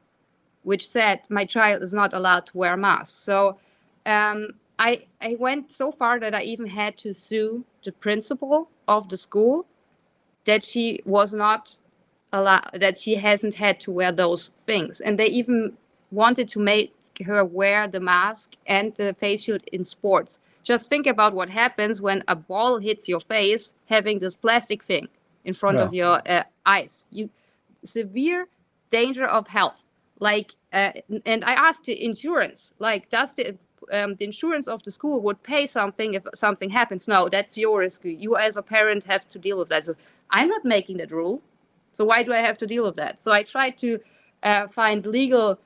which 0.64 0.90
said 0.90 1.22
my 1.30 1.46
child 1.46 1.84
is 1.84 1.94
not 1.94 2.12
allowed 2.14 2.48
to 2.48 2.58
wear 2.58 2.74
a 2.74 2.78
mask. 2.78 3.24
So 3.24 3.60
um, 4.06 4.50
I 4.80 5.06
I 5.22 5.38
went 5.40 5.72
so 5.72 5.92
far 5.92 6.20
that 6.20 6.34
I 6.34 6.42
even 6.42 6.66
had 6.66 6.98
to 6.98 7.14
sue 7.14 7.64
the 7.86 7.92
principal 7.92 8.70
of 8.88 9.10
the 9.10 9.18
school 9.18 9.68
that 10.46 10.64
she 10.64 11.02
was 11.06 11.34
not 11.34 11.78
allowed 12.32 12.68
that 12.74 12.98
she 12.98 13.14
hasn't 13.16 13.54
had 13.54 13.80
to 13.82 13.92
wear 13.92 14.12
those 14.12 14.50
things, 14.58 15.00
and 15.00 15.20
they 15.20 15.28
even 15.28 15.78
wanted 16.12 16.50
to 16.50 16.60
make 16.60 16.94
her 17.28 17.46
wear 17.46 17.88
the 17.88 18.00
mask 18.00 18.56
and 18.66 18.96
the 18.96 19.14
face 19.14 19.44
shield 19.44 19.64
in 19.72 19.84
sports 19.84 20.40
just 20.64 20.90
think 20.90 21.06
about 21.06 21.34
what 21.34 21.50
happens 21.50 22.02
when 22.02 22.24
a 22.28 22.36
ball 22.36 22.80
hits 22.80 23.08
your 23.08 23.20
face, 23.20 23.74
having 23.86 24.20
this 24.20 24.34
plastic 24.34 24.84
thing 24.84 25.08
in 25.44 25.54
front 25.54 25.78
yeah. 25.78 25.84
of 25.84 25.94
your 25.94 26.22
uh, 26.28 26.44
eyes. 26.66 27.06
You 27.12 27.30
severe 27.84 28.48
danger 28.90 29.26
of 29.26 29.48
health. 29.48 29.86
Like, 30.20 30.56
uh, 30.72 30.92
and 31.26 31.44
I 31.44 31.54
asked 31.54 31.86
the 31.86 32.04
insurance, 32.04 32.74
like, 32.80 33.10
does 33.10 33.34
the 33.34 33.58
um, 33.92 34.14
the 34.14 34.24
insurance 34.24 34.70
of 34.70 34.82
the 34.84 34.92
school 34.92 35.20
would 35.22 35.44
pay 35.44 35.66
something 35.66 36.14
if 36.14 36.26
something 36.34 36.70
happens? 36.70 37.06
No, 37.08 37.28
that's 37.28 37.58
your 37.58 37.80
risk. 37.80 38.04
You 38.06 38.38
as 38.38 38.56
a 38.56 38.62
parent 38.62 39.04
have 39.04 39.28
to 39.30 39.38
deal 39.38 39.58
with 39.58 39.68
that. 39.70 39.84
So 39.84 39.96
I'm 40.30 40.48
not 40.48 40.64
making 40.64 40.98
that 40.98 41.12
rule. 41.12 41.42
So 41.92 42.06
why 42.06 42.24
do 42.24 42.32
I 42.32 42.38
have 42.38 42.58
to 42.60 42.68
deal 42.68 42.86
with 42.86 42.96
that? 42.96 43.20
So 43.20 43.34
I 43.34 43.44
tried 43.44 43.78
to 43.80 44.00
uh, 44.42 44.68
find 44.68 45.06
legal 45.06 45.60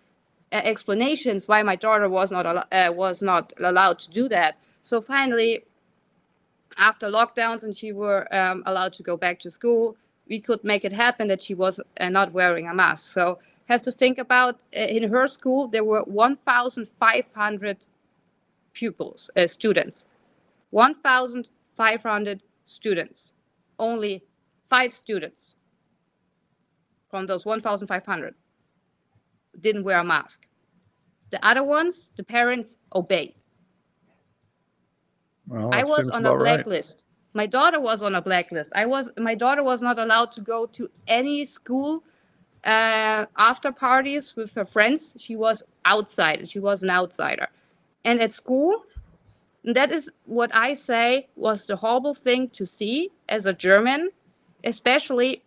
uh, 0.52 0.62
explanations 0.64 1.48
why 1.48 1.62
my 1.62 1.76
daughter 1.76 2.10
was 2.10 2.32
not 2.32 2.48
al- 2.48 2.66
uh, 2.72 2.92
was 2.92 3.22
not 3.22 3.54
allowed 3.60 4.00
to 4.00 4.10
do 4.10 4.28
that 4.30 4.58
so 4.88 5.02
finally, 5.02 5.66
after 6.78 7.08
lockdowns 7.08 7.64
and 7.64 7.76
she 7.76 7.92
were 7.92 8.28
um, 8.34 8.64
allowed 8.66 8.94
to 8.94 9.04
go 9.04 9.18
back 9.18 9.38
to 9.40 9.52
school, 9.52 9.98
we 10.30 10.40
could 10.40 10.64
make 10.64 10.86
it 10.86 10.94
happen 10.94 11.28
that 11.28 11.42
she 11.42 11.54
was 11.54 11.82
uh, 12.00 12.10
not 12.10 12.32
wearing 12.32 12.68
a 12.68 12.74
mask. 12.74 13.12
So 13.12 13.40
have 13.66 13.82
to 13.82 13.92
think 13.92 14.18
about 14.18 14.62
uh, 14.76 14.80
in 14.80 15.12
her 15.12 15.28
school 15.28 15.68
there 15.68 15.84
were 15.84 16.04
1,500 16.04 17.78
pupils, 18.74 19.30
uh, 19.36 19.48
students, 19.48 20.06
1,500 20.70 22.44
students, 22.66 23.34
only 23.80 24.24
five 24.66 24.94
students 24.94 25.56
from 27.04 27.26
those 27.28 27.46
1,500 27.46 28.36
didn't 29.60 29.84
wear 29.84 30.00
a 30.00 30.04
mask. 30.04 30.48
The 31.30 31.46
other 31.46 31.64
ones, 31.64 32.12
the 32.16 32.24
parents 32.24 32.78
obeyed. 32.96 33.34
Well, 35.48 35.74
I 35.74 35.84
was 35.84 36.10
on 36.10 36.26
a 36.26 36.36
blacklist. 36.36 36.98
Right. 36.98 37.42
My 37.42 37.46
daughter 37.46 37.80
was 37.80 38.02
on 38.02 38.16
a 38.16 38.22
blacklist. 38.22 38.72
I 38.76 38.86
was 38.86 39.10
my 39.18 39.36
daughter 39.36 39.64
was 39.64 39.82
not 39.82 40.00
allowed 40.00 40.32
to 40.34 40.42
go 40.42 40.66
to 40.68 40.90
any 41.08 41.46
school 41.46 42.04
uh, 42.64 43.26
after 43.38 43.72
parties 43.72 44.36
with 44.36 44.54
her 44.56 44.66
friends. 44.66 45.16
She 45.20 45.36
was 45.36 45.64
outside. 45.86 46.50
She 46.50 46.60
was 46.60 46.84
an 46.84 46.90
outsider. 46.90 47.48
And 48.04 48.22
at 48.22 48.34
school, 48.34 48.84
that 49.64 49.92
is 49.92 50.12
what 50.26 50.54
I 50.56 50.74
say 50.74 51.28
was 51.36 51.66
the 51.66 51.76
horrible 51.76 52.16
thing 52.16 52.50
to 52.50 52.66
see 52.66 53.12
as 53.30 53.46
a 53.46 53.54
German, 53.54 54.10
especially 54.64 55.44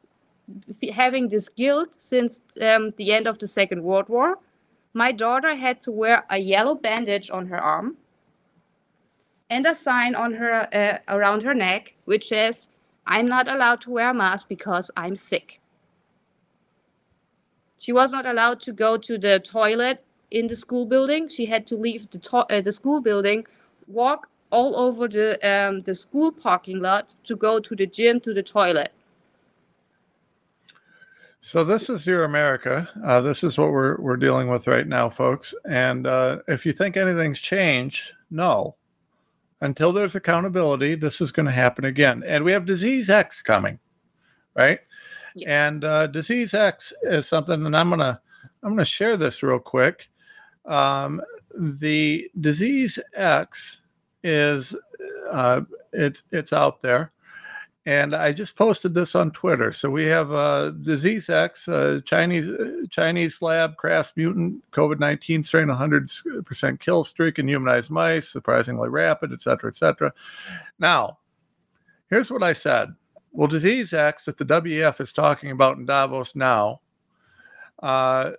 having 0.93 1.29
this 1.29 1.49
guilt 1.49 1.95
since 1.99 2.43
um, 2.61 2.91
the 2.97 3.13
end 3.13 3.27
of 3.27 3.39
the 3.39 3.47
Second 3.47 3.83
World 3.83 4.09
War. 4.09 4.39
My 4.93 5.13
daughter 5.13 5.55
had 5.55 5.81
to 5.83 5.93
wear 5.93 6.25
a 6.31 6.39
yellow 6.39 6.75
bandage 6.75 7.31
on 7.31 7.47
her 7.47 7.59
arm 7.59 7.97
and 9.51 9.67
a 9.67 9.75
sign 9.75 10.15
on 10.15 10.33
her 10.35 10.69
uh, 10.73 10.99
around 11.09 11.43
her 11.43 11.53
neck 11.55 11.95
which 12.05 12.29
says 12.29 12.69
i'm 13.07 13.27
not 13.27 13.49
allowed 13.49 13.81
to 13.81 13.91
wear 13.91 14.11
a 14.11 14.15
mask 14.15 14.49
because 14.49 14.91
i'm 14.97 15.17
sick 15.17 15.61
she 17.77 17.93
was 17.93 18.13
not 18.13 18.25
allowed 18.25 18.61
to 18.61 18.73
go 18.73 18.97
to 18.97 19.19
the 19.19 19.41
toilet 19.41 20.05
in 20.31 20.47
the 20.47 20.57
school 20.57 20.87
building 20.87 21.29
she 21.29 21.47
had 21.47 21.67
to 21.67 21.77
leave 21.77 22.09
the, 22.11 22.19
to- 22.19 22.47
uh, 22.55 22.61
the 22.61 22.73
school 22.73 23.01
building 23.01 23.45
walk 23.89 24.29
all 24.51 24.77
over 24.77 25.09
the 25.09 25.39
um, 25.49 25.81
the 25.81 25.95
school 25.95 26.31
parking 26.33 26.81
lot 26.81 27.15
to 27.25 27.37
go 27.37 27.59
to 27.61 27.75
the 27.75 27.87
gym 27.87 28.21
to 28.21 28.33
the 28.33 28.43
toilet 28.43 28.93
so 31.43 31.65
this 31.65 31.89
is 31.89 32.07
your 32.07 32.25
America. 32.25 32.87
Uh, 33.03 33.23
this 33.23 33.43
is 33.43 33.57
what 33.57 33.71
we're 33.71 33.97
we're 33.99 34.19
dealing 34.19 34.49
with 34.49 34.67
right 34.67 34.87
now, 34.87 35.09
folks. 35.09 35.55
And 35.67 36.07
uh, 36.07 36.41
if 36.49 36.67
you 36.67 36.73
think 36.75 36.99
anything's 36.99 37.41
changed, 37.41 38.11
no 38.31 38.77
until 39.61 39.93
there's 39.93 40.15
accountability, 40.15 40.95
this 40.95 41.21
is 41.21 41.33
going 41.33 41.47
to 41.47 41.53
happen 41.53 41.85
again. 41.85 42.23
And 42.27 42.45
we 42.45 42.53
have 42.53 42.65
disease 42.67 43.11
X 43.11 43.43
coming, 43.43 43.79
right? 44.55 44.81
Yeah. 45.35 45.67
And 45.67 45.85
uh, 45.85 46.07
disease 46.09 46.55
X 46.55 46.93
is 47.03 47.29
something, 47.29 47.65
and 47.65 47.77
I'm 47.77 47.91
gonna 47.91 48.21
I'm 48.63 48.71
gonna 48.71 48.85
share 48.85 49.17
this 49.17 49.43
real 49.43 49.59
quick. 49.59 50.09
Um, 50.67 51.23
the 51.57 52.29
disease 52.41 52.99
X 53.15 53.81
is 54.25 54.75
uh, 55.31 55.63
it's 55.93 56.23
it's 56.33 56.53
out 56.53 56.83
there, 56.83 57.13
and 57.87 58.15
I 58.15 58.33
just 58.33 58.57
posted 58.57 58.95
this 58.95 59.15
on 59.15 59.31
Twitter. 59.31 59.73
So 59.73 59.89
we 59.89 60.07
have 60.07 60.31
uh, 60.33 60.71
disease 60.71 61.31
X, 61.31 61.67
uh, 61.67 62.01
Chinese 62.05 62.49
uh, 62.49 62.83
Chinese 62.91 63.41
lab 63.41 63.77
crafts 63.77 64.13
mutant 64.17 64.63
COVID 64.73 64.99
nineteen 64.99 65.43
strain, 65.43 65.69
100 65.69 66.11
percent 66.45 66.81
kill 66.81 67.05
streak 67.05 67.39
in 67.39 67.49
humanized 67.49 67.91
mice, 67.91 68.29
surprisingly 68.29 68.89
rapid, 68.89 69.33
et 69.33 69.41
cetera, 69.41 69.71
et 69.71 69.77
cetera. 69.77 70.13
Now, 70.79 71.19
here's 72.11 72.31
what 72.31 72.43
I 72.43 72.53
said. 72.53 72.95
Well, 73.33 73.49
disease 73.49 73.95
X 73.95 74.27
that 74.27 74.37
the 74.37 74.45
WEF 74.45 75.01
is 75.01 75.13
talking 75.13 75.51
about 75.51 75.79
in 75.79 75.87
Davos 75.87 76.35
now 76.35 76.81
uh, 77.83 78.33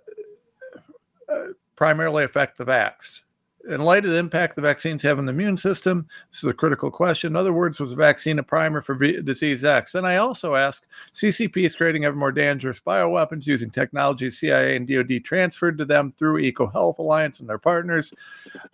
uh 1.28 1.46
primarily 1.74 2.22
affect 2.22 2.58
the 2.58 2.64
vaxxed 2.64 3.22
in 3.68 3.80
light 3.80 4.04
of 4.04 4.10
the 4.10 4.18
impact 4.18 4.56
the 4.56 4.62
vaccines 4.62 5.02
have 5.02 5.18
on 5.18 5.26
the 5.26 5.32
immune 5.32 5.56
system, 5.56 6.08
this 6.30 6.42
is 6.42 6.48
a 6.48 6.54
critical 6.54 6.90
question. 6.90 7.32
In 7.32 7.36
other 7.36 7.52
words, 7.52 7.78
was 7.78 7.90
the 7.90 7.96
vaccine 7.96 8.38
a 8.38 8.42
primer 8.42 8.82
for 8.82 8.94
v- 8.94 9.20
disease 9.22 9.64
X? 9.64 9.94
And 9.94 10.06
I 10.06 10.16
also 10.16 10.54
ask 10.54 10.86
CCP 11.14 11.64
is 11.64 11.76
creating 11.76 12.04
ever 12.04 12.16
more 12.16 12.32
dangerous 12.32 12.80
bioweapons 12.80 13.46
using 13.46 13.70
technology 13.70 14.30
CIA 14.30 14.76
and 14.76 14.86
DoD 14.86 15.24
transferred 15.24 15.78
to 15.78 15.84
them 15.84 16.12
through 16.12 16.42
EcoHealth 16.42 16.98
Alliance 16.98 17.40
and 17.40 17.48
their 17.48 17.58
partners. 17.58 18.12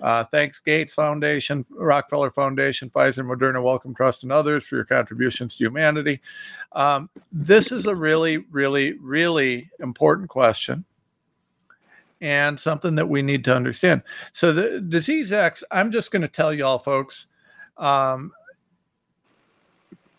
Uh, 0.01 0.25
thanks, 0.25 0.61
Gates 0.61 0.95
Foundation, 0.95 1.67
Rockefeller 1.71 2.31
Foundation, 2.31 2.91
Pfizer, 2.91 3.27
Moderna, 3.27 3.63
Wellcome 3.63 3.95
Trust, 3.95 4.23
and 4.23 4.33
others 4.33 4.67
for 4.67 4.77
your 4.77 4.85
contributions 4.85 5.57
to 5.57 5.65
humanity. 5.65 6.21
Um, 6.73 7.11
this 7.31 7.73
is 7.73 7.87
a 7.87 7.95
really, 7.95 8.39
really, 8.39 8.93
really 8.93 9.71
important 9.81 10.29
question 10.29 10.85
and 12.21 12.59
something 12.59 12.95
that 12.97 13.09
we 13.09 13.23
need 13.23 13.45
to 13.45 13.55
understand. 13.55 14.03
So 14.33 14.53
the 14.53 14.81
disease 14.81 15.33
X, 15.33 15.63
I'm 15.71 15.93
just 15.93 16.11
going 16.11 16.23
to 16.23 16.29
tell 16.29 16.53
y'all 16.53 16.79
folks, 16.79 17.27
um, 17.77 18.33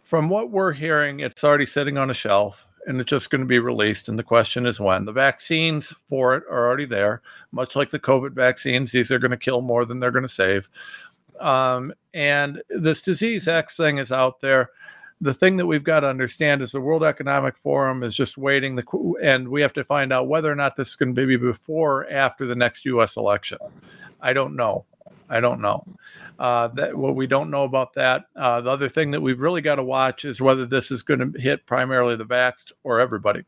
from 0.04 0.30
what 0.30 0.50
we're 0.50 0.74
hearing, 0.74 1.20
it's 1.20 1.44
already 1.44 1.66
sitting 1.66 1.98
on 1.98 2.10
a 2.10 2.14
shelf 2.14 2.66
and 2.88 3.00
it's 3.00 3.10
just 3.10 3.30
going 3.30 3.42
to 3.42 3.48
be 3.48 3.60
released. 3.60 4.10
And 4.10 4.18
the 4.18 4.24
question 4.24 4.66
is 4.66 4.80
when. 4.80 5.06
The 5.06 5.12
vaccines 5.12 5.94
for 6.08 6.36
it 6.36 6.44
are 6.50 6.68
already 6.68 6.86
there, 6.86 7.22
much 7.52 7.76
like 7.76 7.92
the 7.92 8.00
COVID 8.00 8.32
vaccines. 8.32 8.92
These 8.92 9.12
are 9.12 9.20
going 9.20 9.32
to 9.32 9.38
kill 9.38 9.62
more 9.62 9.86
than 9.86 10.00
they're 10.00 10.12
going 10.12 10.24
to 10.24 10.30
save. 10.30 10.70
Um, 11.40 11.94
and 12.14 12.62
this 12.70 13.02
disease 13.02 13.48
X 13.48 13.78
thing 13.78 13.98
is 13.98 14.12
out 14.12 14.42
there. 14.42 14.72
The 15.22 15.34
thing 15.34 15.58
that 15.58 15.66
we've 15.66 15.84
got 15.84 16.02
to 16.02 16.08
understand 16.08 16.62
is 16.62 16.72
the 16.72 16.82
World 16.82 17.04
Economic 17.04 17.58
Forum 17.58 18.04
is 18.04 18.16
just 18.16 18.38
waiting, 18.38 18.76
the, 18.76 19.16
and 19.22 19.50
we 19.50 19.62
have 19.62 19.74
to 19.74 19.84
find 19.84 20.14
out 20.14 20.28
whether 20.30 20.52
or 20.52 20.56
not 20.56 20.78
this 20.78 20.90
is 20.90 20.96
going 20.96 21.14
to 21.14 21.28
be 21.28 21.36
before 21.36 22.04
or 22.04 22.10
after 22.10 22.46
the 22.46 22.56
next 22.56 22.86
U.S. 22.86 23.18
election. 23.18 23.58
I 24.22 24.34
don't 24.34 24.56
know. 24.56 24.86
I 25.30 25.40
don't 25.40 25.62
know. 25.62 25.86
Uh, 26.40 26.70
that 26.70 26.98
what 26.98 27.16
we 27.16 27.28
don't 27.28 27.52
know 27.52 27.64
about 27.66 27.94
that. 27.94 28.26
Uh, 28.36 28.62
the 28.62 28.70
other 28.70 28.90
thing 28.90 29.12
that 29.12 29.22
we've 29.22 29.42
really 29.42 29.62
got 29.62 29.76
to 29.76 29.84
watch 29.84 30.26
is 30.26 30.42
whether 30.42 30.66
this 30.66 30.90
is 30.90 31.04
going 31.04 31.20
to 31.20 31.40
hit 31.40 31.66
primarily 31.68 32.16
the 32.16 32.26
vaxxed 32.26 32.72
or 32.84 33.00
everybody. 33.00 33.44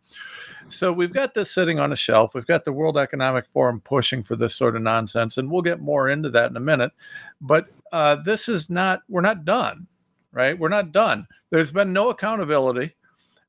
So 0.67 0.93
we've 0.93 1.13
got 1.13 1.33
this 1.33 1.49
sitting 1.49 1.79
on 1.79 1.91
a 1.91 1.95
shelf. 1.95 2.35
We've 2.35 2.45
got 2.45 2.65
the 2.65 2.73
World 2.73 2.97
Economic 2.97 3.47
Forum 3.47 3.79
pushing 3.79 4.21
for 4.23 4.35
this 4.35 4.55
sort 4.55 4.75
of 4.75 4.83
nonsense, 4.83 5.37
and 5.37 5.49
we'll 5.49 5.61
get 5.61 5.79
more 5.79 6.07
into 6.09 6.29
that 6.31 6.51
in 6.51 6.57
a 6.57 6.61
minute. 6.61 6.91
But 7.39 7.67
uh, 7.91 8.17
this 8.17 8.47
is 8.47 8.69
not. 8.69 9.01
We're 9.09 9.21
not 9.21 9.45
done, 9.45 9.87
right? 10.31 10.57
We're 10.57 10.69
not 10.69 10.91
done. 10.91 11.27
There's 11.49 11.71
been 11.71 11.93
no 11.93 12.09
accountability. 12.09 12.95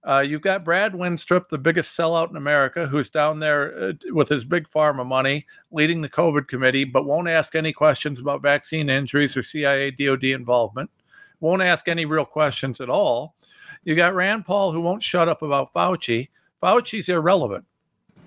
Uh, 0.05 0.25
you've 0.27 0.43
got 0.43 0.65
Brad 0.65 0.95
Wenstrup, 0.95 1.49
the 1.49 1.59
biggest 1.59 1.97
sellout 1.97 2.31
in 2.31 2.37
America, 2.37 2.89
who's 2.89 3.09
down 3.09 3.39
there 3.39 3.91
uh, 3.91 3.93
with 4.11 4.29
his 4.29 4.45
big 4.45 4.69
pharma 4.69 5.07
money, 5.07 5.47
leading 5.71 6.01
the 6.01 6.09
COVID 6.09 6.49
committee, 6.49 6.83
but 6.85 7.05
won't 7.05 7.29
ask 7.29 7.55
any 7.55 7.73
questions 7.73 8.19
about 8.19 8.43
vaccine 8.43 8.91
injuries 8.91 9.37
or 9.37 9.43
CIA 9.43 9.93
DoD 9.93 10.25
involvement. 10.25 10.91
Won't 11.39 11.63
ask 11.63 11.87
any 11.87 12.05
real 12.05 12.25
questions 12.25 12.81
at 12.81 12.91
all. 12.91 13.37
You 13.85 13.95
got 13.95 14.15
Rand 14.15 14.45
Paul, 14.45 14.73
who 14.73 14.81
won't 14.81 15.05
shut 15.05 15.29
up 15.29 15.43
about 15.43 15.73
Fauci. 15.73 16.31
Fauci's 16.61 17.09
irrelevant. 17.09 17.65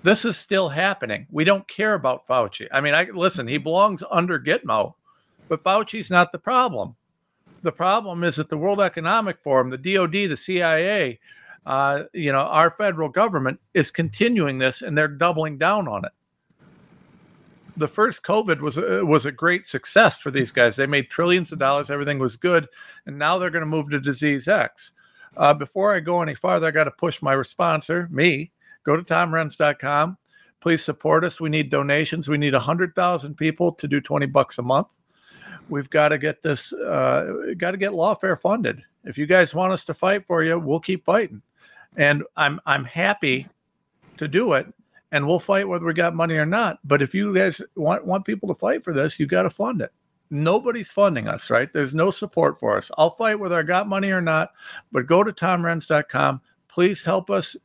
This 0.02 0.24
is 0.24 0.36
still 0.36 0.70
happening. 0.70 1.26
We 1.30 1.44
don't 1.44 1.66
care 1.68 1.94
about 1.94 2.26
Fauci. 2.26 2.68
I 2.72 2.80
mean, 2.80 2.94
I 2.94 3.04
listen. 3.04 3.48
He 3.48 3.58
belongs 3.58 4.02
under 4.10 4.38
Gitmo, 4.38 4.94
but 5.48 5.62
Fauci's 5.62 6.10
not 6.10 6.32
the 6.32 6.38
problem. 6.38 6.96
The 7.66 7.72
problem 7.72 8.22
is 8.22 8.36
that 8.36 8.48
the 8.48 8.56
World 8.56 8.80
Economic 8.80 9.42
Forum, 9.42 9.70
the 9.70 9.76
DoD, 9.76 10.12
the 10.30 10.36
CIA, 10.36 11.18
uh, 11.66 12.04
you 12.12 12.30
know, 12.30 12.42
our 12.42 12.70
federal 12.70 13.08
government 13.08 13.58
is 13.74 13.90
continuing 13.90 14.58
this 14.58 14.82
and 14.82 14.96
they're 14.96 15.08
doubling 15.08 15.58
down 15.58 15.88
on 15.88 16.04
it. 16.04 16.12
The 17.76 17.88
first 17.88 18.22
COVID 18.22 18.60
was 18.60 18.78
a, 18.78 19.04
was 19.04 19.26
a 19.26 19.32
great 19.32 19.66
success 19.66 20.16
for 20.20 20.30
these 20.30 20.52
guys. 20.52 20.76
They 20.76 20.86
made 20.86 21.10
trillions 21.10 21.50
of 21.50 21.58
dollars. 21.58 21.90
Everything 21.90 22.20
was 22.20 22.36
good, 22.36 22.68
and 23.04 23.18
now 23.18 23.36
they're 23.36 23.50
going 23.50 23.62
to 23.62 23.66
move 23.66 23.90
to 23.90 23.98
disease 23.98 24.46
X. 24.46 24.92
Uh, 25.36 25.52
before 25.52 25.92
I 25.92 25.98
go 25.98 26.22
any 26.22 26.36
farther, 26.36 26.68
I 26.68 26.70
got 26.70 26.84
to 26.84 26.92
push 26.92 27.20
my 27.20 27.42
sponsor, 27.42 28.06
me. 28.12 28.52
Go 28.84 28.94
to 28.94 29.02
tomrenz.com. 29.02 30.18
Please 30.60 30.84
support 30.84 31.24
us. 31.24 31.40
We 31.40 31.48
need 31.48 31.70
donations. 31.70 32.28
We 32.28 32.38
need 32.38 32.54
100,000 32.54 33.34
people 33.34 33.72
to 33.72 33.88
do 33.88 34.00
20 34.00 34.26
bucks 34.26 34.58
a 34.58 34.62
month. 34.62 34.95
We've 35.68 35.90
got 35.90 36.10
to 36.10 36.18
get 36.18 36.42
this, 36.42 36.72
uh, 36.72 37.54
got 37.56 37.72
to 37.72 37.76
get 37.76 37.92
lawfare 37.92 38.38
funded. 38.38 38.82
If 39.04 39.18
you 39.18 39.26
guys 39.26 39.54
want 39.54 39.72
us 39.72 39.84
to 39.86 39.94
fight 39.94 40.26
for 40.26 40.42
you, 40.42 40.58
we'll 40.58 40.80
keep 40.80 41.04
fighting 41.04 41.42
and 41.96 42.22
I'm 42.36 42.60
I'm 42.66 42.84
happy 42.84 43.48
to 44.18 44.28
do 44.28 44.52
it, 44.52 44.72
and 45.10 45.26
we'll 45.26 45.40
fight 45.40 45.68
whether 45.68 45.84
we 45.84 45.94
got 45.94 46.14
money 46.14 46.36
or 46.36 46.46
not. 46.46 46.78
But 46.84 47.02
if 47.02 47.14
you 47.14 47.34
guys 47.34 47.60
want 47.74 48.06
want 48.06 48.24
people 48.24 48.48
to 48.48 48.54
fight 48.54 48.84
for 48.84 48.92
this, 48.92 49.18
you 49.18 49.26
got 49.26 49.42
to 49.42 49.50
fund 49.50 49.80
it. 49.80 49.90
Nobody's 50.30 50.90
funding 50.90 51.28
us, 51.28 51.50
right? 51.50 51.72
There's 51.72 51.94
no 51.94 52.10
support 52.10 52.58
for 52.58 52.76
us. 52.76 52.90
I'll 52.98 53.10
fight 53.10 53.38
whether 53.38 53.58
I 53.58 53.62
got 53.62 53.88
money 53.88 54.10
or 54.10 54.20
not, 54.20 54.50
but 54.92 55.06
go 55.06 55.22
to 55.22 55.32
tomrenz.com. 55.32 56.40
Please 56.68 57.04
help 57.04 57.30
us 57.30 57.56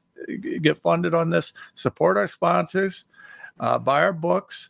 get 0.62 0.78
funded 0.78 1.14
on 1.16 1.32
this. 1.32 1.54
Support 1.74 2.18
our 2.18 2.28
sponsors, 2.28 3.06
uh, 3.60 3.80
buy 3.80 4.04
our 4.04 4.14
books, 4.14 4.70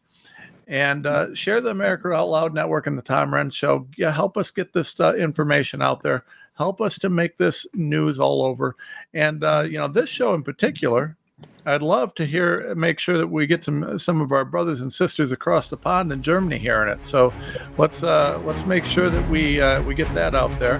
and 0.67 1.06
uh, 1.06 1.34
share 1.36 1.62
the 1.62 1.69
America 1.69 2.12
Out 2.13 2.30
Loud 2.30 2.54
Network 2.54 2.88
and 2.88 2.97
the 2.97 3.02
Tom 3.02 3.32
Renz 3.32 3.54
Show. 3.54 3.88
Yeah, 3.97 4.12
help 4.12 4.38
us 4.38 4.52
get 4.52 4.74
this 4.74 5.00
uh, 5.00 5.13
information 5.15 5.82
out 5.82 6.02
there 6.02 6.24
help 6.62 6.80
us 6.80 7.00
to 7.00 7.10
make 7.10 7.38
this 7.38 7.65
news 7.74 8.19
all 8.19 8.43
over. 8.43 8.76
And 9.13 9.43
uh, 9.43 9.65
you 9.67 9.78
know, 9.78 9.88
this 9.88 10.10
show 10.10 10.34
in 10.34 10.43
particular, 10.43 11.17
I'd 11.65 11.82
love 11.82 12.13
to 12.15 12.26
hear, 12.26 12.74
make 12.76 13.00
sure 13.00 13.17
that 13.17 13.28
we 13.28 13.47
get 13.47 13.63
some 13.63 13.97
some 14.00 14.21
of 14.21 14.32
our 14.32 14.45
brothers 14.45 14.82
and 14.82 14.91
sisters 14.91 15.32
across 15.32 15.69
the 15.69 15.78
pond 15.78 16.12
in 16.12 16.21
Germany 16.21 16.58
hearing 16.58 16.89
it. 16.89 17.06
So 17.06 17.34
let's 17.78 18.04
uh, 18.04 18.39
let's 18.45 18.65
make 18.65 18.86
sure 18.86 19.10
that 19.10 19.30
we 19.30 19.62
uh, 19.62 19.82
we 19.84 19.95
get 19.95 20.13
that 20.13 20.36
out 20.36 20.58
there. 20.60 20.80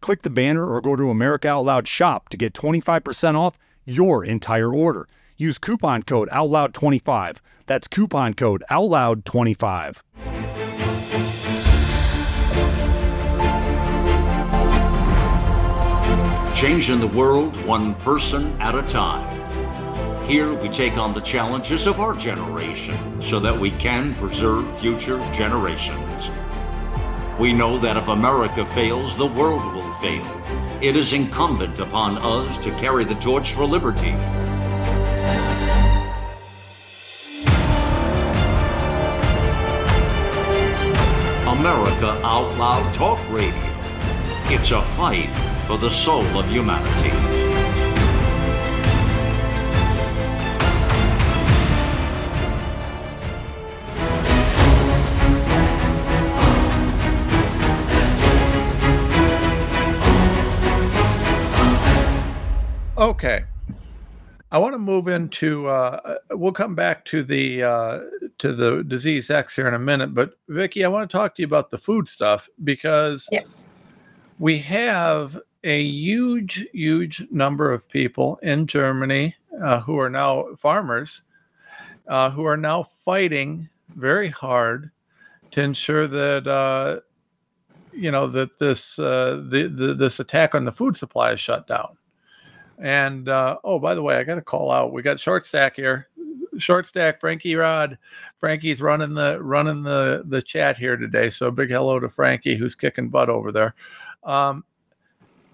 Click 0.00 0.22
the 0.22 0.30
banner 0.30 0.66
or 0.66 0.80
go 0.80 0.96
to 0.96 1.10
America 1.10 1.48
Out 1.48 1.66
Loud 1.66 1.86
shop 1.86 2.30
to 2.30 2.36
get 2.38 2.54
25% 2.54 3.34
off 3.34 3.58
your 3.84 4.24
entire 4.24 4.72
order. 4.72 5.06
Use 5.36 5.58
coupon 5.58 6.02
code 6.02 6.28
OUTLOUD25. 6.30 7.38
That's 7.66 7.86
coupon 7.86 8.34
code 8.34 8.64
OUTLOUD25. 8.70 10.00
Changing 16.54 17.00
the 17.00 17.06
world 17.06 17.56
one 17.66 17.94
person 17.96 18.58
at 18.60 18.74
a 18.74 18.82
time. 18.82 19.38
Here 20.26 20.54
we 20.54 20.68
take 20.68 20.96
on 20.96 21.12
the 21.12 21.20
challenges 21.20 21.86
of 21.86 22.00
our 22.00 22.14
generation 22.14 23.22
so 23.22 23.40
that 23.40 23.58
we 23.58 23.70
can 23.72 24.14
preserve 24.14 24.78
future 24.78 25.18
generations. 25.32 26.30
We 27.40 27.54
know 27.54 27.78
that 27.78 27.96
if 27.96 28.08
America 28.08 28.66
fails, 28.66 29.16
the 29.16 29.26
world 29.26 29.64
will 29.72 29.79
It 30.02 30.96
is 30.96 31.12
incumbent 31.12 31.78
upon 31.78 32.16
us 32.18 32.58
to 32.64 32.70
carry 32.78 33.04
the 33.04 33.16
torch 33.16 33.52
for 33.52 33.66
liberty. 33.66 34.12
America 41.46 42.18
Out 42.24 42.56
Loud 42.56 42.94
Talk 42.94 43.18
Radio. 43.30 43.54
It's 44.46 44.70
a 44.70 44.80
fight 44.96 45.28
for 45.66 45.76
the 45.76 45.90
soul 45.90 46.24
of 46.38 46.48
humanity. 46.48 47.39
Okay. 63.00 63.44
I 64.52 64.58
want 64.58 64.74
to 64.74 64.78
move 64.78 65.08
into. 65.08 65.68
Uh, 65.68 66.16
we'll 66.32 66.52
come 66.52 66.74
back 66.74 67.04
to 67.06 67.22
the 67.22 67.62
uh, 67.62 68.00
to 68.38 68.52
the 68.52 68.84
disease 68.84 69.30
X 69.30 69.56
here 69.56 69.66
in 69.66 69.74
a 69.74 69.78
minute, 69.78 70.14
but 70.14 70.34
Vicky, 70.48 70.84
I 70.84 70.88
want 70.88 71.08
to 71.08 71.16
talk 71.16 71.34
to 71.36 71.42
you 71.42 71.46
about 71.46 71.70
the 71.70 71.78
food 71.78 72.10
stuff 72.10 72.48
because 72.62 73.26
yes. 73.32 73.62
we 74.38 74.58
have 74.58 75.38
a 75.64 75.82
huge, 75.82 76.66
huge 76.74 77.26
number 77.30 77.72
of 77.72 77.88
people 77.88 78.38
in 78.42 78.66
Germany 78.66 79.34
uh, 79.62 79.80
who 79.80 79.98
are 79.98 80.10
now 80.10 80.48
farmers 80.58 81.22
uh, 82.08 82.28
who 82.30 82.44
are 82.44 82.56
now 82.56 82.82
fighting 82.82 83.68
very 83.96 84.28
hard 84.28 84.90
to 85.52 85.62
ensure 85.62 86.06
that 86.06 86.46
uh, 86.46 87.00
you 87.92 88.10
know 88.10 88.26
that 88.26 88.58
this 88.58 88.98
uh, 88.98 89.42
the, 89.48 89.68
the, 89.68 89.94
this 89.94 90.20
attack 90.20 90.54
on 90.54 90.64
the 90.64 90.72
food 90.72 90.98
supply 90.98 91.32
is 91.32 91.40
shut 91.40 91.66
down. 91.66 91.96
And 92.80 93.28
uh, 93.28 93.58
oh, 93.62 93.78
by 93.78 93.94
the 93.94 94.02
way, 94.02 94.16
I 94.16 94.24
got 94.24 94.36
to 94.36 94.42
call 94.42 94.70
out. 94.70 94.92
We 94.92 95.02
got 95.02 95.20
short 95.20 95.44
stack 95.44 95.76
here. 95.76 96.08
Short 96.58 96.86
stack, 96.86 97.20
Frankie 97.20 97.54
Rod. 97.54 97.98
Frankie's 98.38 98.82
running 98.82 99.14
the 99.14 99.40
running 99.40 99.82
the 99.82 100.22
the 100.26 100.42
chat 100.42 100.76
here 100.76 100.96
today. 100.96 101.30
So 101.30 101.50
big 101.50 101.70
hello 101.70 102.00
to 102.00 102.08
Frankie, 102.08 102.56
who's 102.56 102.74
kicking 102.74 103.08
butt 103.08 103.28
over 103.28 103.52
there. 103.52 103.74
Um, 104.24 104.64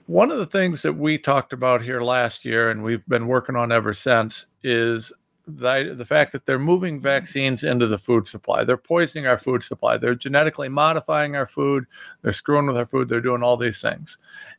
one 0.06 0.30
of 0.30 0.38
the 0.38 0.46
things 0.46 0.82
that 0.82 0.94
we 0.94 1.18
talked 1.18 1.52
about 1.52 1.82
here 1.82 2.00
last 2.00 2.44
year, 2.44 2.70
and 2.70 2.82
we've 2.82 3.06
been 3.08 3.26
working 3.26 3.56
on 3.56 3.72
ever 3.72 3.92
since, 3.92 4.46
is 4.62 5.12
the, 5.48 5.94
the 5.96 6.04
fact 6.04 6.32
that 6.32 6.46
they're 6.46 6.58
moving 6.58 7.00
vaccines 7.00 7.64
into 7.64 7.86
the 7.86 7.98
food 7.98 8.28
supply. 8.28 8.64
They're 8.64 8.76
poisoning 8.76 9.26
our 9.26 9.38
food 9.38 9.64
supply. 9.64 9.96
They're 9.96 10.14
genetically 10.14 10.68
modifying 10.68 11.34
our 11.36 11.46
food. 11.46 11.86
They're 12.22 12.32
screwing 12.32 12.66
with 12.66 12.76
our 12.76 12.86
food. 12.86 13.08
They're 13.08 13.20
doing 13.20 13.42
all 13.42 13.56
these 13.56 13.80
things. 13.80 14.18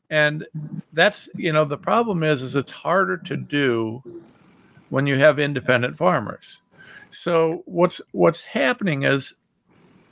And 0.09 0.45
that's, 0.93 1.29
you 1.35 1.51
know, 1.51 1.65
the 1.65 1.77
problem 1.77 2.23
is, 2.23 2.41
is 2.41 2.55
it's 2.55 2.71
harder 2.71 3.17
to 3.17 3.37
do 3.37 4.03
when 4.89 5.05
you 5.05 5.17
have 5.17 5.39
independent 5.39 5.97
farmers. 5.97 6.61
So 7.09 7.63
what's 7.65 8.01
what's 8.11 8.41
happening 8.41 9.03
is 9.03 9.33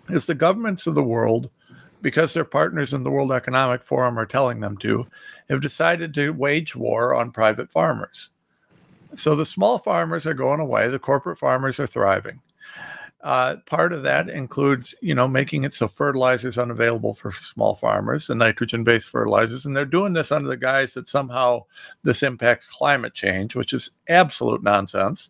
is 0.10 0.25
the 0.25 0.36
governments 0.36 0.86
of 0.88 0.95
the 0.95 1.03
world, 1.03 1.49
because 2.01 2.34
their 2.34 2.45
partners 2.45 2.93
in 2.93 3.03
the 3.03 3.12
World 3.12 3.31
Economic 3.31 3.84
Forum 3.84 4.19
are 4.19 4.25
telling 4.25 4.60
them 4.60 4.77
to, 4.77 5.08
have 5.49 5.62
decided 5.62 6.13
to 6.13 6.31
wage 6.31 6.75
war 6.75 7.15
on 7.15 7.31
private 7.31 7.71
farmers 7.71 8.29
so 9.15 9.36
the 9.36 9.45
small 9.45 9.79
farmers 9.79 10.25
are 10.27 10.34
going 10.34 10.60
away, 10.60 10.88
the 10.88 10.99
corporate 10.99 11.38
farmers 11.38 11.79
are 11.79 11.88
thriving. 11.88 12.41
Uh, 13.25 13.55
part 13.65 13.91
of 13.91 14.03
that 14.03 14.29
includes, 14.29 14.93
you 15.01 15.15
know, 15.15 15.27
making 15.27 15.63
it 15.63 15.73
so 15.73 15.88
fertilizers 15.88 16.59
unavailable 16.59 17.15
for 17.15 17.31
small 17.31 17.73
farmers 17.73 18.29
and 18.29 18.38
nitrogen-based 18.38 19.09
fertilizers, 19.09 19.65
and 19.65 19.75
they're 19.75 19.83
doing 19.83 20.13
this 20.13 20.31
under 20.31 20.47
the 20.47 20.55
guise 20.55 20.93
that 20.93 21.09
somehow 21.09 21.59
this 22.03 22.21
impacts 22.21 22.69
climate 22.69 23.15
change, 23.15 23.55
which 23.55 23.73
is 23.73 23.89
absolute 24.09 24.61
nonsense. 24.61 25.29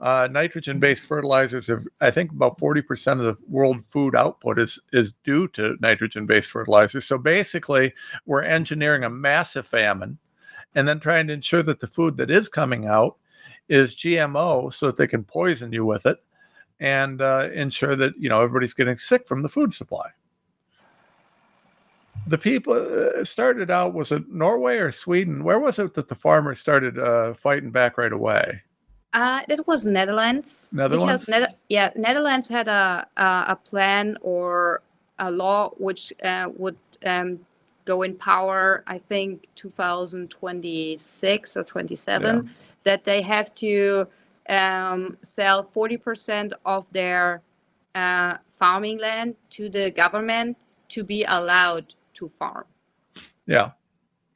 Uh, 0.00 0.26
nitrogen-based 0.28 1.06
fertilizers 1.06 1.68
have, 1.68 1.84
I 2.00 2.10
think, 2.10 2.32
about 2.32 2.58
forty 2.58 2.82
percent 2.82 3.20
of 3.20 3.26
the 3.26 3.36
world 3.46 3.84
food 3.84 4.16
output 4.16 4.58
is 4.58 4.80
is 4.92 5.12
due 5.22 5.46
to 5.50 5.76
nitrogen-based 5.80 6.50
fertilizers. 6.50 7.04
So 7.04 7.16
basically, 7.16 7.94
we're 8.26 8.42
engineering 8.42 9.04
a 9.04 9.10
massive 9.10 9.66
famine 9.66 10.18
and 10.74 10.88
then 10.88 10.98
trying 10.98 11.28
to 11.28 11.34
ensure 11.34 11.62
that 11.62 11.78
the 11.78 11.86
food 11.86 12.16
that 12.16 12.28
is 12.28 12.48
coming 12.48 12.86
out 12.86 13.18
is 13.68 13.94
GMO 13.94 14.74
so 14.74 14.86
that 14.86 14.96
they 14.96 15.06
can 15.06 15.22
poison 15.22 15.72
you 15.72 15.84
with 15.84 16.06
it 16.06 16.18
and 16.80 17.20
uh, 17.20 17.48
ensure 17.52 17.94
that 17.94 18.14
you 18.18 18.28
know 18.28 18.42
everybody's 18.42 18.74
getting 18.74 18.96
sick 18.96 19.28
from 19.28 19.42
the 19.42 19.48
food 19.48 19.72
supply. 19.72 20.10
The 22.26 22.38
people 22.38 22.74
uh, 22.74 23.24
started 23.24 23.70
out 23.70 23.94
was 23.94 24.12
it 24.12 24.28
Norway 24.28 24.78
or 24.78 24.90
Sweden? 24.90 25.44
Where 25.44 25.60
was 25.60 25.78
it 25.78 25.94
that 25.94 26.08
the 26.08 26.14
farmers 26.14 26.58
started 26.58 26.98
uh, 26.98 27.34
fighting 27.34 27.70
back 27.70 27.98
right 27.98 28.12
away? 28.12 28.62
Uh, 29.12 29.40
it 29.48 29.66
was 29.66 29.86
Netherlands. 29.86 30.68
Netherlands. 30.72 31.26
Because 31.26 31.28
ne- 31.28 31.54
yeah, 31.68 31.90
Netherlands 31.96 32.48
had 32.48 32.68
a, 32.68 33.06
a, 33.16 33.44
a 33.48 33.56
plan 33.56 34.16
or 34.20 34.82
a 35.18 35.30
law 35.30 35.70
which 35.78 36.12
uh, 36.22 36.48
would 36.56 36.76
um, 37.04 37.40
go 37.84 38.02
in 38.02 38.14
power, 38.14 38.84
I 38.86 38.98
think 38.98 39.48
2026 39.56 41.56
or 41.56 41.64
27, 41.64 42.36
yeah. 42.36 42.52
that 42.84 43.04
they 43.04 43.22
have 43.22 43.52
to 43.56 44.06
um, 44.50 45.16
sell 45.22 45.64
40% 45.64 46.52
of 46.66 46.92
their 46.92 47.42
uh, 47.94 48.36
farming 48.48 48.98
land 48.98 49.36
to 49.50 49.68
the 49.68 49.90
government 49.90 50.56
to 50.88 51.04
be 51.04 51.24
allowed 51.24 51.94
to 52.14 52.28
farm. 52.28 52.64
Yeah. 53.46 53.70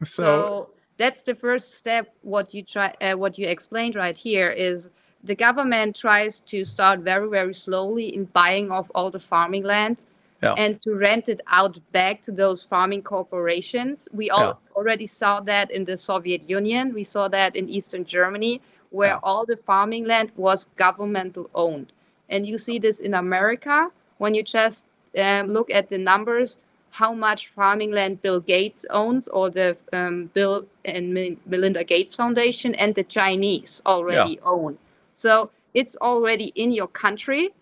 So, 0.02 0.22
so 0.22 0.70
that's 0.96 1.22
the 1.22 1.34
first 1.34 1.74
step. 1.74 2.14
What 2.22 2.54
you 2.54 2.62
try, 2.62 2.94
uh, 3.00 3.14
what 3.14 3.38
you 3.38 3.46
explained 3.48 3.96
right 3.96 4.16
here 4.16 4.50
is 4.50 4.90
the 5.24 5.34
government 5.34 5.96
tries 5.96 6.40
to 6.40 6.64
start 6.64 7.00
very, 7.00 7.28
very 7.28 7.54
slowly 7.54 8.14
in 8.14 8.26
buying 8.26 8.70
off 8.70 8.90
all 8.94 9.10
the 9.10 9.20
farming 9.20 9.64
land 9.64 10.04
yeah. 10.42 10.54
and 10.58 10.80
to 10.82 10.94
rent 10.94 11.28
it 11.28 11.40
out 11.48 11.78
back 11.92 12.22
to 12.22 12.32
those 12.32 12.62
farming 12.62 13.02
corporations. 13.02 14.08
We 14.12 14.30
all 14.30 14.44
yeah. 14.44 14.76
already 14.76 15.06
saw 15.06 15.40
that 15.40 15.70
in 15.70 15.84
the 15.84 15.96
Soviet 15.96 16.48
Union. 16.48 16.92
We 16.92 17.04
saw 17.04 17.28
that 17.28 17.56
in 17.56 17.68
Eastern 17.68 18.04
Germany, 18.04 18.60
where 18.94 19.14
yeah. 19.14 19.20
all 19.22 19.44
the 19.44 19.56
farming 19.56 20.04
land 20.06 20.30
was 20.36 20.66
governmental 20.76 21.50
owned. 21.54 21.92
And 22.28 22.46
you 22.46 22.58
see 22.58 22.78
this 22.78 23.00
in 23.00 23.14
America 23.14 23.90
when 24.18 24.34
you 24.34 24.42
just 24.42 24.86
um, 25.18 25.48
look 25.48 25.70
at 25.70 25.88
the 25.88 25.98
numbers 25.98 26.58
how 26.90 27.12
much 27.12 27.48
farming 27.48 27.90
land 27.90 28.22
Bill 28.22 28.38
Gates 28.38 28.86
owns, 28.90 29.26
or 29.26 29.50
the 29.50 29.76
um, 29.92 30.30
Bill 30.32 30.64
and 30.84 31.12
Melinda 31.44 31.82
Gates 31.82 32.14
Foundation, 32.14 32.72
and 32.76 32.94
the 32.94 33.02
Chinese 33.02 33.82
already 33.84 34.38
own. 34.44 34.78
So 35.10 35.50
it's 35.74 35.96
already 35.96 36.52
in 36.54 36.70
your 36.70 36.86
country 36.86 37.52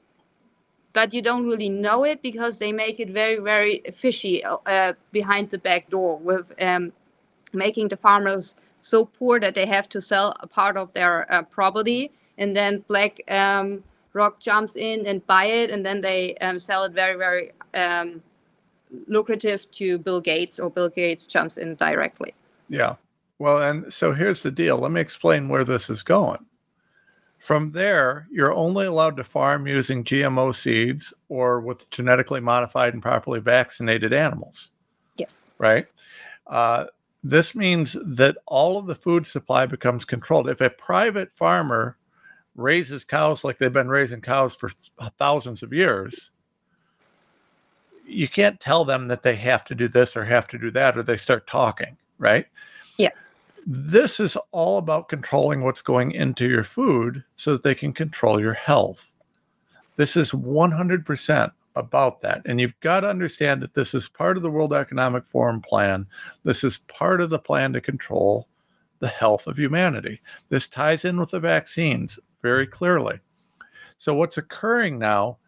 but 0.93 1.15
you 1.15 1.23
don't 1.23 1.47
really 1.47 1.71
know 1.71 2.05
it 2.05 2.21
because 2.23 2.59
they 2.59 2.73
make 2.73 3.01
it 3.01 3.09
very 3.09 3.39
very 3.39 3.83
fishy 3.93 4.45
uh, 4.45 4.93
behind 5.11 5.49
the 5.49 5.59
back 5.59 5.89
door 5.89 6.19
with 6.19 6.53
um, 6.61 6.93
making 7.53 7.89
the 7.89 7.97
farmers 7.97 8.55
so 8.83 9.07
poor 9.07 9.41
that 9.41 9.55
they 9.55 9.65
have 9.65 9.89
to 9.89 10.01
sell 10.01 10.35
a 10.41 10.47
part 10.47 10.77
of 10.77 10.93
their 10.93 11.33
uh, 11.33 11.43
property 11.43 12.13
and 12.39 12.55
then 12.55 12.85
black 12.89 13.21
um, 13.31 13.83
rock 14.13 14.39
jumps 14.39 14.77
in 14.77 15.07
and 15.07 15.27
buy 15.27 15.47
it 15.47 15.71
and 15.71 15.87
then 15.87 16.01
they 16.01 16.35
um, 16.37 16.59
sell 16.59 16.85
it 16.85 16.93
very 16.93 17.17
very 17.17 17.51
um, 17.75 18.23
lucrative 19.07 19.71
to 19.71 19.99
bill 19.99 20.21
gates 20.21 20.61
or 20.61 20.71
bill 20.71 20.91
gates 20.91 21.27
jumps 21.27 21.57
in 21.57 21.75
directly 21.77 22.35
yeah 22.69 22.95
well 23.39 23.63
and 23.63 23.91
so 23.93 24.13
here's 24.13 24.43
the 24.43 24.51
deal 24.51 24.77
let 24.77 24.93
me 24.93 25.01
explain 25.01 25.49
where 25.49 25.65
this 25.65 25.89
is 25.89 26.03
going 26.03 26.45
from 27.43 27.73
there, 27.73 28.29
you're 28.31 28.55
only 28.55 28.87
allowed 28.87 29.17
to 29.17 29.25
farm 29.25 29.67
using 29.67 30.05
GMO 30.05 30.55
seeds 30.55 31.13
or 31.29 31.61
with 31.61 31.91
genetically 31.91 32.39
modified 32.39 32.95
and 32.95 33.03
properly 33.03 33.41
vaccinated 33.41 34.13
animals. 34.13 34.71
Yes. 35.17 35.51
Right? 35.59 35.87
Uh, 36.47 36.85
this 37.25 37.55
means 37.55 37.97
that 38.05 38.37
all 38.47 38.79
of 38.79 38.87
the 38.87 38.95
food 38.95 39.27
supply 39.27 39.67
becomes 39.67 40.05
controlled. 40.05 40.49
If 40.49 40.61
a 40.61 40.71
private 40.71 41.33
farmer 41.33 41.97
raises 42.57 43.05
cows 43.05 43.45
like 43.45 43.59
they've 43.59 43.73
been 43.73 43.89
raising 43.89 44.21
cows 44.21 44.55
for 44.55 44.71
uh, 44.99 45.11
thousands 45.19 45.63
of 45.63 45.73
years, 45.73 46.31
you 48.07 48.29
can't 48.29 48.61
tell 48.61 48.85
them 48.85 49.09
that 49.09 49.23
they 49.23 49.37
have 49.37 49.65
to 49.67 49.75
do 49.75 49.89
this 49.89 50.17
or 50.17 50.25
have 50.25 50.49
to 50.49 50.59
do 50.59 50.71
that, 50.73 50.99
or 50.99 51.03
they 51.03 51.17
start 51.17 51.47
talking, 51.47 51.97
right? 52.19 52.47
Yeah. 52.99 53.11
This 53.65 54.19
is 54.19 54.37
all 54.51 54.79
about 54.79 55.09
controlling 55.09 55.63
what's 55.63 55.83
going 55.83 56.11
into 56.13 56.49
your 56.49 56.65
food 56.65 57.25
so 57.37 57.53
that 57.53 57.63
they 57.63 57.77
can 57.77 57.93
control 57.93 58.41
your 58.41 58.55
health. 58.55 59.13
This 59.97 60.17
is 60.17 60.33
100% 60.33 61.53
about 61.75 62.21
that. 62.23 62.43
And 62.45 62.61
you've 62.61 62.79
got 62.81 63.01
to 63.01 63.09
understand 63.09 63.63
that 63.63 63.75
this 63.75 63.95
is 63.95 64.09
part 64.09 64.37
of 64.37 64.43
the 64.43 64.51
World 64.51 64.73
Economic 64.73 65.25
Forum 65.27 65.61
plan. 65.61 66.07
This 66.45 66.65
is 66.65 66.79
part 66.79 67.21
of 67.21 67.31
the 67.31 67.39
plan 67.39 67.73
to 67.73 67.81
control 67.81 68.49
the 69.01 69.09
health 69.09 69.47
of 69.47 69.59
humanity. 69.59 70.21
This 70.49 70.69
ties 70.69 71.05
in 71.05 71.19
with 71.19 71.31
the 71.31 71.41
vaccines 71.41 72.19
very 72.41 72.67
clearly. 72.67 73.21
So, 73.97 74.15
what's 74.15 74.39
occurring 74.39 74.99
now 74.99 75.39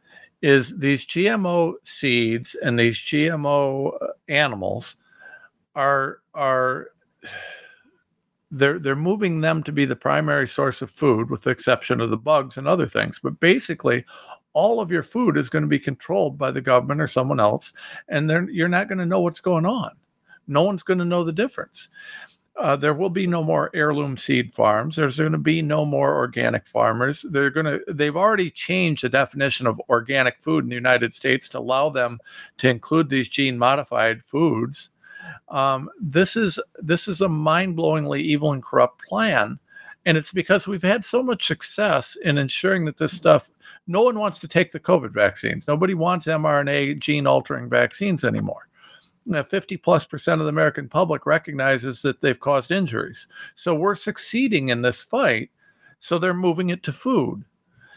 is 0.43 0.79
these 0.79 1.07
GMO 1.07 1.75
seeds 1.85 2.55
and 2.63 2.79
these 2.79 2.99
GMO 2.99 3.95
uh, 4.01 4.07
animals 4.29 4.97
are 5.75 6.21
are 6.35 6.89
they're 8.51 8.79
they're 8.79 8.95
moving 8.95 9.41
them 9.41 9.63
to 9.63 9.73
be 9.73 9.85
the 9.85 9.97
primary 9.97 10.47
source 10.47 10.83
of 10.83 10.91
food 10.91 11.31
with 11.31 11.43
the 11.43 11.51
exception 11.51 12.01
of 12.01 12.11
the 12.11 12.17
bugs 12.17 12.57
and 12.57 12.69
other 12.69 12.87
things 12.87 13.19
but 13.23 13.41
basically 13.41 14.05
all 14.55 14.81
of 14.81 14.91
your 14.91 15.03
food 15.03 15.37
is 15.37 15.51
going 15.51 15.63
to 15.63 15.69
be 15.69 15.79
controlled 15.79 16.39
by 16.39 16.51
the 16.51 16.61
government 16.61 17.01
or 17.01 17.07
someone 17.07 17.41
else 17.41 17.73
and 18.09 18.29
then 18.29 18.49
you're 18.51 18.69
not 18.69 18.89
going 18.89 18.99
to 18.99 19.07
know 19.07 19.21
what's 19.21 19.41
going 19.41 19.67
on. 19.67 19.91
No 20.47 20.63
one's 20.63 20.83
going 20.83 20.99
to 20.99 21.05
know 21.05 21.25
the 21.25 21.33
difference. 21.33 21.89
Uh, 22.57 22.77
there 22.77 22.95
will 22.95 23.11
be 23.11 23.27
no 23.27 23.43
more 23.43 23.69
heirloom 23.75 24.17
seed 24.17 24.53
farms. 24.53 24.95
There's 24.95 25.19
going 25.19 25.33
to 25.33 25.39
be 25.39 25.61
no 25.61 25.85
more 25.85 26.15
organic 26.15 26.69
farmers. 26.69 27.27
They're 27.29 27.51
going 27.51 27.67
to 27.67 27.83
they've 27.93 28.17
already 28.17 28.51
changed 28.51 29.03
the 29.03 29.09
definition 29.09 29.67
of 29.67 29.81
organic 29.89 30.39
food 30.39 30.63
in 30.63 30.71
the 30.71 30.77
united 30.77 31.13
states 31.13 31.49
to 31.49 31.59
allow 31.59 31.89
them 31.89 32.21
to 32.59 32.69
include 32.69 33.09
these 33.09 33.29
gene 33.29 33.59
modified 33.59 34.25
foods. 34.25 34.91
Um, 35.49 35.91
this 36.01 36.37
is 36.37 36.61
this 36.79 37.09
is 37.09 37.21
a 37.23 37.29
mind-blowingly 37.29 38.21
evil 38.21 38.53
and 38.53 38.63
corrupt 38.63 39.03
plan, 39.03 39.59
and 40.07 40.17
it's 40.17 40.33
because 40.33 40.67
we've 40.67 40.83
had 40.83 41.05
so 41.05 41.23
much 41.23 41.47
success 41.47 42.17
in 42.17 42.39
ensuring 42.39 42.85
that 42.85 42.97
this 42.97 43.13
stuff. 43.13 43.51
No 43.87 44.03
one 44.03 44.19
wants 44.19 44.39
to 44.41 44.49
take 44.49 44.73
the 44.73 44.81
COVID 44.81 45.11
vaccines. 45.11 45.67
Nobody 45.67 45.95
wants 45.95 46.27
mRNA 46.27 46.99
gene 46.99 47.27
altering 47.27 47.69
vaccines 47.69 48.25
anymore. 48.25 48.69
Now, 49.27 49.43
50 49.43 49.79
plus 49.79 50.05
percent 50.05 50.41
of 50.41 50.45
the 50.45 50.51
American 50.51 50.89
public 50.89 51.25
recognizes 51.25 52.03
that 52.03 52.21
they've 52.21 52.39
caused 52.39 52.71
injuries. 52.71 53.27
So 53.55 53.75
we're 53.75 53.95
succeeding 53.95 54.69
in 54.69 54.83
this 54.83 55.03
fight. 55.03 55.51
So 56.01 56.19
they're 56.19 56.35
moving 56.35 56.69
it 56.69 56.83
to 56.83 56.93
food. 56.93 57.45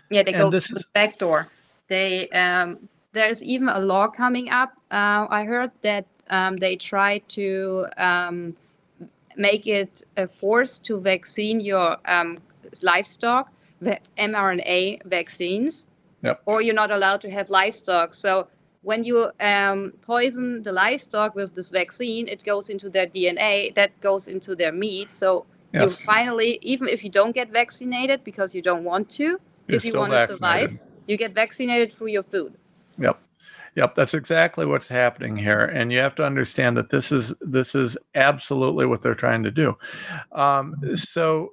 Yeah, 0.09 0.23
they 0.23 0.31
and 0.31 0.43
go 0.43 0.49
this 0.49 0.67
to 0.69 0.75
the 0.75 0.85
back 0.93 1.17
door. 1.17 1.49
They 1.89 2.29
um, 2.29 2.87
there's 3.11 3.43
even 3.43 3.67
a 3.67 3.79
law 3.79 4.07
coming 4.07 4.49
up. 4.49 4.71
Uh, 4.91 5.27
I 5.29 5.43
heard 5.43 5.71
that 5.81 6.05
um, 6.29 6.55
they 6.55 6.77
try 6.77 7.17
to 7.29 7.85
um, 7.97 8.55
make 9.37 9.67
it 9.67 10.01
a 10.17 10.27
force 10.27 10.79
to 10.79 10.99
vaccine 10.99 11.59
your 11.59 11.97
um, 12.05 12.37
livestock 12.81 13.51
with 13.79 13.99
mRNA 14.17 15.03
vaccines. 15.05 15.85
Yep. 16.23 16.41
Or 16.45 16.61
you're 16.61 16.75
not 16.75 16.91
allowed 16.91 17.21
to 17.21 17.29
have 17.29 17.49
livestock. 17.49 18.13
So 18.13 18.47
when 18.81 19.03
you 19.03 19.29
um, 19.39 19.93
poison 20.01 20.63
the 20.63 20.71
livestock 20.71 21.35
with 21.35 21.53
this 21.55 21.69
vaccine, 21.69 22.27
it 22.27 22.43
goes 22.43 22.69
into 22.69 22.89
their 22.89 23.07
DNA, 23.07 23.73
that 23.75 23.99
goes 24.01 24.27
into 24.27 24.55
their 24.55 24.71
meat. 24.71 25.13
So 25.13 25.45
yes. 25.73 25.83
you 25.83 25.89
finally, 25.91 26.57
even 26.61 26.87
if 26.87 27.03
you 27.03 27.09
don't 27.09 27.33
get 27.33 27.51
vaccinated 27.51 28.23
because 28.23 28.55
you 28.55 28.61
don't 28.61 28.83
want 28.83 29.09
to, 29.11 29.23
you're 29.23 29.77
if 29.77 29.85
you 29.85 29.93
want 29.93 30.11
to 30.13 30.25
survive, 30.27 30.79
you 31.07 31.17
get 31.17 31.33
vaccinated 31.33 31.91
through 31.91 32.07
your 32.07 32.23
food. 32.23 32.53
Yep. 32.97 33.19
Yep, 33.77 33.93
that's 33.93 34.15
exactly 34.15 34.65
what's 34.65 34.87
happening 34.87 35.37
here, 35.37 35.65
and 35.65 35.91
you 35.91 35.99
have 35.99 36.15
to 36.15 36.25
understand 36.25 36.75
that 36.77 36.89
this 36.89 37.11
is 37.11 37.35
this 37.41 37.75
is 37.75 37.95
absolutely 38.15 38.87
what 38.87 39.03
they're 39.03 39.13
trying 39.13 39.43
to 39.43 39.51
do. 39.51 39.77
Um, 40.31 40.75
so, 40.95 41.51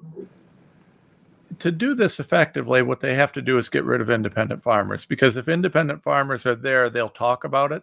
to 1.59 1.71
do 1.71 1.95
this 1.95 2.19
effectively, 2.21 2.81
what 2.81 3.01
they 3.03 3.13
have 3.13 3.31
to 3.33 3.43
do 3.43 3.59
is 3.59 3.69
get 3.69 3.85
rid 3.85 4.01
of 4.01 4.09
independent 4.09 4.63
farmers 4.63 5.05
because 5.05 5.37
if 5.37 5.51
independent 5.51 6.03
farmers 6.03 6.47
are 6.47 6.55
there, 6.55 6.89
they'll 6.89 7.11
talk 7.11 7.45
about 7.45 7.73
it, 7.73 7.83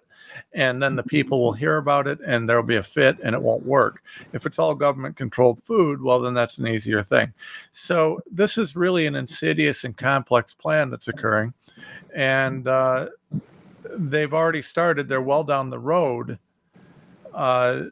and 0.53 0.81
then 0.81 0.95
the 0.95 1.03
people 1.03 1.39
will 1.39 1.53
hear 1.53 1.77
about 1.77 2.07
it, 2.07 2.17
and 2.25 2.49
there'll 2.49 2.63
be 2.63 2.77
a 2.77 2.83
fit, 2.83 3.17
and 3.21 3.35
it 3.35 3.43
won't 3.43 3.63
work. 3.63 4.01
If 4.33 4.47
it's 4.47 4.57
all 4.57 4.73
government-controlled 4.73 5.61
food, 5.61 6.01
well, 6.01 6.19
then 6.19 6.33
that's 6.33 6.57
an 6.57 6.65
easier 6.65 7.03
thing. 7.03 7.31
So, 7.73 8.21
this 8.31 8.57
is 8.57 8.75
really 8.75 9.05
an 9.05 9.13
insidious 9.13 9.83
and 9.83 9.95
complex 9.95 10.55
plan 10.55 10.89
that's 10.89 11.07
occurring, 11.09 11.53
and 12.15 12.67
uh, 12.67 13.09
they've 13.97 14.33
already 14.33 14.61
started. 14.61 15.07
They're 15.07 15.21
well 15.21 15.43
down 15.43 15.69
the 15.69 15.79
road 15.79 16.39
uh, 17.33 17.83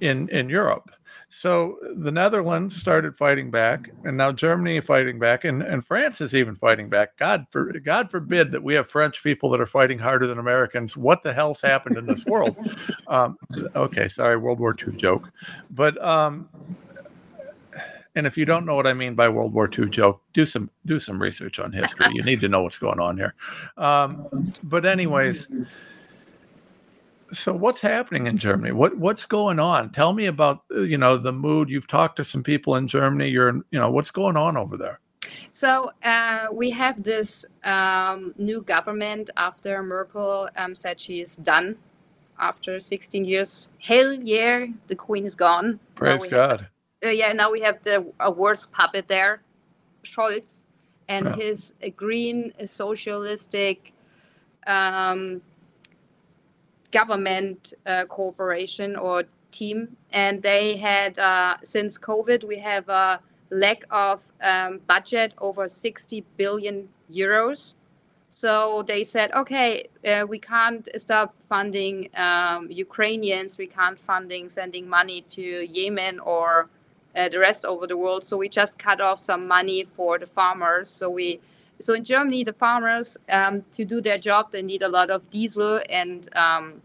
in 0.00 0.28
in 0.28 0.48
Europe. 0.48 0.90
So 1.36 1.78
the 1.96 2.12
Netherlands 2.12 2.76
started 2.76 3.16
fighting 3.16 3.50
back, 3.50 3.90
and 4.04 4.16
now 4.16 4.30
Germany 4.30 4.80
fighting 4.80 5.18
back, 5.18 5.44
and, 5.44 5.62
and 5.62 5.84
France 5.84 6.20
is 6.20 6.32
even 6.32 6.54
fighting 6.54 6.88
back. 6.88 7.16
God 7.16 7.46
for 7.50 7.72
God 7.80 8.08
forbid 8.08 8.52
that 8.52 8.62
we 8.62 8.74
have 8.74 8.88
French 8.88 9.20
people 9.20 9.50
that 9.50 9.60
are 9.60 9.66
fighting 9.66 9.98
harder 9.98 10.28
than 10.28 10.38
Americans. 10.38 10.96
What 10.96 11.24
the 11.24 11.32
hell's 11.32 11.60
happened 11.60 11.96
in 11.96 12.06
this 12.06 12.24
world? 12.24 12.56
Um, 13.06 13.36
okay, 13.76 14.08
sorry, 14.08 14.36
World 14.36 14.58
War 14.58 14.74
II 14.74 14.94
joke, 14.96 15.30
but 15.70 16.02
um, 16.02 16.48
and 18.16 18.26
if 18.26 18.36
you 18.38 18.44
don't 18.44 18.64
know 18.64 18.74
what 18.74 18.86
I 18.86 18.92
mean 18.92 19.14
by 19.14 19.28
World 19.28 19.52
War 19.52 19.68
II 19.76 19.88
joke, 19.88 20.22
do 20.32 20.46
some 20.46 20.70
do 20.86 20.98
some 20.98 21.20
research 21.20 21.58
on 21.58 21.72
history. 21.72 22.06
You 22.12 22.22
need 22.22 22.40
to 22.40 22.48
know 22.48 22.62
what's 22.62 22.78
going 22.78 23.00
on 23.00 23.16
here. 23.16 23.34
Um, 23.76 24.52
but 24.62 24.86
anyways, 24.86 25.48
so 27.32 27.54
what's 27.54 27.80
happening 27.80 28.28
in 28.28 28.38
Germany? 28.38 28.72
What 28.72 28.96
what's 28.98 29.26
going 29.26 29.58
on? 29.58 29.90
Tell 29.90 30.12
me 30.12 30.26
about 30.26 30.62
you 30.70 30.96
know 30.96 31.16
the 31.16 31.32
mood. 31.32 31.68
You've 31.68 31.88
talked 31.88 32.16
to 32.16 32.24
some 32.24 32.42
people 32.42 32.76
in 32.76 32.86
Germany. 32.86 33.30
You're 33.30 33.54
you 33.70 33.80
know 33.80 33.90
what's 33.90 34.12
going 34.12 34.36
on 34.36 34.56
over 34.56 34.76
there. 34.76 35.00
So 35.50 35.90
uh, 36.04 36.48
we 36.52 36.70
have 36.70 37.02
this 37.02 37.44
um, 37.64 38.32
new 38.38 38.62
government 38.62 39.30
after 39.36 39.82
Merkel 39.82 40.48
um, 40.56 40.74
said 40.74 41.00
she's 41.00 41.36
done 41.36 41.76
after 42.38 42.78
16 42.78 43.24
years. 43.24 43.68
Hell 43.78 44.12
yeah, 44.12 44.66
the 44.86 44.94
queen 44.94 45.24
is 45.24 45.34
gone. 45.34 45.80
Praise 45.96 46.26
God 46.26 46.68
uh, 47.04 47.08
yeah, 47.08 47.32
now 47.32 47.50
we 47.50 47.60
have 47.60 47.82
the 47.82 48.12
a 48.20 48.30
worst 48.30 48.72
puppet 48.72 49.08
there, 49.08 49.42
Scholz, 50.04 50.64
and 51.08 51.26
yeah. 51.26 51.36
his 51.36 51.74
uh, 51.82 51.88
green 51.94 52.52
uh, 52.60 52.66
socialistic 52.66 53.92
um, 54.66 55.42
government 56.90 57.74
uh, 57.86 58.04
corporation 58.06 58.96
or 58.96 59.24
team. 59.50 59.96
And 60.12 60.42
they 60.42 60.76
had, 60.76 61.18
uh, 61.18 61.56
since 61.62 61.98
COVID, 61.98 62.44
we 62.44 62.58
have 62.58 62.88
a 62.88 63.20
lack 63.50 63.84
of 63.90 64.32
um, 64.42 64.80
budget 64.86 65.32
over 65.38 65.68
60 65.68 66.24
billion 66.36 66.88
euros. 67.12 67.74
So 68.30 68.82
they 68.82 69.04
said, 69.04 69.32
okay, 69.32 69.86
uh, 70.04 70.26
we 70.28 70.40
can't 70.40 70.88
stop 70.96 71.38
funding 71.38 72.08
um, 72.16 72.68
Ukrainians. 72.70 73.58
We 73.58 73.68
can't 73.68 73.98
funding 73.98 74.48
sending 74.48 74.88
money 74.88 75.20
to 75.36 75.42
Yemen 75.42 76.18
or 76.18 76.68
uh, 77.16 77.28
the 77.28 77.38
rest 77.38 77.64
over 77.64 77.86
the 77.86 77.96
world. 77.96 78.24
So 78.24 78.36
we 78.36 78.48
just 78.48 78.78
cut 78.78 79.00
off 79.00 79.18
some 79.18 79.46
money 79.46 79.84
for 79.84 80.18
the 80.18 80.26
farmers. 80.26 80.88
So 80.88 81.10
we 81.10 81.40
so 81.80 81.92
in 81.92 82.04
Germany, 82.04 82.44
the 82.44 82.52
farmers 82.52 83.18
um, 83.28 83.62
to 83.72 83.84
do 83.84 84.00
their 84.00 84.18
job, 84.18 84.52
they 84.52 84.62
need 84.62 84.82
a 84.82 84.88
lot 84.88 85.10
of 85.10 85.28
diesel 85.30 85.80
and 85.90 86.28
um, 86.36 86.80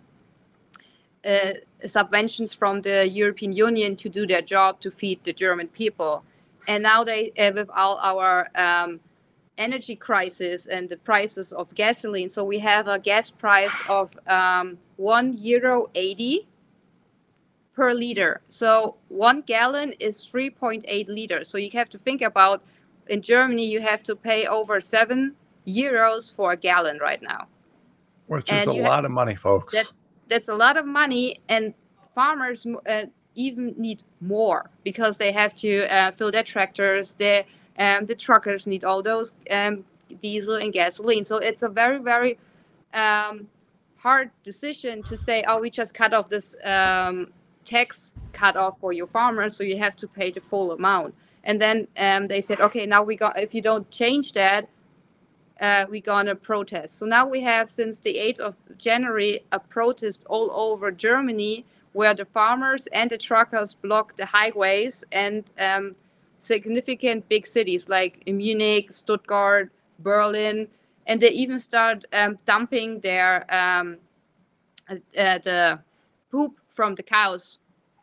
uh, 1.23 1.53
subventions 1.83 2.55
from 2.55 2.81
the 2.81 3.07
European 3.07 3.53
Union 3.53 3.95
to 3.97 4.09
do 4.09 4.25
their 4.25 4.41
job 4.41 4.79
to 4.81 4.89
feed 4.89 5.23
the 5.23 5.33
German 5.33 5.67
people. 5.67 6.23
And 6.67 6.81
now 6.83 7.03
they, 7.03 7.31
uh, 7.37 7.51
with 7.53 7.69
all 7.75 7.99
our 8.01 8.49
um, 8.55 8.99
energy 9.57 9.95
crisis 9.95 10.65
and 10.65 10.89
the 10.89 10.97
prices 10.97 11.53
of 11.53 11.73
gasoline, 11.75 12.29
so 12.29 12.43
we 12.43 12.59
have 12.59 12.87
a 12.87 12.97
gas 12.97 13.29
price 13.29 13.77
of 13.87 14.17
um, 14.27 14.77
one 14.97 15.33
euro 15.37 15.87
eighty 15.93 16.47
per 17.79 17.93
liter. 17.93 18.41
So 18.49 18.97
one 19.07 19.39
gallon 19.39 19.93
is 20.01 20.17
3.8 20.17 21.07
liters. 21.07 21.47
So 21.47 21.57
you 21.57 21.69
have 21.71 21.87
to 21.91 21.97
think 21.97 22.21
about 22.21 22.61
in 23.07 23.21
Germany, 23.21 23.65
you 23.65 23.79
have 23.79 24.03
to 24.03 24.17
pay 24.17 24.45
over 24.45 24.81
seven 24.81 25.35
euros 25.65 26.31
for 26.31 26.51
a 26.51 26.57
gallon 26.57 26.97
right 26.97 27.21
now. 27.21 27.47
Which 28.27 28.51
is 28.51 28.65
a 28.65 28.73
lot 28.73 28.97
have, 28.97 29.05
of 29.05 29.11
money, 29.11 29.35
folks. 29.35 29.73
That's 29.73 29.97
that's 30.27 30.49
a 30.49 30.53
lot 30.53 30.77
of 30.77 30.85
money, 30.85 31.39
and 31.47 31.73
farmers 32.13 32.67
uh, 32.87 33.05
even 33.33 33.73
need 33.77 34.03
more 34.21 34.69
because 34.83 35.17
they 35.17 35.31
have 35.31 35.55
to 35.55 35.91
uh, 35.91 36.11
fill 36.11 36.31
their 36.31 36.43
tractors. 36.43 37.15
The 37.15 37.45
um, 37.79 38.05
the 38.05 38.13
truckers 38.13 38.67
need 38.67 38.83
all 38.83 39.01
those 39.01 39.33
um, 39.49 39.85
diesel 40.19 40.55
and 40.55 40.71
gasoline. 40.71 41.23
So 41.23 41.37
it's 41.37 41.63
a 41.63 41.69
very 41.69 41.99
very 41.99 42.37
um, 42.93 43.47
hard 43.97 44.29
decision 44.43 45.01
to 45.03 45.17
say, 45.17 45.43
oh, 45.47 45.59
we 45.59 45.71
just 45.71 45.95
cut 45.95 46.13
off 46.13 46.29
this 46.29 46.55
um, 46.63 47.33
tax 47.69 48.13
cut 48.33 48.57
off 48.57 48.79
for 48.79 48.91
your 48.93 49.07
farmers, 49.07 49.55
so 49.55 49.63
you 49.63 49.77
have 49.77 49.95
to 49.97 50.07
pay 50.07 50.31
the 50.31 50.41
full 50.41 50.71
amount. 50.71 51.13
And 51.43 51.61
then 51.61 51.87
um, 51.97 52.27
they 52.27 52.41
said, 52.41 52.59
okay, 52.59 52.85
now 52.85 53.03
we 53.03 53.15
got 53.15 53.37
if 53.39 53.53
you 53.53 53.61
don't 53.61 53.89
change 53.91 54.33
that, 54.33 54.69
uh, 55.61 55.85
we're 55.89 56.01
gonna 56.01 56.35
protest. 56.35 56.97
So 56.97 57.05
now 57.05 57.27
we 57.27 57.41
have 57.41 57.69
since 57.69 57.99
the 57.99 58.15
8th 58.15 58.39
of 58.39 58.55
January 58.77 59.41
a 59.51 59.59
protest 59.59 60.25
all 60.27 60.51
over 60.51 60.91
Germany 60.91 61.65
where 61.93 62.13
the 62.13 62.25
farmers 62.25 62.87
and 62.87 63.09
the 63.09 63.17
truckers 63.17 63.73
block 63.73 64.15
the 64.15 64.25
highways 64.25 65.03
and 65.11 65.51
um, 65.59 65.95
significant 66.39 67.27
big 67.29 67.45
cities 67.47 67.89
like 67.89 68.23
Munich, 68.27 68.91
Stuttgart, 68.91 69.71
Berlin, 69.99 70.67
and 71.07 71.21
they 71.21 71.29
even 71.29 71.59
start 71.59 72.05
um, 72.13 72.37
dumping 72.45 72.99
their 72.99 73.45
um, 73.53 73.97
uh, 74.89 75.37
the 75.39 75.79
poop 76.31 76.58
from 76.79 76.95
the 76.95 77.03
cows 77.03 77.59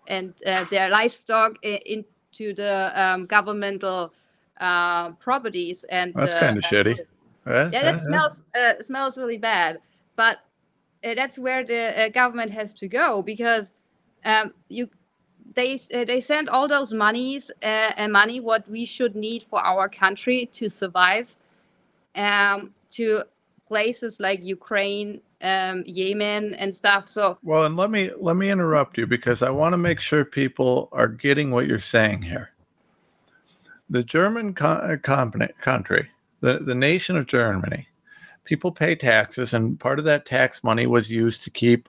and 0.06 0.34
uh, 0.46 0.64
their 0.64 0.90
livestock 0.90 1.52
into 1.62 2.52
the 2.52 2.92
um, 2.94 3.24
governmental 3.24 4.12
uh, 4.60 5.12
properties. 5.12 5.84
And 5.84 6.12
that's 6.12 6.34
kind 6.34 6.58
of 6.58 6.62
shitty. 6.62 6.98
Yeah, 7.46 7.70
that 7.70 8.00
smells 8.02 8.42
uh, 8.54 8.82
smells 8.82 9.16
really 9.16 9.38
bad. 9.38 9.78
But 10.14 10.40
uh, 11.02 11.14
that's 11.14 11.38
where 11.38 11.64
the 11.64 11.82
uh, 11.98 12.08
government 12.10 12.50
has 12.50 12.74
to 12.74 12.86
go 12.86 13.22
because 13.22 13.72
um, 14.26 14.52
you 14.68 14.90
they 15.54 15.78
they 16.10 16.20
send 16.20 16.50
all 16.50 16.68
those 16.68 16.92
monies 16.92 17.50
and 17.62 18.12
money 18.12 18.40
what 18.40 18.68
we 18.68 18.84
should 18.84 19.16
need 19.16 19.42
for 19.42 19.58
our 19.64 19.88
country 19.88 20.50
to 20.52 20.68
survive 20.68 21.34
um, 22.14 22.74
to 22.90 23.22
places 23.66 24.20
like 24.20 24.44
Ukraine 24.44 25.22
um, 25.42 25.82
Yemen 25.86 26.54
and 26.54 26.74
stuff. 26.74 27.08
So 27.08 27.38
well, 27.42 27.64
and 27.64 27.76
let 27.76 27.90
me 27.90 28.10
let 28.18 28.36
me 28.36 28.50
interrupt 28.50 28.98
you 28.98 29.06
because 29.06 29.42
I 29.42 29.50
want 29.50 29.72
to 29.72 29.78
make 29.78 30.00
sure 30.00 30.24
people 30.24 30.88
are 30.92 31.08
getting 31.08 31.50
what 31.50 31.66
you're 31.66 31.80
saying 31.80 32.22
here. 32.22 32.52
The 33.88 34.02
German 34.02 34.54
co- 34.54 34.66
uh, 34.66 34.96
country, 35.60 36.10
the, 36.40 36.58
the 36.58 36.74
nation 36.74 37.16
of 37.16 37.26
Germany, 37.26 37.88
people 38.44 38.72
pay 38.72 38.96
taxes, 38.96 39.54
and 39.54 39.78
part 39.78 39.98
of 39.98 40.04
that 40.06 40.26
tax 40.26 40.64
money 40.64 40.86
was 40.86 41.10
used 41.10 41.44
to 41.44 41.50
keep 41.50 41.88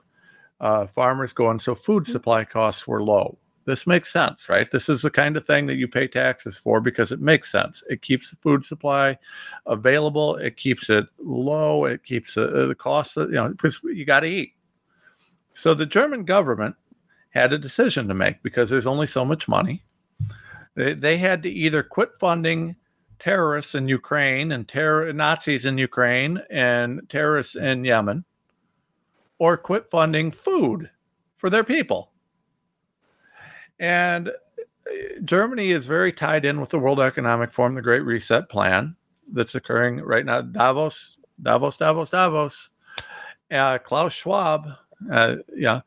uh, 0.60 0.86
farmers 0.86 1.32
going, 1.32 1.58
so 1.58 1.74
food 1.74 2.06
supply 2.06 2.44
costs 2.44 2.86
were 2.86 3.02
low 3.02 3.38
this 3.68 3.86
makes 3.86 4.10
sense, 4.10 4.48
right? 4.48 4.70
This 4.70 4.88
is 4.88 5.02
the 5.02 5.10
kind 5.10 5.36
of 5.36 5.46
thing 5.46 5.66
that 5.66 5.76
you 5.76 5.86
pay 5.86 6.08
taxes 6.08 6.56
for 6.56 6.80
because 6.80 7.12
it 7.12 7.20
makes 7.20 7.52
sense. 7.52 7.84
It 7.90 8.00
keeps 8.00 8.30
the 8.30 8.36
food 8.36 8.64
supply 8.64 9.18
available, 9.66 10.36
it 10.36 10.56
keeps 10.56 10.88
it 10.88 11.06
low, 11.18 11.84
it 11.84 12.02
keeps 12.02 12.38
uh, 12.38 12.64
the 12.66 12.74
cost, 12.74 13.18
you 13.18 13.28
know, 13.32 13.52
you 13.82 14.06
got 14.06 14.20
to 14.20 14.26
eat. 14.26 14.54
So 15.52 15.74
the 15.74 15.84
German 15.84 16.24
government 16.24 16.76
had 17.28 17.52
a 17.52 17.58
decision 17.58 18.08
to 18.08 18.14
make 18.14 18.42
because 18.42 18.70
there's 18.70 18.86
only 18.86 19.06
so 19.06 19.22
much 19.22 19.48
money. 19.48 19.84
They, 20.74 20.94
they 20.94 21.18
had 21.18 21.42
to 21.42 21.50
either 21.50 21.82
quit 21.82 22.16
funding 22.16 22.74
terrorists 23.18 23.74
in 23.74 23.86
Ukraine 23.86 24.50
and 24.50 24.66
terror 24.66 25.12
Nazis 25.12 25.66
in 25.66 25.76
Ukraine 25.76 26.40
and 26.48 27.02
terrorists 27.10 27.54
in 27.54 27.84
Yemen, 27.84 28.24
or 29.38 29.58
quit 29.58 29.90
funding 29.90 30.30
food 30.30 30.88
for 31.36 31.50
their 31.50 31.64
people. 31.64 32.12
And 33.78 34.28
uh, 34.28 34.32
Germany 35.24 35.70
is 35.70 35.86
very 35.86 36.12
tied 36.12 36.44
in 36.44 36.60
with 36.60 36.70
the 36.70 36.78
World 36.78 37.00
Economic 37.00 37.52
Forum, 37.52 37.74
the 37.74 37.82
Great 37.82 38.04
Reset 38.04 38.48
Plan 38.48 38.96
that's 39.32 39.54
occurring 39.54 40.00
right 40.00 40.24
now. 40.24 40.40
Davos, 40.40 41.18
Davos, 41.42 41.76
Davos, 41.76 42.10
Davos. 42.10 42.68
Uh, 43.50 43.78
Klaus 43.78 44.12
Schwab, 44.12 44.68
uh, 45.10 45.36
yeah. 45.56 45.80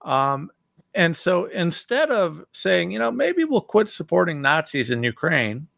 Um, 0.00 0.50
and 0.94 1.16
so 1.16 1.44
instead 1.46 2.10
of 2.10 2.44
saying, 2.52 2.90
you 2.90 2.98
know, 2.98 3.10
maybe 3.10 3.44
we'll 3.44 3.60
quit 3.60 3.90
supporting 3.90 4.40
Nazis 4.40 4.90
in 4.90 5.02
Ukraine, 5.02 5.68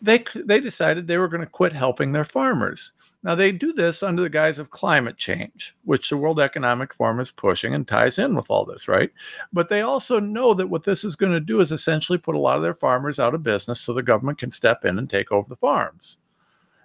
they 0.00 0.24
they 0.34 0.60
decided 0.60 1.06
they 1.06 1.18
were 1.18 1.28
going 1.28 1.40
to 1.40 1.46
quit 1.46 1.72
helping 1.72 2.12
their 2.12 2.24
farmers. 2.24 2.92
Now 3.24 3.34
they 3.34 3.50
do 3.50 3.72
this 3.72 4.02
under 4.02 4.22
the 4.22 4.30
guise 4.30 4.58
of 4.58 4.70
climate 4.70 5.16
change, 5.16 5.74
which 5.84 6.08
the 6.08 6.16
World 6.16 6.38
Economic 6.38 6.94
Forum 6.94 7.18
is 7.18 7.32
pushing 7.32 7.74
and 7.74 7.86
ties 7.86 8.18
in 8.18 8.36
with 8.36 8.48
all 8.48 8.64
this, 8.64 8.86
right? 8.86 9.10
But 9.52 9.68
they 9.68 9.80
also 9.80 10.20
know 10.20 10.54
that 10.54 10.68
what 10.68 10.84
this 10.84 11.04
is 11.04 11.16
going 11.16 11.32
to 11.32 11.40
do 11.40 11.60
is 11.60 11.72
essentially 11.72 12.18
put 12.18 12.36
a 12.36 12.38
lot 12.38 12.56
of 12.56 12.62
their 12.62 12.74
farmers 12.74 13.18
out 13.18 13.34
of 13.34 13.42
business 13.42 13.80
so 13.80 13.92
the 13.92 14.02
government 14.04 14.38
can 14.38 14.52
step 14.52 14.84
in 14.84 14.98
and 14.98 15.10
take 15.10 15.32
over 15.32 15.48
the 15.48 15.56
farms. 15.56 16.18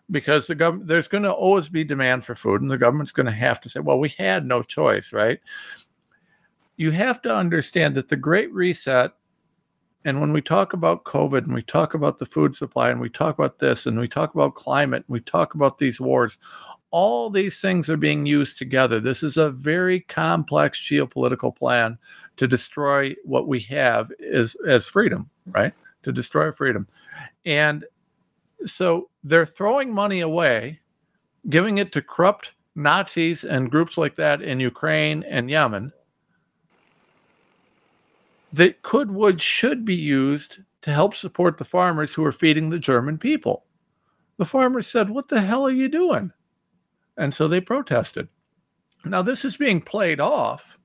Because 0.10 0.48
the 0.48 0.56
government 0.56 0.88
there's 0.88 1.08
going 1.08 1.24
to 1.24 1.32
always 1.32 1.70
be 1.70 1.84
demand 1.84 2.26
for 2.26 2.36
food 2.36 2.62
and 2.62 2.70
the 2.70 2.78
government's 2.78 3.14
going 3.14 3.28
to 3.28 3.32
have 3.32 3.62
to 3.62 3.70
say, 3.70 3.80
well, 3.80 4.00
we 4.00 4.10
had 4.10 4.46
no 4.46 4.64
choice, 4.64 5.14
right? 5.14 5.40
You 6.78 6.90
have 6.92 7.22
to 7.22 7.34
understand 7.34 7.96
that 7.96 8.10
the 8.10 8.16
Great 8.16 8.52
Reset 8.52 9.12
and 10.06 10.20
when 10.20 10.34
we 10.34 10.41
talk 10.41 10.74
about 10.74 11.06
COVID 11.06 11.45
and 11.45 11.54
we 11.54 11.64
talk 11.64 11.93
about 11.93 12.20
the 12.20 12.26
food 12.26 12.54
supply 12.56 12.89
and 12.89 12.99
we 12.99 13.10
talk 13.10 13.38
about 13.38 13.60
this 13.60 13.86
and 13.86 13.99
we 13.99 14.08
talk 14.08 14.34
about 14.34 14.56
climate 14.56 15.06
and 15.08 15.14
we 15.14 15.22
talk 15.22 15.56
about 15.56 15.78
these 15.78 16.01
wars, 16.01 16.38
all 16.91 17.30
these 17.30 17.62
things 17.62 17.89
are 17.89 17.97
being 17.97 18.26
used 18.26 18.58
together. 18.58 18.99
This 18.99 19.24
is 19.24 19.38
a 19.38 19.49
very 19.49 20.01
complex 20.01 20.80
geopolitical 20.80 21.56
plan 21.56 21.97
to 22.38 22.47
destroy 22.47 23.16
what 23.24 23.47
we 23.47 23.62
have 23.62 24.12
is 24.20 24.56
as 24.68 24.88
freedom, 24.88 25.30
right? 25.47 25.74
To 26.04 26.12
destroy 26.12 26.51
freedom. 26.51 26.88
And 27.45 27.86
so 28.66 29.10
they're 29.24 29.45
throwing 29.45 29.93
money 29.93 30.20
away, 30.20 30.82
giving 31.49 31.78
it 31.78 31.91
to 31.93 32.01
corrupt 32.01 32.51
Nazis 32.76 33.43
and 33.43 33.72
groups 33.72 33.97
like 33.97 34.16
that 34.16 34.41
in 34.41 34.60
Ukraine 34.60 35.24
and 35.24 35.49
Yemen 35.49 35.93
that 38.54 38.84
could, 38.84 39.12
would, 39.12 39.41
should 39.41 39.84
be 39.84 39.95
used 39.95 40.60
to 40.84 40.93
help 40.93 41.16
support 41.16 41.58
the 41.58 41.66
farmers 41.66 42.14
who 42.14 42.24
are 42.24 42.32
feeding 42.32 42.70
the 42.70 42.80
German 42.80 43.18
people. 43.18 43.66
The 44.38 44.45
farmers 44.45 44.88
said, 44.88 45.10
What 45.10 45.28
the 45.28 45.41
hell 45.41 45.66
are 45.66 45.72
you 45.72 45.89
doing? 45.89 46.32
And 47.18 47.34
so 47.34 47.47
they 47.47 47.60
protested. 47.60 48.30
Now, 49.04 49.22
this 49.22 49.43
is 49.43 49.58
being 49.58 49.82
played 49.82 50.20
off 50.20 50.78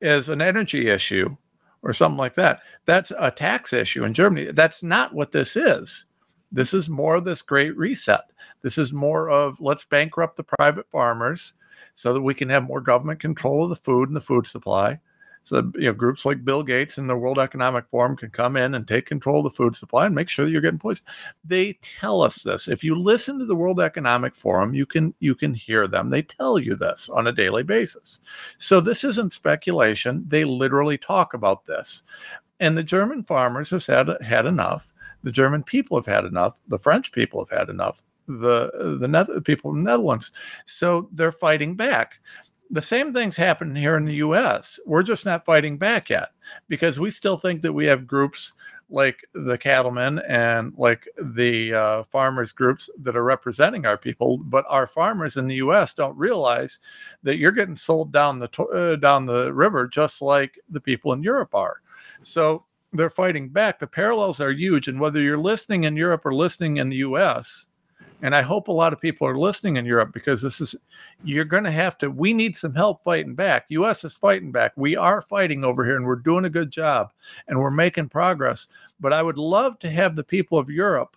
as 0.00 0.28
an 0.28 0.40
energy 0.40 0.88
issue 0.88 1.36
or 1.82 1.92
something 1.92 2.18
like 2.18 2.34
that. 2.34 2.60
That's 2.86 3.12
a 3.18 3.30
tax 3.30 3.72
issue 3.72 4.04
in 4.04 4.14
Germany. 4.14 4.52
That's 4.52 4.82
not 4.82 5.12
what 5.12 5.32
this 5.32 5.56
is. 5.56 6.06
This 6.52 6.72
is 6.72 6.88
more 6.88 7.16
of 7.16 7.24
this 7.24 7.42
great 7.42 7.76
reset. 7.76 8.24
This 8.62 8.78
is 8.78 8.92
more 8.92 9.28
of 9.28 9.60
let's 9.60 9.84
bankrupt 9.84 10.36
the 10.36 10.44
private 10.44 10.88
farmers 10.90 11.54
so 11.94 12.14
that 12.14 12.22
we 12.22 12.34
can 12.34 12.48
have 12.48 12.62
more 12.62 12.80
government 12.80 13.20
control 13.20 13.64
of 13.64 13.70
the 13.70 13.76
food 13.76 14.08
and 14.08 14.16
the 14.16 14.20
food 14.20 14.46
supply 14.46 15.00
so 15.42 15.70
you 15.74 15.86
know, 15.86 15.92
groups 15.92 16.24
like 16.24 16.44
Bill 16.44 16.62
Gates 16.62 16.98
and 16.98 17.08
the 17.08 17.16
World 17.16 17.38
Economic 17.38 17.88
Forum 17.88 18.16
can 18.16 18.30
come 18.30 18.56
in 18.56 18.74
and 18.74 18.86
take 18.86 19.06
control 19.06 19.38
of 19.38 19.44
the 19.44 19.56
food 19.56 19.76
supply 19.76 20.06
and 20.06 20.14
make 20.14 20.28
sure 20.28 20.44
that 20.44 20.50
you're 20.50 20.60
getting 20.60 20.78
poisoned. 20.78 21.08
They 21.44 21.74
tell 21.82 22.22
us 22.22 22.42
this. 22.42 22.68
If 22.68 22.84
you 22.84 22.94
listen 22.94 23.38
to 23.38 23.46
the 23.46 23.56
World 23.56 23.80
Economic 23.80 24.36
Forum, 24.36 24.74
you 24.74 24.86
can 24.86 25.14
you 25.18 25.34
can 25.34 25.54
hear 25.54 25.88
them. 25.88 26.10
They 26.10 26.22
tell 26.22 26.58
you 26.58 26.74
this 26.76 27.08
on 27.08 27.26
a 27.26 27.32
daily 27.32 27.62
basis. 27.62 28.20
So 28.58 28.80
this 28.80 29.04
isn't 29.04 29.32
speculation. 29.32 30.24
They 30.28 30.44
literally 30.44 30.98
talk 30.98 31.34
about 31.34 31.66
this. 31.66 32.02
And 32.60 32.78
the 32.78 32.84
German 32.84 33.24
farmers 33.24 33.70
have 33.70 33.84
had 33.86 34.10
had 34.22 34.46
enough. 34.46 34.92
The 35.24 35.32
German 35.32 35.62
people 35.64 35.96
have 35.98 36.06
had 36.06 36.24
enough. 36.24 36.60
The 36.68 36.78
French 36.78 37.12
people 37.12 37.44
have 37.44 37.58
had 37.58 37.68
enough 37.68 38.02
the 38.26 38.98
the 39.00 39.08
ne- 39.08 39.40
people 39.40 39.72
in 39.72 39.82
the 39.82 39.90
Netherlands. 39.90 40.30
So 40.66 41.08
they're 41.12 41.32
fighting 41.32 41.74
back 41.74 42.20
the 42.72 42.82
same 42.82 43.12
things 43.12 43.36
happen 43.36 43.76
here 43.76 43.96
in 43.96 44.06
the 44.06 44.14
US. 44.14 44.80
We're 44.86 45.02
just 45.02 45.26
not 45.26 45.44
fighting 45.44 45.76
back 45.76 46.08
yet 46.08 46.30
because 46.68 46.98
we 46.98 47.10
still 47.10 47.36
think 47.36 47.60
that 47.62 47.74
we 47.74 47.84
have 47.84 48.06
groups 48.06 48.54
like 48.88 49.24
the 49.34 49.56
cattlemen 49.58 50.20
and 50.20 50.72
like 50.76 51.06
the 51.20 51.74
uh, 51.74 52.02
farmers 52.04 52.52
groups 52.52 52.90
that 53.00 53.16
are 53.16 53.24
representing 53.24 53.86
our 53.86 53.96
people 53.96 54.38
but 54.38 54.64
our 54.68 54.86
farmers 54.86 55.36
in 55.38 55.46
the 55.46 55.56
US 55.56 55.94
don't 55.94 56.16
realize 56.16 56.78
that 57.22 57.38
you're 57.38 57.52
getting 57.52 57.76
sold 57.76 58.12
down 58.12 58.38
the 58.38 58.48
to- 58.48 58.68
uh, 58.68 58.96
down 58.96 59.24
the 59.24 59.52
river 59.54 59.88
just 59.88 60.20
like 60.20 60.58
the 60.68 60.80
people 60.80 61.12
in 61.14 61.22
Europe 61.22 61.54
are 61.54 61.76
so 62.20 62.64
they're 62.92 63.08
fighting 63.08 63.48
back 63.48 63.78
the 63.78 63.86
parallels 63.86 64.40
are 64.40 64.52
huge 64.52 64.88
and 64.88 65.00
whether 65.00 65.22
you're 65.22 65.38
listening 65.38 65.84
in 65.84 65.96
Europe 65.96 66.26
or 66.26 66.34
listening 66.34 66.76
in 66.76 66.90
the 66.90 66.96
US 66.96 67.66
and 68.22 68.36
I 68.36 68.42
hope 68.42 68.68
a 68.68 68.72
lot 68.72 68.92
of 68.92 69.00
people 69.00 69.26
are 69.26 69.36
listening 69.36 69.76
in 69.76 69.84
Europe 69.84 70.12
because 70.12 70.40
this 70.40 70.60
is, 70.60 70.76
you're 71.24 71.44
going 71.44 71.64
to 71.64 71.72
have 71.72 71.98
to, 71.98 72.10
we 72.10 72.32
need 72.32 72.56
some 72.56 72.72
help 72.72 73.02
fighting 73.02 73.34
back. 73.34 73.66
US 73.70 74.04
is 74.04 74.16
fighting 74.16 74.52
back. 74.52 74.72
We 74.76 74.96
are 74.96 75.20
fighting 75.20 75.64
over 75.64 75.84
here 75.84 75.96
and 75.96 76.06
we're 76.06 76.16
doing 76.16 76.44
a 76.44 76.50
good 76.50 76.70
job 76.70 77.12
and 77.48 77.58
we're 77.58 77.72
making 77.72 78.10
progress. 78.10 78.68
But 79.00 79.12
I 79.12 79.24
would 79.24 79.38
love 79.38 79.80
to 79.80 79.90
have 79.90 80.14
the 80.14 80.22
people 80.22 80.56
of 80.56 80.70
Europe 80.70 81.16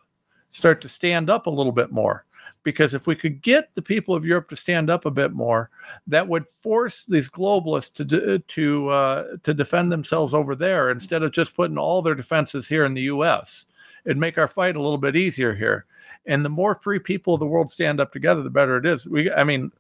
start 0.50 0.82
to 0.82 0.90
stand 0.90 1.30
up 1.30 1.46
a 1.46 1.52
little 1.52 1.72
bit 1.72 1.92
more 1.92 2.26
because 2.64 2.96
if 2.96 3.06
we 3.06 3.16
could 3.16 3.44
get 3.44 3.70
the 3.76 3.82
people 3.82 4.16
of 4.16 4.26
Europe 4.26 4.50
to 4.50 4.56
stand 4.56 4.90
up 4.90 5.06
a 5.06 5.12
bit 5.12 5.32
more, 5.32 5.70
that 6.08 6.28
would 6.28 6.48
force 6.48 7.06
these 7.06 7.30
globalists 7.30 7.94
to 7.94 8.40
to 8.40 8.90
uh, 8.90 9.24
to 9.44 9.54
defend 9.54 9.92
themselves 9.92 10.34
over 10.34 10.56
there 10.56 10.90
instead 10.90 11.22
of 11.22 11.32
just 11.32 11.56
putting 11.56 11.78
all 11.78 12.02
their 12.02 12.16
defenses 12.16 12.68
here 12.68 12.86
in 12.86 12.96
the 12.96 13.04
U.S. 13.04 13.66
It'd 14.06 14.18
make 14.18 14.38
our 14.38 14.48
fight 14.48 14.76
a 14.76 14.82
little 14.82 14.98
bit 14.98 15.16
easier 15.16 15.54
here 15.54 15.86
and 16.28 16.44
the 16.44 16.50
more 16.50 16.76
free 16.76 17.00
people 17.00 17.36
of 17.36 17.40
the 17.40 17.46
world 17.46 17.72
stand 17.72 18.00
up 18.00 18.12
together, 18.12 18.42
the 18.42 18.50
better 18.50 18.78
it 18.78 18.86
is. 18.86 19.08
We, 19.08 19.32
I 19.32 19.44
mean, 19.44 19.72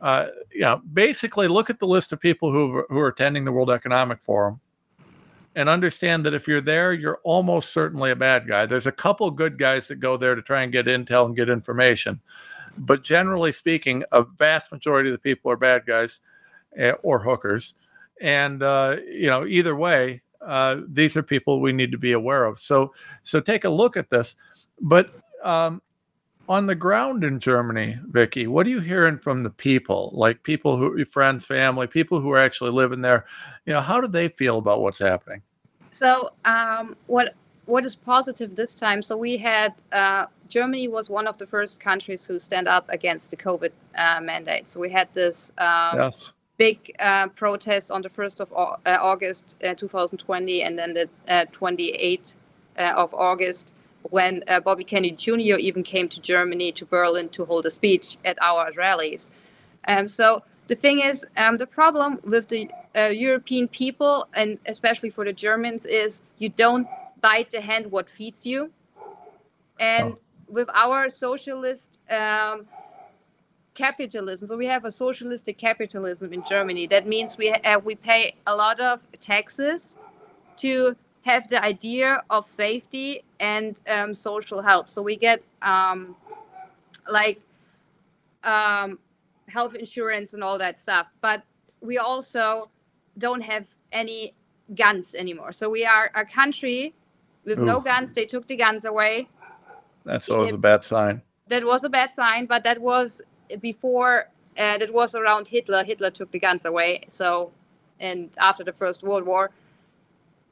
uh, 0.00 0.28
you 0.52 0.62
know, 0.62 0.82
basically 0.92 1.48
look 1.48 1.70
at 1.70 1.78
the 1.78 1.86
list 1.86 2.12
of 2.12 2.20
people 2.20 2.50
who 2.50 2.84
who 2.88 2.98
are 2.98 3.08
attending 3.08 3.44
the 3.44 3.52
World 3.52 3.70
Economic 3.70 4.22
Forum, 4.22 4.60
and 5.54 5.68
understand 5.68 6.26
that 6.26 6.34
if 6.34 6.48
you're 6.48 6.60
there, 6.60 6.92
you're 6.92 7.20
almost 7.22 7.72
certainly 7.72 8.10
a 8.10 8.16
bad 8.16 8.48
guy. 8.48 8.66
There's 8.66 8.86
a 8.86 8.92
couple 8.92 9.30
good 9.30 9.58
guys 9.58 9.88
that 9.88 10.00
go 10.00 10.16
there 10.16 10.34
to 10.34 10.42
try 10.42 10.62
and 10.62 10.72
get 10.72 10.86
intel 10.86 11.26
and 11.26 11.36
get 11.36 11.48
information, 11.48 12.20
but 12.76 13.04
generally 13.04 13.52
speaking, 13.52 14.02
a 14.12 14.24
vast 14.24 14.72
majority 14.72 15.08
of 15.08 15.14
the 15.14 15.18
people 15.18 15.50
are 15.50 15.56
bad 15.56 15.86
guys 15.86 16.20
uh, 16.80 16.92
or 17.02 17.20
hookers, 17.20 17.74
and 18.20 18.62
uh, 18.62 18.96
you 19.06 19.28
know, 19.28 19.46
either 19.46 19.76
way. 19.76 20.22
Uh, 20.44 20.80
these 20.88 21.16
are 21.16 21.22
people 21.22 21.60
we 21.60 21.72
need 21.72 21.92
to 21.92 21.98
be 21.98 22.10
aware 22.10 22.46
of. 22.46 22.58
So, 22.58 22.92
so 23.22 23.38
take 23.38 23.62
a 23.62 23.70
look 23.70 23.96
at 23.96 24.10
this. 24.10 24.34
But 24.80 25.21
um, 25.42 25.82
on 26.48 26.66
the 26.66 26.74
ground 26.74 27.24
in 27.24 27.40
Germany, 27.40 27.98
Vicky, 28.08 28.46
what 28.46 28.66
are 28.66 28.70
you 28.70 28.80
hearing 28.80 29.18
from 29.18 29.42
the 29.42 29.50
people? 29.50 30.10
Like 30.12 30.42
people 30.42 30.76
who, 30.76 31.04
friends, 31.04 31.44
family, 31.46 31.86
people 31.86 32.20
who 32.20 32.30
are 32.32 32.38
actually 32.38 32.72
living 32.72 33.00
there. 33.00 33.26
You 33.66 33.74
know, 33.74 33.80
how 33.80 34.00
do 34.00 34.08
they 34.08 34.28
feel 34.28 34.58
about 34.58 34.80
what's 34.80 34.98
happening? 34.98 35.42
So, 35.90 36.30
um, 36.44 36.96
what 37.06 37.34
what 37.66 37.84
is 37.84 37.94
positive 37.94 38.56
this 38.56 38.74
time? 38.74 39.02
So 39.02 39.16
we 39.16 39.36
had 39.36 39.74
uh, 39.92 40.26
Germany 40.48 40.88
was 40.88 41.08
one 41.08 41.26
of 41.26 41.38
the 41.38 41.46
first 41.46 41.80
countries 41.80 42.24
who 42.24 42.38
stand 42.38 42.66
up 42.68 42.86
against 42.90 43.30
the 43.30 43.36
COVID 43.36 43.70
uh, 43.96 44.20
mandate. 44.20 44.68
So 44.68 44.80
we 44.80 44.90
had 44.90 45.12
this 45.14 45.52
um, 45.58 45.98
yes. 45.98 46.32
big 46.58 46.94
uh, 46.98 47.28
protest 47.28 47.90
on 47.90 48.02
the 48.02 48.08
first 48.08 48.40
of 48.40 48.52
uh, 48.52 48.76
August 48.86 49.62
uh, 49.64 49.74
2020, 49.74 50.62
and 50.62 50.78
then 50.78 50.92
the 50.92 51.08
28th 51.28 52.34
uh, 52.78 52.92
of 52.96 53.14
August 53.14 53.72
when 54.10 54.42
uh, 54.48 54.60
Bobby 54.60 54.84
Kennedy 54.84 55.16
Jr. 55.16 55.58
even 55.58 55.82
came 55.82 56.08
to 56.08 56.20
Germany, 56.20 56.72
to 56.72 56.84
Berlin, 56.84 57.28
to 57.30 57.44
hold 57.44 57.66
a 57.66 57.70
speech 57.70 58.16
at 58.24 58.40
our 58.42 58.70
rallies. 58.76 59.30
Um, 59.86 60.08
so 60.08 60.42
the 60.68 60.74
thing 60.74 61.00
is, 61.00 61.26
um, 61.36 61.56
the 61.56 61.66
problem 61.66 62.20
with 62.24 62.48
the 62.48 62.70
uh, 62.96 63.06
European 63.06 63.68
people, 63.68 64.28
and 64.34 64.58
especially 64.66 65.10
for 65.10 65.24
the 65.24 65.32
Germans, 65.32 65.86
is 65.86 66.22
you 66.38 66.48
don't 66.48 66.86
bite 67.20 67.50
the 67.50 67.60
hand 67.60 67.90
what 67.90 68.08
feeds 68.08 68.46
you. 68.46 68.70
And 69.80 70.12
oh. 70.12 70.18
with 70.48 70.68
our 70.74 71.08
socialist 71.08 72.00
um, 72.10 72.66
capitalism, 73.74 74.48
so 74.48 74.56
we 74.56 74.66
have 74.66 74.84
a 74.84 74.90
socialistic 74.90 75.58
capitalism 75.58 76.32
in 76.32 76.42
Germany. 76.42 76.86
That 76.86 77.06
means 77.06 77.36
we 77.36 77.50
uh, 77.50 77.78
we 77.78 77.94
pay 77.94 78.36
a 78.46 78.54
lot 78.54 78.78
of 78.80 79.06
taxes 79.20 79.96
to 80.58 80.96
have 81.24 81.48
the 81.48 81.62
idea 81.64 82.20
of 82.30 82.46
safety 82.46 83.24
and 83.40 83.80
um, 83.88 84.14
social 84.14 84.60
help. 84.62 84.88
So 84.88 85.02
we 85.02 85.16
get 85.16 85.42
um, 85.62 86.16
like 87.10 87.40
um, 88.44 88.98
health 89.48 89.74
insurance 89.74 90.34
and 90.34 90.42
all 90.42 90.58
that 90.58 90.78
stuff. 90.78 91.10
But 91.20 91.42
we 91.80 91.98
also 91.98 92.70
don't 93.18 93.42
have 93.42 93.68
any 93.92 94.34
guns 94.74 95.14
anymore. 95.14 95.52
So 95.52 95.70
we 95.70 95.84
are 95.84 96.10
a 96.14 96.24
country 96.24 96.94
with 97.44 97.58
Ooh. 97.58 97.64
no 97.64 97.80
guns. 97.80 98.14
They 98.14 98.26
took 98.26 98.46
the 98.46 98.56
guns 98.56 98.84
away. 98.84 99.28
That's 100.04 100.28
always 100.28 100.50
it, 100.50 100.54
a 100.54 100.58
bad 100.58 100.84
sign. 100.84 101.22
That 101.48 101.64
was 101.64 101.84
a 101.84 101.88
bad 101.88 102.12
sign, 102.12 102.46
but 102.46 102.64
that 102.64 102.80
was 102.80 103.22
before. 103.60 104.28
Uh, 104.58 104.76
that 104.76 104.92
was 104.92 105.14
around 105.14 105.48
Hitler. 105.48 105.82
Hitler 105.82 106.10
took 106.10 106.30
the 106.30 106.38
guns 106.38 106.66
away. 106.66 107.02
So, 107.08 107.52
and 108.00 108.30
after 108.38 108.64
the 108.64 108.72
First 108.72 109.02
World 109.02 109.24
War. 109.24 109.50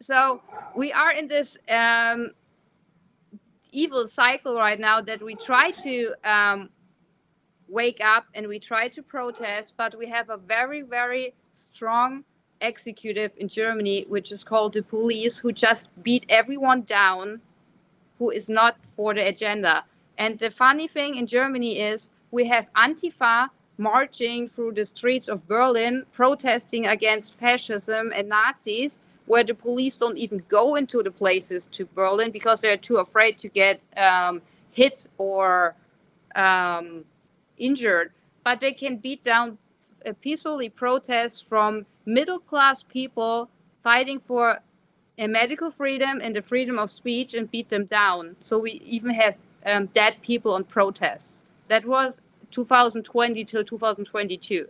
So 0.02 0.40
we 0.74 0.92
are 0.92 1.12
in 1.12 1.28
this 1.28 1.58
um, 1.68 2.30
evil 3.70 4.06
cycle 4.06 4.56
right 4.56 4.80
now 4.80 5.02
that 5.02 5.22
we 5.22 5.34
try 5.34 5.72
to 5.72 6.14
um, 6.24 6.70
wake 7.68 8.00
up 8.02 8.24
and 8.34 8.48
we 8.48 8.58
try 8.58 8.88
to 8.88 9.02
protest, 9.02 9.74
but 9.76 9.96
we 9.98 10.06
have 10.06 10.30
a 10.30 10.38
very, 10.38 10.80
very 10.80 11.34
strong 11.52 12.24
executive 12.62 13.32
in 13.36 13.48
Germany, 13.48 14.06
which 14.08 14.32
is 14.32 14.42
called 14.42 14.72
the 14.72 14.82
police, 14.82 15.36
who 15.36 15.52
just 15.52 15.90
beat 16.02 16.24
everyone 16.30 16.82
down 16.82 17.42
who 18.18 18.30
is 18.30 18.48
not 18.48 18.76
for 18.82 19.12
the 19.12 19.26
agenda. 19.28 19.84
And 20.16 20.38
the 20.38 20.50
funny 20.50 20.88
thing 20.88 21.16
in 21.16 21.26
Germany 21.26 21.78
is 21.78 22.10
we 22.30 22.46
have 22.46 22.72
Antifa 22.74 23.48
marching 23.76 24.46
through 24.48 24.72
the 24.72 24.84
streets 24.84 25.28
of 25.28 25.46
Berlin, 25.46 26.06
protesting 26.12 26.86
against 26.86 27.34
fascism 27.34 28.12
and 28.14 28.28
Nazis, 28.30 28.98
where 29.26 29.44
the 29.44 29.54
police 29.54 29.96
don't 29.96 30.18
even 30.18 30.38
go 30.48 30.74
into 30.74 31.02
the 31.02 31.10
places 31.10 31.66
to 31.68 31.86
Berlin 31.94 32.30
because 32.30 32.60
they're 32.60 32.76
too 32.76 32.96
afraid 32.96 33.38
to 33.38 33.48
get 33.48 33.80
um, 33.96 34.42
hit 34.72 35.06
or 35.18 35.74
um, 36.34 37.04
injured. 37.58 38.12
But 38.44 38.60
they 38.60 38.72
can 38.72 38.96
beat 38.96 39.22
down 39.22 39.58
uh, 40.06 40.12
peacefully 40.20 40.68
protests 40.68 41.40
from 41.40 41.86
middle 42.06 42.38
class 42.38 42.82
people 42.82 43.48
fighting 43.82 44.20
for 44.20 44.60
a 45.18 45.26
medical 45.26 45.70
freedom 45.70 46.20
and 46.22 46.34
the 46.34 46.42
freedom 46.42 46.78
of 46.78 46.90
speech 46.90 47.34
and 47.34 47.50
beat 47.50 47.68
them 47.68 47.84
down. 47.84 48.36
So 48.40 48.58
we 48.58 48.72
even 48.84 49.10
have 49.12 49.36
um, 49.66 49.86
dead 49.86 50.16
people 50.22 50.54
on 50.54 50.64
protests. 50.64 51.44
That 51.68 51.84
was 51.84 52.22
2020 52.50 53.44
till 53.44 53.64
2022. 53.64 54.68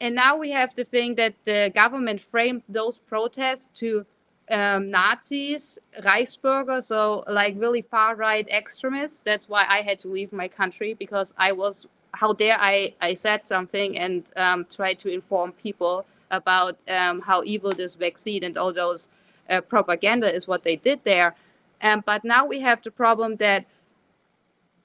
And 0.00 0.14
now 0.14 0.36
we 0.36 0.50
have 0.50 0.74
the 0.74 0.84
thing 0.84 1.14
that 1.14 1.34
the 1.44 1.72
government 1.74 2.20
framed 2.20 2.62
those 2.68 2.98
protests 2.98 3.70
to 3.80 4.04
um, 4.50 4.86
Nazis, 4.86 5.78
Reichsbürger, 6.00 6.82
so 6.82 7.24
like 7.28 7.54
really 7.58 7.82
far 7.82 8.14
right 8.14 8.48
extremists. 8.50 9.24
That's 9.24 9.48
why 9.48 9.64
I 9.68 9.80
had 9.80 9.98
to 10.00 10.08
leave 10.08 10.32
my 10.32 10.48
country 10.48 10.94
because 10.94 11.32
I 11.38 11.52
was, 11.52 11.86
how 12.12 12.32
dare 12.34 12.58
I, 12.60 12.94
I 13.00 13.14
said 13.14 13.44
something 13.44 13.98
and 13.98 14.30
um, 14.36 14.64
tried 14.66 14.98
to 15.00 15.08
inform 15.08 15.52
people 15.52 16.04
about 16.30 16.76
um, 16.88 17.20
how 17.20 17.42
evil 17.44 17.72
this 17.72 17.94
vaccine 17.94 18.44
and 18.44 18.58
all 18.58 18.72
those 18.72 19.08
uh, 19.48 19.60
propaganda 19.60 20.32
is 20.32 20.46
what 20.46 20.62
they 20.62 20.76
did 20.76 21.02
there. 21.04 21.34
Um, 21.82 22.02
but 22.04 22.24
now 22.24 22.44
we 22.44 22.60
have 22.60 22.82
the 22.82 22.90
problem 22.90 23.36
that, 23.36 23.64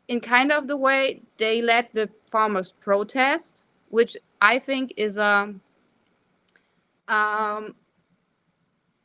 in 0.07 0.19
kind 0.19 0.51
of 0.51 0.67
the 0.67 0.77
way 0.77 1.21
they 1.37 1.61
let 1.61 1.93
the 1.93 2.09
farmers 2.29 2.73
protest, 2.73 3.63
which 3.91 4.17
I 4.41 4.57
think 4.57 4.93
is 4.97 5.17
a 5.17 5.23
um, 5.25 5.61
um, 7.07 7.75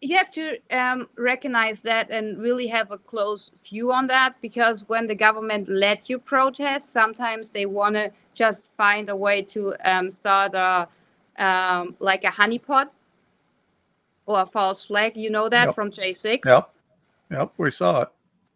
you 0.01 0.17
have 0.17 0.31
to 0.33 0.59
um, 0.71 1.09
recognize 1.17 1.83
that 1.83 2.11
and 2.11 2.39
really 2.39 2.67
have 2.67 2.91
a 2.91 2.99
close 2.99 3.51
view 3.69 3.93
on 3.93 4.07
that 4.07 4.41
because 4.41 4.89
when 4.89 5.07
the 5.07 5.15
government 5.15 5.69
let 5.69 6.09
you 6.09 6.19
protest, 6.19 6.91
sometimes 6.91 7.51
they 7.51 7.67
want 7.67 7.95
to 7.95 8.13
just 8.35 8.69
find 8.69 9.09
a 9.09 9.17
way 9.17 9.43
to 9.43 9.75
um, 9.85 10.11
start 10.11 10.55
a 10.55 10.87
um, 11.39 11.97
like 11.99 12.25
a 12.25 12.29
honeypot 12.29 12.89
or 14.27 14.41
a 14.41 14.47
false 14.47 14.85
flag. 14.85 15.17
You 15.17 15.31
know 15.31 15.49
that 15.49 15.67
yep. 15.67 15.75
from 15.75 15.91
J6. 15.91 16.45
Yep. 16.45 16.71
Yep. 17.31 17.53
We 17.57 17.71
saw 17.71 18.03
it. 18.03 18.09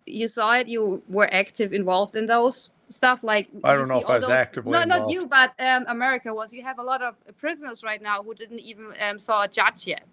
You 0.06 0.28
saw 0.28 0.54
it. 0.54 0.68
You 0.68 1.02
were 1.08 1.28
active 1.32 1.72
involved 1.72 2.16
in 2.16 2.26
those 2.26 2.70
stuff. 2.90 3.24
Like 3.24 3.48
I 3.64 3.74
don't 3.74 3.88
know 3.88 4.00
if 4.00 4.08
I 4.08 4.18
was 4.18 4.26
those, 4.26 4.32
actively. 4.32 4.72
No, 4.72 4.82
involved. 4.82 5.02
not 5.04 5.10
you, 5.10 5.26
but 5.26 5.52
um, 5.58 5.84
America 5.88 6.32
was. 6.34 6.52
You 6.52 6.62
have 6.62 6.78
a 6.78 6.82
lot 6.82 7.02
of 7.02 7.16
prisoners 7.38 7.82
right 7.82 8.02
now 8.02 8.22
who 8.22 8.34
didn't 8.34 8.60
even 8.60 8.92
um, 9.00 9.18
saw 9.18 9.42
a 9.42 9.48
judge 9.48 9.86
yet. 9.86 10.04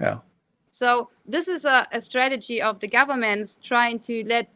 Yeah. 0.00 0.18
So 0.70 1.10
this 1.26 1.48
is 1.48 1.64
a, 1.64 1.86
a 1.92 2.00
strategy 2.00 2.62
of 2.62 2.80
the 2.80 2.88
governments 2.88 3.58
trying 3.62 4.00
to 4.00 4.24
let 4.24 4.48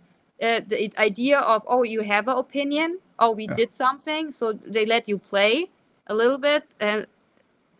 uh, 0.42 0.60
the 0.66 0.90
idea 0.98 1.40
of 1.40 1.64
oh 1.68 1.82
you 1.82 2.00
have 2.02 2.28
an 2.28 2.36
opinion 2.36 2.98
oh 3.18 3.30
we 3.30 3.46
yeah. 3.46 3.54
did 3.54 3.74
something 3.74 4.30
so 4.30 4.52
they 4.52 4.84
let 4.84 5.08
you 5.08 5.16
play 5.16 5.66
a 6.08 6.14
little 6.14 6.36
bit 6.36 6.62
and 6.78 7.06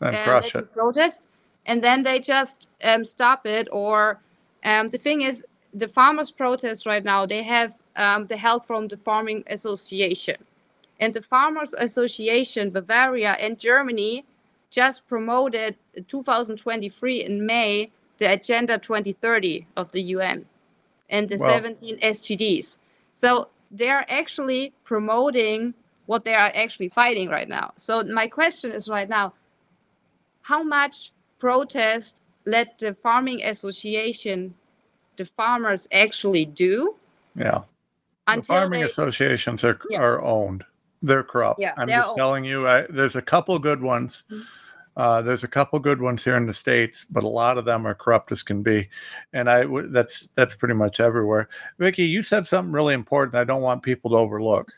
and, 0.00 0.14
and 0.14 0.24
crush 0.24 0.54
it. 0.54 0.72
protest, 0.72 1.28
and 1.66 1.82
then 1.82 2.02
they 2.02 2.20
just 2.20 2.68
um, 2.84 3.04
stop 3.04 3.46
it. 3.46 3.68
Or 3.72 4.20
um, 4.64 4.90
the 4.90 4.98
thing 4.98 5.22
is, 5.22 5.44
the 5.72 5.88
farmers' 5.88 6.30
protest 6.30 6.86
right 6.86 7.04
now 7.04 7.26
they 7.26 7.42
have 7.42 7.74
um, 7.96 8.26
the 8.26 8.36
help 8.36 8.66
from 8.66 8.88
the 8.88 8.96
Farming 8.96 9.44
Association, 9.48 10.36
and 11.00 11.12
the 11.14 11.22
Farmers 11.22 11.74
Association 11.74 12.70
Bavaria 12.70 13.32
and 13.32 13.58
Germany 13.58 14.24
just 14.70 15.06
promoted 15.06 15.76
2023 16.08 17.24
in 17.24 17.46
May 17.46 17.90
the 18.18 18.32
Agenda 18.32 18.78
2030 18.78 19.66
of 19.76 19.92
the 19.92 20.02
UN 20.02 20.46
and 21.10 21.28
the 21.28 21.36
well, 21.38 21.50
17 21.50 21.98
SDGs. 21.98 22.78
So 23.12 23.48
they're 23.70 24.10
actually 24.10 24.72
promoting 24.84 25.74
what 26.06 26.24
they 26.24 26.34
are 26.34 26.50
actually 26.54 26.88
fighting 26.88 27.28
right 27.28 27.48
now. 27.48 27.72
So 27.76 28.02
my 28.04 28.26
question 28.26 28.72
is 28.72 28.88
right 28.88 29.08
now, 29.08 29.34
how 30.42 30.62
much 30.62 31.12
protest 31.38 32.22
let 32.46 32.78
the 32.78 32.94
farming 32.94 33.42
association 33.42 34.54
the 35.16 35.24
farmers 35.24 35.88
actually 35.92 36.44
do 36.44 36.94
yeah 37.34 37.62
the 38.26 38.42
farming 38.42 38.80
they, 38.80 38.86
associations 38.86 39.64
are 39.64 39.78
yeah. 39.90 40.00
are 40.00 40.22
owned 40.22 40.64
they're 41.02 41.22
corrupt 41.22 41.60
yeah, 41.60 41.72
i'm 41.76 41.88
just 41.88 42.08
owned. 42.08 42.18
telling 42.18 42.44
you 42.44 42.66
I, 42.66 42.86
there's 42.88 43.16
a 43.16 43.22
couple 43.22 43.58
good 43.58 43.82
ones 43.82 44.24
mm-hmm. 44.30 44.42
uh, 44.96 45.22
there's 45.22 45.44
a 45.44 45.48
couple 45.48 45.78
good 45.78 46.00
ones 46.00 46.24
here 46.24 46.36
in 46.36 46.46
the 46.46 46.54
states, 46.54 47.04
but 47.10 47.22
a 47.22 47.28
lot 47.28 47.58
of 47.58 47.66
them 47.66 47.86
are 47.86 47.94
corrupt 47.94 48.32
as 48.32 48.42
can 48.42 48.62
be, 48.62 48.88
and 49.34 49.50
I 49.50 49.66
that's 49.90 50.30
that's 50.36 50.54
pretty 50.54 50.72
much 50.72 51.00
everywhere. 51.00 51.50
Vicky, 51.78 52.04
you 52.04 52.22
said 52.22 52.46
something 52.46 52.72
really 52.72 52.94
important. 52.94 53.34
I 53.34 53.44
don't 53.44 53.60
want 53.60 53.82
people 53.82 54.12
to 54.12 54.16
overlook. 54.16 54.72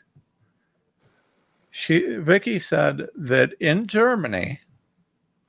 She 1.71 2.17
Vicky 2.17 2.59
said 2.59 3.07
that 3.15 3.53
in 3.61 3.87
Germany, 3.87 4.59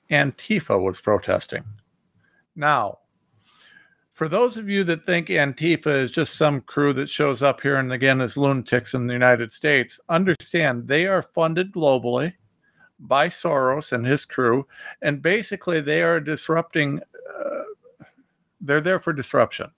Antifa 0.08 0.80
was 0.80 1.00
protesting. 1.00 1.64
Now, 2.54 2.99
for 4.20 4.28
those 4.28 4.58
of 4.58 4.68
you 4.68 4.84
that 4.84 5.02
think 5.02 5.28
Antifa 5.28 5.86
is 5.86 6.10
just 6.10 6.36
some 6.36 6.60
crew 6.60 6.92
that 6.92 7.08
shows 7.08 7.42
up 7.42 7.62
here 7.62 7.76
and 7.76 7.90
again 7.90 8.20
as 8.20 8.36
lunatics 8.36 8.92
in 8.92 9.06
the 9.06 9.14
United 9.14 9.50
States, 9.50 9.98
understand 10.10 10.86
they 10.86 11.06
are 11.06 11.22
funded 11.22 11.72
globally 11.72 12.34
by 12.98 13.28
Soros 13.28 13.92
and 13.92 14.04
his 14.04 14.26
crew, 14.26 14.66
and 15.00 15.22
basically 15.22 15.80
they 15.80 16.02
are 16.02 16.20
disrupting. 16.20 17.00
Uh, 17.34 17.62
they're 18.60 18.82
there 18.82 18.98
for 18.98 19.14
disruption, 19.14 19.70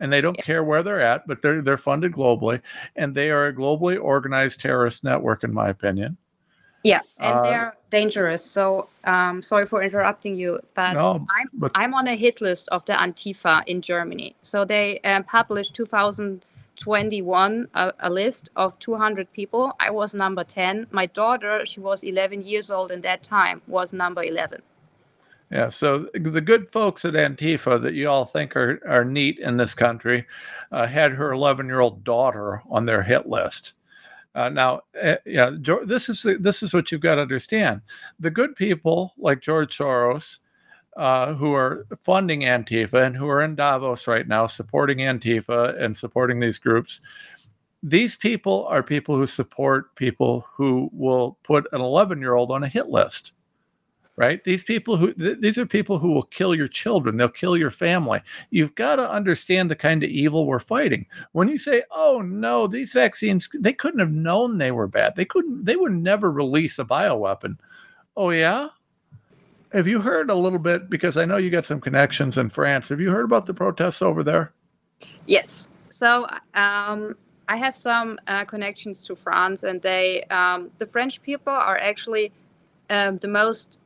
and 0.00 0.12
they 0.12 0.20
don't 0.20 0.36
yeah. 0.36 0.44
care 0.44 0.64
where 0.64 0.82
they're 0.82 1.00
at, 1.00 1.26
but 1.26 1.40
they're 1.40 1.62
they're 1.62 1.78
funded 1.78 2.12
globally, 2.12 2.60
and 2.94 3.14
they 3.14 3.30
are 3.30 3.46
a 3.46 3.54
globally 3.54 3.98
organized 3.98 4.60
terrorist 4.60 5.02
network, 5.02 5.44
in 5.44 5.54
my 5.54 5.70
opinion. 5.70 6.18
Yeah, 6.84 7.00
and 7.16 7.38
uh, 7.38 7.42
they're 7.42 7.77
dangerous. 7.90 8.44
So 8.44 8.88
um, 9.04 9.42
sorry 9.42 9.66
for 9.66 9.82
interrupting 9.82 10.36
you, 10.36 10.60
but, 10.74 10.94
no, 10.94 11.26
I'm 11.30 11.48
but... 11.52 11.72
I'm 11.74 11.94
on 11.94 12.06
a 12.08 12.14
hit 12.14 12.40
list 12.40 12.68
of 12.70 12.84
the 12.84 12.94
Antifa 12.94 13.62
in 13.66 13.82
Germany. 13.82 14.36
So 14.42 14.64
they 14.64 14.98
um, 15.00 15.24
published 15.24 15.74
2021 15.74 17.68
a, 17.74 17.92
a, 18.00 18.10
list 18.10 18.50
of 18.56 18.78
200 18.78 19.32
people. 19.32 19.72
I 19.80 19.90
was 19.90 20.14
number 20.14 20.44
10. 20.44 20.86
My 20.90 21.06
daughter, 21.06 21.64
she 21.66 21.80
was 21.80 22.02
11 22.02 22.42
years 22.42 22.70
old 22.70 22.92
in 22.92 23.00
that 23.02 23.22
time, 23.22 23.62
was 23.66 23.92
number 23.92 24.22
11. 24.22 24.62
Yeah, 25.50 25.70
so 25.70 26.10
the 26.12 26.42
good 26.42 26.68
folks 26.68 27.06
at 27.06 27.14
Antifa 27.14 27.80
that 27.80 27.94
you 27.94 28.06
all 28.10 28.26
think 28.26 28.54
are, 28.54 28.82
are 28.86 29.04
neat 29.04 29.38
in 29.38 29.56
this 29.56 29.74
country 29.74 30.26
uh, 30.70 30.86
had 30.86 31.12
her 31.12 31.32
11 31.32 31.66
year 31.66 31.80
old 31.80 32.04
daughter 32.04 32.62
on 32.68 32.84
their 32.84 33.02
hit 33.02 33.26
list. 33.26 33.72
Uh, 34.38 34.48
now, 34.48 34.80
uh, 35.02 35.16
yeah, 35.26 35.50
this 35.84 36.08
is 36.08 36.24
this 36.38 36.62
is 36.62 36.72
what 36.72 36.92
you've 36.92 37.00
got 37.00 37.16
to 37.16 37.22
understand. 37.22 37.80
The 38.20 38.30
good 38.30 38.54
people 38.54 39.12
like 39.18 39.40
George 39.40 39.76
Soros, 39.76 40.38
uh, 40.96 41.34
who 41.34 41.52
are 41.54 41.88
funding 41.98 42.42
Antifa 42.42 43.04
and 43.04 43.16
who 43.16 43.28
are 43.28 43.42
in 43.42 43.56
Davos 43.56 44.06
right 44.06 44.28
now, 44.28 44.46
supporting 44.46 44.98
Antifa 44.98 45.76
and 45.82 45.96
supporting 45.96 46.38
these 46.38 46.60
groups. 46.60 47.00
These 47.82 48.14
people 48.14 48.64
are 48.68 48.80
people 48.84 49.16
who 49.16 49.26
support 49.26 49.96
people 49.96 50.46
who 50.54 50.88
will 50.92 51.36
put 51.42 51.66
an 51.72 51.80
11 51.80 52.20
year 52.20 52.36
old 52.36 52.52
on 52.52 52.62
a 52.62 52.68
hit 52.68 52.86
list 52.86 53.32
right? 54.18 54.42
These 54.44 54.64
people 54.64 54.96
who 54.96 55.14
th- 55.14 55.38
these 55.40 55.56
are 55.56 55.64
people 55.64 55.98
who 55.98 56.10
will 56.10 56.24
kill 56.24 56.54
your 56.54 56.68
children, 56.68 57.16
they'll 57.16 57.28
kill 57.28 57.56
your 57.56 57.70
family. 57.70 58.20
You've 58.50 58.74
got 58.74 58.96
to 58.96 59.10
understand 59.10 59.70
the 59.70 59.76
kind 59.76 60.02
of 60.02 60.10
evil 60.10 60.44
we're 60.44 60.58
fighting. 60.58 61.06
When 61.32 61.48
you 61.48 61.56
say, 61.56 61.84
"Oh 61.92 62.20
no, 62.20 62.66
these 62.66 62.92
vaccines 62.92 63.48
they 63.54 63.72
couldn't 63.72 64.00
have 64.00 64.12
known 64.12 64.58
they 64.58 64.72
were 64.72 64.88
bad. 64.88 65.14
They 65.16 65.24
couldn't 65.24 65.64
they 65.64 65.76
would 65.76 65.92
never 65.92 66.30
release 66.30 66.78
a 66.78 66.84
bioweapon." 66.84 67.58
Oh 68.16 68.30
yeah? 68.30 68.68
have 69.72 69.86
you 69.86 70.00
heard 70.00 70.30
a 70.30 70.34
little 70.34 70.58
bit 70.58 70.88
because 70.88 71.16
I 71.16 71.24
know 71.24 71.36
you 71.36 71.50
got 71.50 71.66
some 71.66 71.80
connections 71.80 72.38
in 72.38 72.48
France. 72.48 72.88
Have 72.88 73.00
you 73.00 73.10
heard 73.10 73.24
about 73.24 73.46
the 73.46 73.52
protests 73.54 74.00
over 74.00 74.22
there? 74.22 74.52
Yes. 75.26 75.68
So 75.90 76.26
um, 76.54 77.16
I 77.48 77.56
have 77.56 77.74
some 77.74 78.18
uh, 78.26 78.44
connections 78.44 79.04
to 79.06 79.14
France, 79.16 79.64
and 79.64 79.80
they 79.82 80.22
um, 80.30 80.70
the 80.78 80.86
French 80.86 81.20
people 81.22 81.52
are 81.52 81.78
actually 81.78 82.32
um, 82.90 83.16
the 83.18 83.28
most 83.28 83.78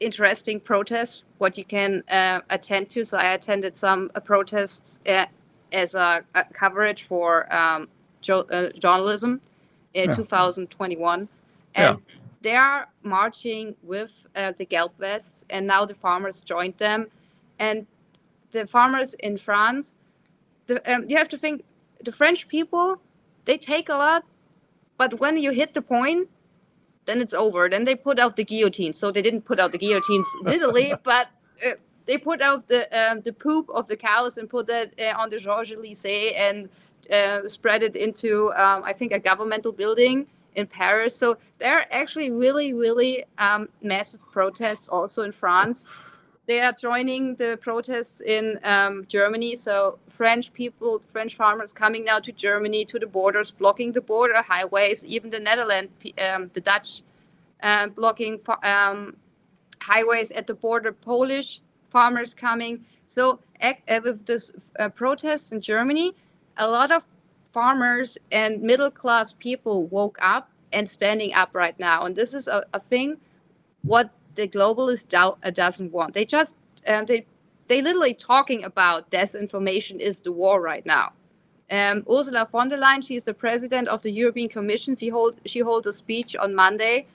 interesting 0.00 0.60
protests 0.60 1.24
what 1.38 1.56
you 1.56 1.64
can 1.64 2.02
uh, 2.10 2.40
attend 2.50 2.90
to. 2.90 3.04
So 3.04 3.16
I 3.18 3.32
attended 3.32 3.76
some 3.76 4.10
uh, 4.14 4.20
protests 4.20 5.00
uh, 5.06 5.26
as 5.72 5.94
a, 5.94 6.24
a, 6.34 6.44
coverage 6.44 7.02
for 7.04 7.52
um, 7.54 7.88
jo- 8.20 8.46
uh, 8.50 8.70
journalism 8.78 9.40
in 9.92 10.10
yeah. 10.10 10.14
2021, 10.14 11.20
and 11.20 11.28
yeah. 11.74 11.96
they 12.42 12.56
are 12.56 12.88
marching 13.02 13.76
with 13.82 14.26
uh, 14.34 14.52
the 14.56 14.66
Gelb 14.66 14.96
vests, 14.98 15.44
and 15.50 15.66
now 15.66 15.84
the 15.84 15.94
farmers 15.94 16.40
joined 16.40 16.76
them, 16.78 17.06
and 17.58 17.86
the 18.50 18.66
farmers 18.66 19.14
in 19.14 19.36
France. 19.36 19.94
The, 20.66 20.76
um, 20.92 21.04
you 21.08 21.16
have 21.16 21.28
to 21.28 21.38
think 21.38 21.64
the 22.02 22.12
French 22.12 22.48
people 22.48 23.00
they 23.44 23.58
take 23.58 23.88
a 23.88 23.94
lot, 23.94 24.24
but 24.96 25.20
when 25.20 25.36
you 25.38 25.50
hit 25.50 25.74
the 25.74 25.82
point, 25.82 26.28
then 27.06 27.20
it's 27.20 27.34
over. 27.34 27.68
Then 27.68 27.84
they 27.84 27.94
put 27.94 28.18
out 28.18 28.36
the 28.36 28.44
guillotines. 28.44 28.98
So 28.98 29.10
they 29.10 29.22
didn't 29.22 29.42
put 29.42 29.60
out 29.60 29.72
the 29.72 29.78
guillotines 29.78 30.26
literally, 30.42 30.94
but 31.02 31.28
uh, 31.64 31.72
they 32.06 32.18
put 32.18 32.42
out 32.42 32.68
the 32.68 32.82
um, 32.98 33.20
the 33.20 33.32
poop 33.32 33.68
of 33.70 33.88
the 33.88 33.96
cows 33.96 34.38
and 34.38 34.48
put 34.48 34.66
that 34.66 34.92
uh, 34.98 35.20
on 35.20 35.30
the 35.30 35.38
Champs 35.38 35.70
Elysees 35.70 36.32
and 36.36 36.68
uh, 37.10 37.48
spread 37.48 37.82
it 37.82 37.96
into 37.96 38.52
um, 38.52 38.82
I 38.84 38.92
think 38.92 39.12
a 39.12 39.18
governmental 39.18 39.72
building 39.72 40.26
in 40.54 40.66
Paris. 40.66 41.16
So 41.16 41.36
there 41.58 41.76
are 41.78 41.86
actually 41.90 42.30
really 42.30 42.72
really 42.72 43.24
um, 43.38 43.68
massive 43.82 44.30
protests 44.30 44.88
also 44.88 45.22
in 45.22 45.32
France. 45.32 45.88
They 46.46 46.60
are 46.60 46.72
joining 46.72 47.36
the 47.36 47.58
protests 47.60 48.20
in 48.20 48.60
um, 48.64 49.06
Germany. 49.08 49.56
So 49.56 49.98
French 50.08 50.52
people, 50.52 50.98
French 50.98 51.36
farmers 51.36 51.72
coming 51.72 52.04
now 52.04 52.18
to 52.20 52.32
Germany 52.32 52.84
to 52.86 52.98
the 52.98 53.06
borders, 53.06 53.50
blocking 53.50 53.92
the 53.92 54.02
border 54.02 54.42
highways. 54.42 55.04
Even 55.06 55.30
the 55.30 55.40
Netherlands, 55.40 55.90
um, 56.18 56.50
the 56.52 56.60
Dutch, 56.60 57.02
uh, 57.62 57.88
blocking 57.88 58.40
um, 58.62 59.16
highways 59.80 60.30
at 60.32 60.46
the 60.46 60.54
border. 60.54 60.92
Polish 60.92 61.62
farmers 61.88 62.34
coming. 62.34 62.84
So 63.06 63.40
uh, 63.62 64.00
with 64.04 64.26
this 64.26 64.52
uh, 64.78 64.90
protests 64.90 65.50
in 65.50 65.62
Germany, 65.62 66.12
a 66.58 66.68
lot 66.68 66.92
of 66.92 67.06
farmers 67.50 68.18
and 68.30 68.60
middle 68.60 68.90
class 68.90 69.32
people 69.32 69.86
woke 69.86 70.18
up 70.20 70.50
and 70.74 70.90
standing 70.90 71.32
up 71.32 71.50
right 71.54 71.78
now. 71.78 72.02
And 72.02 72.14
this 72.14 72.34
is 72.34 72.48
a, 72.48 72.64
a 72.74 72.80
thing 72.80 73.16
what 73.82 74.10
the 74.34 74.48
globalist 74.48 75.08
doubt, 75.08 75.38
uh, 75.42 75.50
doesn't 75.50 75.92
want. 75.92 76.14
They 76.14 76.24
just 76.24 76.56
uh, 76.86 77.04
they 77.04 77.26
they 77.66 77.80
literally 77.82 78.14
talking 78.14 78.64
about 78.64 79.10
disinformation 79.10 79.98
is 79.98 80.20
the 80.20 80.32
war 80.32 80.60
right 80.60 80.84
now. 80.84 81.12
Um, 81.70 82.04
Ursula 82.10 82.46
von 82.50 82.68
der 82.68 82.76
Leyen, 82.76 83.06
she 83.06 83.14
is 83.14 83.24
the 83.24 83.34
president 83.34 83.88
of 83.88 84.02
the 84.02 84.10
European 84.10 84.48
Commission. 84.48 84.94
She 84.94 85.08
hold 85.08 85.40
she 85.46 85.60
hold 85.60 85.86
a 85.86 85.92
speech 85.92 86.36
on 86.36 86.54
Monday 86.54 87.06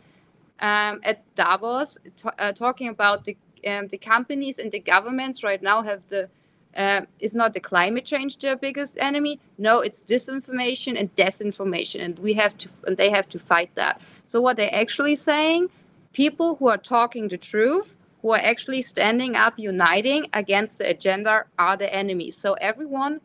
um, 0.60 1.00
at 1.04 1.24
Davos, 1.36 1.98
uh, 2.40 2.52
talking 2.52 2.90
about 2.90 3.26
the 3.26 3.38
um, 3.68 3.88
the 3.88 3.98
companies 3.98 4.58
and 4.60 4.72
the 4.72 4.80
governments 4.80 5.44
right 5.44 5.62
now 5.62 5.82
have 5.84 6.08
the 6.08 6.30
uh, 6.76 7.02
is 7.20 7.36
not 7.36 7.54
the 7.54 7.60
climate 7.60 8.06
change 8.06 8.38
their 8.38 8.56
biggest 8.56 8.98
enemy. 9.00 9.40
No, 9.58 9.82
it's 9.82 10.04
disinformation 10.04 11.00
and 11.00 11.14
disinformation, 11.16 12.02
and 12.04 12.18
we 12.20 12.34
have 12.34 12.58
to 12.58 12.70
and 12.88 12.98
they 12.98 13.10
have 13.10 13.30
to 13.30 13.40
fight 13.40 13.74
that. 13.76 14.02
So 14.26 14.42
what 14.42 14.58
they're 14.58 14.74
actually 14.74 15.16
saying 15.16 15.70
people 16.14 16.56
who 16.56 16.68
are 16.68 16.78
talking 16.78 17.28
the 17.28 17.38
truth, 17.38 17.96
who 18.22 18.32
are 18.32 18.42
actually 18.42 18.82
standing 18.82 19.36
up, 19.36 19.54
uniting 19.58 20.28
against 20.34 20.78
the 20.78 20.90
agenda, 20.90 21.46
are 21.58 21.78
the 21.78 21.94
enemies. 21.94 22.36
So 22.36 22.54
everyone 22.54 23.22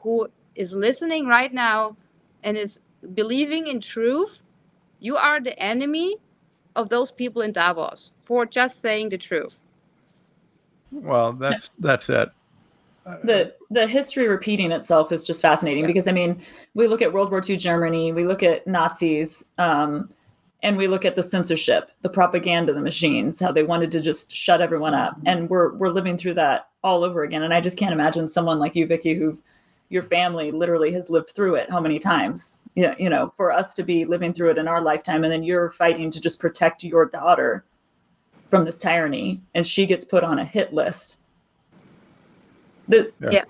who 0.00 0.28
is 0.54 0.74
listening 0.74 1.26
right 1.26 1.52
now 1.52 1.96
and 2.42 2.56
is 2.56 2.80
believing 3.14 3.66
in 3.66 3.80
truth, 3.80 4.42
you 5.00 5.16
are 5.16 5.40
the 5.40 5.58
enemy 5.62 6.16
of 6.76 6.88
those 6.88 7.10
people 7.10 7.42
in 7.42 7.52
Davos 7.52 8.12
for 8.18 8.46
just 8.46 8.80
saying 8.80 9.10
the 9.10 9.18
truth. 9.18 9.60
Well, 10.90 11.32
that's 11.32 11.70
that's 11.78 12.08
it. 12.08 12.30
The 13.22 13.54
the 13.70 13.86
history 13.86 14.28
repeating 14.28 14.70
itself 14.70 15.12
is 15.12 15.26
just 15.26 15.40
fascinating 15.40 15.84
yeah. 15.84 15.88
because 15.88 16.08
I 16.08 16.12
mean, 16.12 16.42
we 16.74 16.86
look 16.86 17.00
at 17.00 17.12
World 17.12 17.30
War 17.30 17.40
II 17.46 17.56
Germany, 17.56 18.12
we 18.12 18.24
look 18.24 18.42
at 18.42 18.66
Nazis, 18.66 19.44
um, 19.56 20.10
and 20.62 20.76
we 20.76 20.88
look 20.88 21.04
at 21.04 21.16
the 21.16 21.22
censorship, 21.22 21.90
the 22.02 22.08
propaganda, 22.08 22.72
the 22.72 22.80
machines, 22.80 23.38
how 23.38 23.52
they 23.52 23.62
wanted 23.62 23.90
to 23.92 24.00
just 24.00 24.32
shut 24.32 24.60
everyone 24.60 24.94
up. 24.94 25.16
Mm-hmm. 25.18 25.28
And 25.28 25.50
we're 25.50 25.74
we're 25.74 25.90
living 25.90 26.16
through 26.16 26.34
that 26.34 26.68
all 26.82 27.04
over 27.04 27.22
again. 27.22 27.42
And 27.42 27.54
I 27.54 27.60
just 27.60 27.78
can't 27.78 27.92
imagine 27.92 28.28
someone 28.28 28.58
like 28.58 28.74
you, 28.74 28.86
Vicky, 28.86 29.14
who 29.14 29.38
your 29.90 30.02
family 30.02 30.50
literally 30.50 30.92
has 30.92 31.10
lived 31.10 31.30
through 31.30 31.54
it 31.54 31.70
how 31.70 31.80
many 31.80 31.98
times? 31.98 32.60
Yeah, 32.74 32.94
you 32.98 33.08
know, 33.08 33.32
for 33.36 33.52
us 33.52 33.72
to 33.74 33.82
be 33.82 34.04
living 34.04 34.32
through 34.32 34.50
it 34.50 34.58
in 34.58 34.68
our 34.68 34.82
lifetime, 34.82 35.24
and 35.24 35.32
then 35.32 35.42
you're 35.42 35.70
fighting 35.70 36.10
to 36.10 36.20
just 36.20 36.40
protect 36.40 36.84
your 36.84 37.06
daughter 37.06 37.64
from 38.48 38.62
this 38.62 38.78
tyranny, 38.78 39.40
and 39.54 39.66
she 39.66 39.86
gets 39.86 40.04
put 40.04 40.24
on 40.24 40.38
a 40.38 40.44
hit 40.44 40.72
list. 40.72 41.18
The, 42.88 43.12
yeah. 43.30 43.44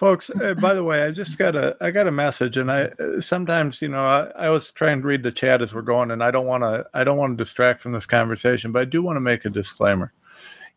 Folks 0.00 0.30
uh, 0.30 0.54
by 0.54 0.72
the 0.72 0.82
way 0.82 1.02
i 1.02 1.10
just 1.10 1.36
got 1.36 1.54
a 1.54 1.76
i 1.82 1.90
got 1.90 2.06
a 2.06 2.10
message 2.10 2.56
and 2.56 2.72
i 2.72 2.84
uh, 2.84 3.20
sometimes 3.20 3.82
you 3.82 3.88
know 3.88 4.02
I, 4.02 4.46
I 4.46 4.48
was 4.48 4.70
trying 4.70 5.02
to 5.02 5.06
read 5.06 5.22
the 5.22 5.30
chat 5.30 5.60
as 5.60 5.74
we're 5.74 5.82
going 5.82 6.10
and 6.10 6.24
i 6.24 6.30
don't 6.30 6.46
want 6.46 6.62
to 6.62 6.86
i 6.94 7.04
don't 7.04 7.18
want 7.18 7.36
to 7.36 7.44
distract 7.44 7.82
from 7.82 7.92
this 7.92 8.06
conversation 8.06 8.72
but 8.72 8.80
i 8.80 8.86
do 8.86 9.02
want 9.02 9.16
to 9.16 9.20
make 9.20 9.44
a 9.44 9.50
disclaimer. 9.50 10.14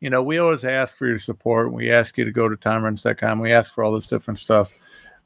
You 0.01 0.09
know 0.09 0.21
we 0.21 0.39
always 0.39 0.65
ask 0.65 0.97
for 0.97 1.07
your 1.07 1.19
support. 1.19 1.71
We 1.71 1.89
ask 1.89 2.17
you 2.17 2.25
to 2.25 2.33
go 2.33 2.49
to 2.49 2.57
tomrenz.com 2.57 3.39
we 3.39 3.53
ask 3.53 3.73
for 3.73 3.81
all 3.81 3.93
this 3.93 4.07
different 4.07 4.39
stuff. 4.39 4.73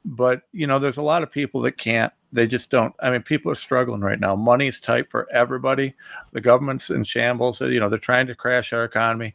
But 0.04 0.42
you 0.52 0.68
know 0.68 0.78
there's 0.78 0.98
a 0.98 1.02
lot 1.02 1.24
of 1.24 1.32
people 1.32 1.60
that 1.62 1.72
can't. 1.72 2.12
They 2.32 2.46
just 2.46 2.70
don't. 2.70 2.94
I 3.00 3.10
mean 3.10 3.22
people 3.22 3.50
are 3.50 3.56
struggling 3.56 4.02
right 4.02 4.20
now. 4.20 4.36
Money's 4.36 4.78
tight 4.78 5.10
for 5.10 5.26
everybody. 5.32 5.94
The 6.30 6.40
government's 6.40 6.88
in 6.90 7.02
shambles. 7.02 7.60
You 7.60 7.80
know 7.80 7.88
they're 7.88 7.98
trying 7.98 8.28
to 8.28 8.36
crash 8.36 8.72
our 8.72 8.84
economy. 8.84 9.34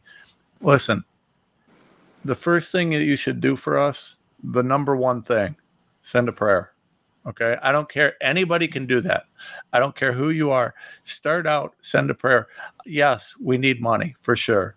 Listen 0.62 1.04
the 2.24 2.34
first 2.34 2.72
thing 2.72 2.88
that 2.88 3.04
you 3.04 3.16
should 3.16 3.42
do 3.42 3.56
for 3.56 3.78
us 3.78 4.16
the 4.44 4.62
number 4.62 4.94
one 4.94 5.22
thing 5.22 5.56
send 6.02 6.28
a 6.28 6.32
prayer. 6.32 6.72
Okay. 7.26 7.56
I 7.62 7.72
don't 7.72 7.88
care. 7.88 8.14
Anybody 8.20 8.68
can 8.68 8.86
do 8.86 9.00
that. 9.00 9.24
I 9.72 9.78
don't 9.78 9.96
care 9.96 10.12
who 10.12 10.30
you 10.30 10.50
are. 10.50 10.74
Start 11.04 11.46
out, 11.46 11.74
send 11.80 12.10
a 12.10 12.14
prayer. 12.14 12.48
Yes, 12.84 13.34
we 13.40 13.56
need 13.56 13.80
money 13.80 14.14
for 14.20 14.36
sure. 14.36 14.76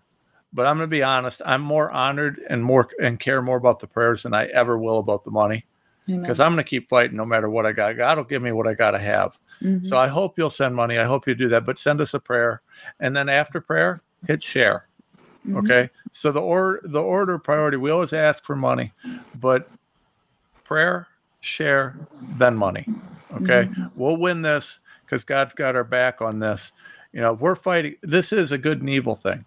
But 0.52 0.66
I'm 0.66 0.78
going 0.78 0.88
to 0.88 0.90
be 0.90 1.02
honest. 1.02 1.42
I'm 1.44 1.60
more 1.60 1.90
honored 1.90 2.40
and 2.48 2.64
more 2.64 2.88
and 3.02 3.20
care 3.20 3.42
more 3.42 3.58
about 3.58 3.80
the 3.80 3.86
prayers 3.86 4.22
than 4.22 4.32
I 4.32 4.46
ever 4.46 4.78
will 4.78 4.98
about 4.98 5.24
the 5.24 5.30
money 5.30 5.66
because 6.06 6.40
I'm 6.40 6.52
going 6.52 6.64
to 6.64 6.68
keep 6.68 6.88
fighting 6.88 7.18
no 7.18 7.26
matter 7.26 7.50
what 7.50 7.66
I 7.66 7.72
got. 7.72 7.98
God 7.98 8.16
will 8.16 8.24
give 8.24 8.40
me 8.40 8.52
what 8.52 8.66
I 8.66 8.72
got 8.72 8.92
to 8.92 8.98
have. 8.98 9.38
Mm-hmm. 9.62 9.84
So 9.84 9.98
I 9.98 10.06
hope 10.08 10.38
you'll 10.38 10.48
send 10.48 10.74
money. 10.74 10.98
I 10.98 11.04
hope 11.04 11.28
you 11.28 11.34
do 11.34 11.48
that. 11.48 11.66
But 11.66 11.78
send 11.78 12.00
us 12.00 12.14
a 12.14 12.20
prayer. 12.20 12.62
And 12.98 13.14
then 13.14 13.28
after 13.28 13.60
prayer, 13.60 14.02
hit 14.26 14.42
share. 14.42 14.87
Mm-hmm. 15.48 15.58
Okay. 15.58 15.90
So 16.12 16.30
the 16.32 16.40
order 16.40 16.80
the 16.84 17.02
order 17.02 17.38
priority, 17.38 17.76
we 17.76 17.90
always 17.90 18.12
ask 18.12 18.44
for 18.44 18.56
money, 18.56 18.92
but 19.34 19.68
prayer, 20.64 21.08
share, 21.40 21.96
then 22.36 22.56
money. 22.56 22.86
Okay. 23.34 23.64
Mm-hmm. 23.64 23.86
We'll 23.96 24.16
win 24.16 24.42
this 24.42 24.80
because 25.04 25.24
God's 25.24 25.54
got 25.54 25.76
our 25.76 25.84
back 25.84 26.20
on 26.20 26.38
this. 26.38 26.72
You 27.12 27.20
know, 27.20 27.32
we're 27.32 27.56
fighting. 27.56 27.96
This 28.02 28.32
is 28.32 28.52
a 28.52 28.58
good 28.58 28.80
and 28.80 28.90
evil 28.90 29.16
thing. 29.16 29.44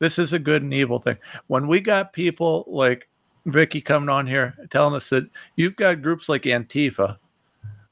This 0.00 0.18
is 0.18 0.32
a 0.32 0.38
good 0.38 0.62
and 0.62 0.74
evil 0.74 0.98
thing. 0.98 1.18
When 1.46 1.68
we 1.68 1.80
got 1.80 2.12
people 2.12 2.64
like 2.66 3.08
Vicky 3.46 3.80
coming 3.80 4.08
on 4.08 4.26
here 4.26 4.56
telling 4.70 4.94
us 4.94 5.10
that 5.10 5.28
you've 5.54 5.76
got 5.76 6.02
groups 6.02 6.28
like 6.28 6.42
Antifa 6.42 7.18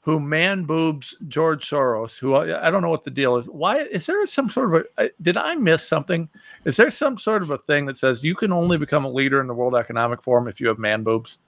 who 0.02 0.18
man 0.18 0.64
boobs 0.64 1.16
George 1.28 1.68
Soros, 1.68 2.18
who 2.18 2.34
I, 2.34 2.66
I, 2.66 2.70
don't 2.70 2.82
know 2.82 2.90
what 2.90 3.04
the 3.04 3.10
deal 3.10 3.36
is. 3.36 3.46
Why 3.46 3.78
is 3.78 4.06
there 4.06 4.26
some 4.26 4.50
sort 4.50 4.74
of 4.74 4.86
a? 4.98 5.10
Did 5.22 5.36
I 5.36 5.54
miss 5.54 5.86
something? 5.86 6.28
Is 6.64 6.76
there 6.76 6.90
some 6.90 7.16
sort 7.16 7.42
of 7.42 7.50
a 7.50 7.58
thing 7.58 7.86
that 7.86 7.96
says 7.96 8.24
you 8.24 8.34
can 8.34 8.52
only 8.52 8.76
become 8.76 9.04
a 9.04 9.10
leader 9.10 9.40
in 9.40 9.46
the 9.46 9.54
World 9.54 9.76
Economic 9.76 10.20
Forum 10.20 10.48
if 10.48 10.60
you 10.60 10.66
have 10.68 10.78
man 10.78 11.04
boobs? 11.04 11.38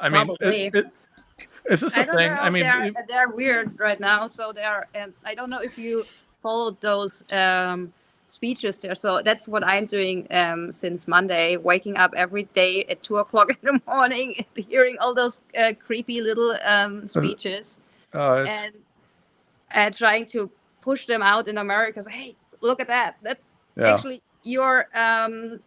I 0.00 0.08
mean, 0.08 0.34
it, 0.40 0.74
it, 0.74 0.86
is 1.66 1.80
this 1.80 1.96
a 1.98 2.04
thing? 2.04 2.32
Know. 2.32 2.40
I 2.40 2.48
mean, 2.48 2.62
they're, 2.62 2.92
they're, 3.08 3.28
weird 3.28 3.78
right 3.78 4.00
now. 4.00 4.26
So 4.26 4.52
they 4.52 4.64
are, 4.64 4.88
and 4.94 5.12
I 5.24 5.34
don't 5.34 5.50
know 5.50 5.60
if 5.60 5.78
you 5.78 6.04
followed 6.40 6.80
those. 6.80 7.24
Um, 7.30 7.92
speeches 8.28 8.78
there. 8.80 8.94
So 8.94 9.20
that's 9.22 9.48
what 9.48 9.64
I'm 9.64 9.86
doing 9.86 10.26
um, 10.30 10.72
since 10.72 11.06
Monday, 11.06 11.56
waking 11.56 11.96
up 11.96 12.12
every 12.16 12.44
day 12.54 12.84
at 12.84 13.02
two 13.02 13.18
o'clock 13.18 13.50
in 13.62 13.74
the 13.74 13.80
morning, 13.86 14.44
hearing 14.56 14.96
all 15.00 15.14
those 15.14 15.40
uh, 15.58 15.72
creepy 15.78 16.20
little 16.20 16.56
um, 16.64 17.02
uh, 17.02 17.06
speeches, 17.06 17.78
uh, 18.14 18.46
and 18.48 18.72
uh, 19.74 19.90
trying 19.90 20.26
to 20.26 20.50
push 20.80 21.06
them 21.06 21.22
out 21.22 21.48
in 21.48 21.58
America. 21.58 22.02
So, 22.02 22.10
hey, 22.10 22.36
look 22.60 22.80
at 22.80 22.88
that. 22.88 23.16
That's 23.22 23.52
yeah. 23.76 23.94
actually 23.94 24.22
your 24.42 24.88
um, 24.94 25.60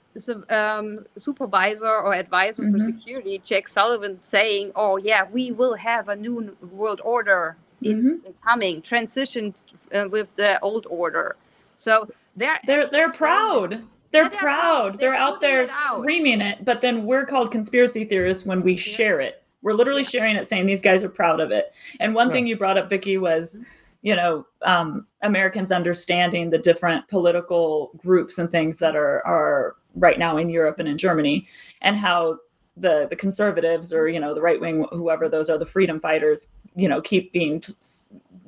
um, 0.49 1.05
supervisor 1.17 1.87
or 1.87 2.13
advisor 2.13 2.63
mm-hmm. 2.63 2.73
for 2.73 2.79
security, 2.79 3.39
Jack 3.39 3.67
Sullivan, 3.67 4.21
saying, 4.21 4.71
"Oh 4.75 4.97
yeah, 4.97 5.25
we 5.29 5.51
will 5.51 5.75
have 5.75 6.09
a 6.09 6.15
new 6.15 6.55
world 6.71 7.01
order 7.03 7.57
in, 7.81 8.03
mm-hmm. 8.03 8.31
coming, 8.43 8.81
transition 8.81 9.53
uh, 9.93 10.07
with 10.09 10.35
the 10.35 10.59
old 10.61 10.87
order." 10.89 11.35
So 11.75 12.09
they're 12.39 12.59
they're 12.65 12.89
they're 12.89 13.11
proud. 13.11 13.71
they're, 14.11 14.23
yeah, 14.23 14.29
they're 14.29 14.29
proud. 14.29 14.93
They're, 14.93 15.11
they're 15.11 15.19
out 15.19 15.41
there 15.41 15.61
it 15.61 15.69
screaming 15.69 16.41
it, 16.41 16.65
but 16.65 16.81
then 16.81 17.05
we're 17.05 17.25
called 17.25 17.51
conspiracy 17.51 18.05
theorists 18.05 18.45
when 18.45 18.61
we 18.61 18.73
yeah. 18.73 18.79
share 18.79 19.21
it. 19.21 19.43
We're 19.61 19.73
literally 19.73 20.03
yeah. 20.03 20.09
sharing 20.09 20.35
it, 20.35 20.47
saying 20.47 20.65
these 20.65 20.81
guys 20.81 21.03
are 21.03 21.09
proud 21.09 21.39
of 21.39 21.51
it. 21.51 21.73
And 21.99 22.15
one 22.15 22.31
thing 22.31 22.47
you 22.47 22.57
brought 22.57 22.77
up, 22.77 22.89
Vicki, 22.89 23.17
was 23.17 23.57
you 24.01 24.15
know 24.15 24.45
um, 24.63 25.05
Americans 25.21 25.71
understanding 25.71 26.49
the 26.49 26.57
different 26.57 27.07
political 27.09 27.91
groups 27.97 28.37
and 28.37 28.49
things 28.49 28.79
that 28.79 28.95
are 28.95 29.25
are 29.27 29.75
right 29.95 30.17
now 30.17 30.37
in 30.37 30.49
Europe 30.49 30.79
and 30.79 30.87
in 30.87 30.97
Germany, 30.97 31.47
and 31.81 31.97
how 31.97 32.39
the 32.77 33.07
the 33.09 33.15
conservatives 33.15 33.93
or 33.93 34.07
you 34.07 34.19
know 34.19 34.33
the 34.33 34.41
right 34.41 34.59
wing, 34.59 34.85
whoever 34.91 35.29
those 35.29 35.49
are, 35.49 35.57
the 35.57 35.65
freedom 35.65 35.99
fighters, 35.99 36.49
you 36.75 36.87
know, 36.87 37.01
keep 37.01 37.31
being 37.33 37.59
t- 37.59 37.73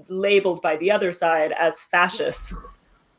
labeled 0.08 0.62
by 0.62 0.78
the 0.78 0.92
other 0.92 1.12
side 1.12 1.54
as 1.60 1.84
fascists, 1.84 2.54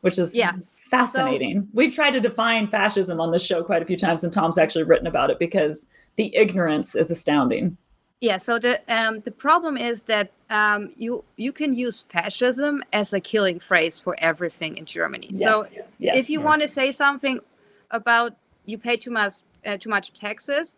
which 0.03 0.19
is 0.19 0.35
yeah 0.35 0.53
fascinating. 0.93 1.61
So, 1.61 1.67
We've 1.73 1.93
tried 1.93 2.11
to 2.11 2.19
define 2.19 2.67
fascism 2.67 3.19
on 3.19 3.31
this 3.31 3.43
show 3.43 3.63
quite 3.63 3.81
a 3.81 3.85
few 3.85 3.97
times, 3.97 4.23
and 4.23 4.31
Tom's 4.31 4.59
actually 4.59 4.83
written 4.83 5.07
about 5.07 5.31
it 5.31 5.39
because 5.39 5.87
the 6.17 6.35
ignorance 6.35 6.95
is 6.95 7.09
astounding. 7.09 7.77
Yeah. 8.21 8.37
So 8.37 8.59
the 8.59 8.79
um, 8.87 9.19
the 9.19 9.31
problem 9.31 9.75
is 9.75 10.03
that 10.03 10.31
um, 10.49 10.93
you 10.95 11.23
you 11.35 11.51
can 11.51 11.73
use 11.73 12.01
fascism 12.01 12.83
as 12.93 13.11
a 13.11 13.19
killing 13.19 13.59
phrase 13.59 13.99
for 13.99 14.15
everything 14.19 14.77
in 14.77 14.85
Germany. 14.85 15.29
Yes. 15.31 15.41
So 15.73 15.81
yes. 15.97 16.15
if 16.15 16.29
you 16.29 16.41
want 16.41 16.61
to 16.61 16.67
say 16.67 16.91
something 16.91 17.39
about 17.91 18.37
you 18.65 18.77
pay 18.77 18.95
too 18.95 19.11
much 19.11 19.33
uh, 19.65 19.77
too 19.77 19.89
much 19.89 20.13
taxes, 20.13 20.75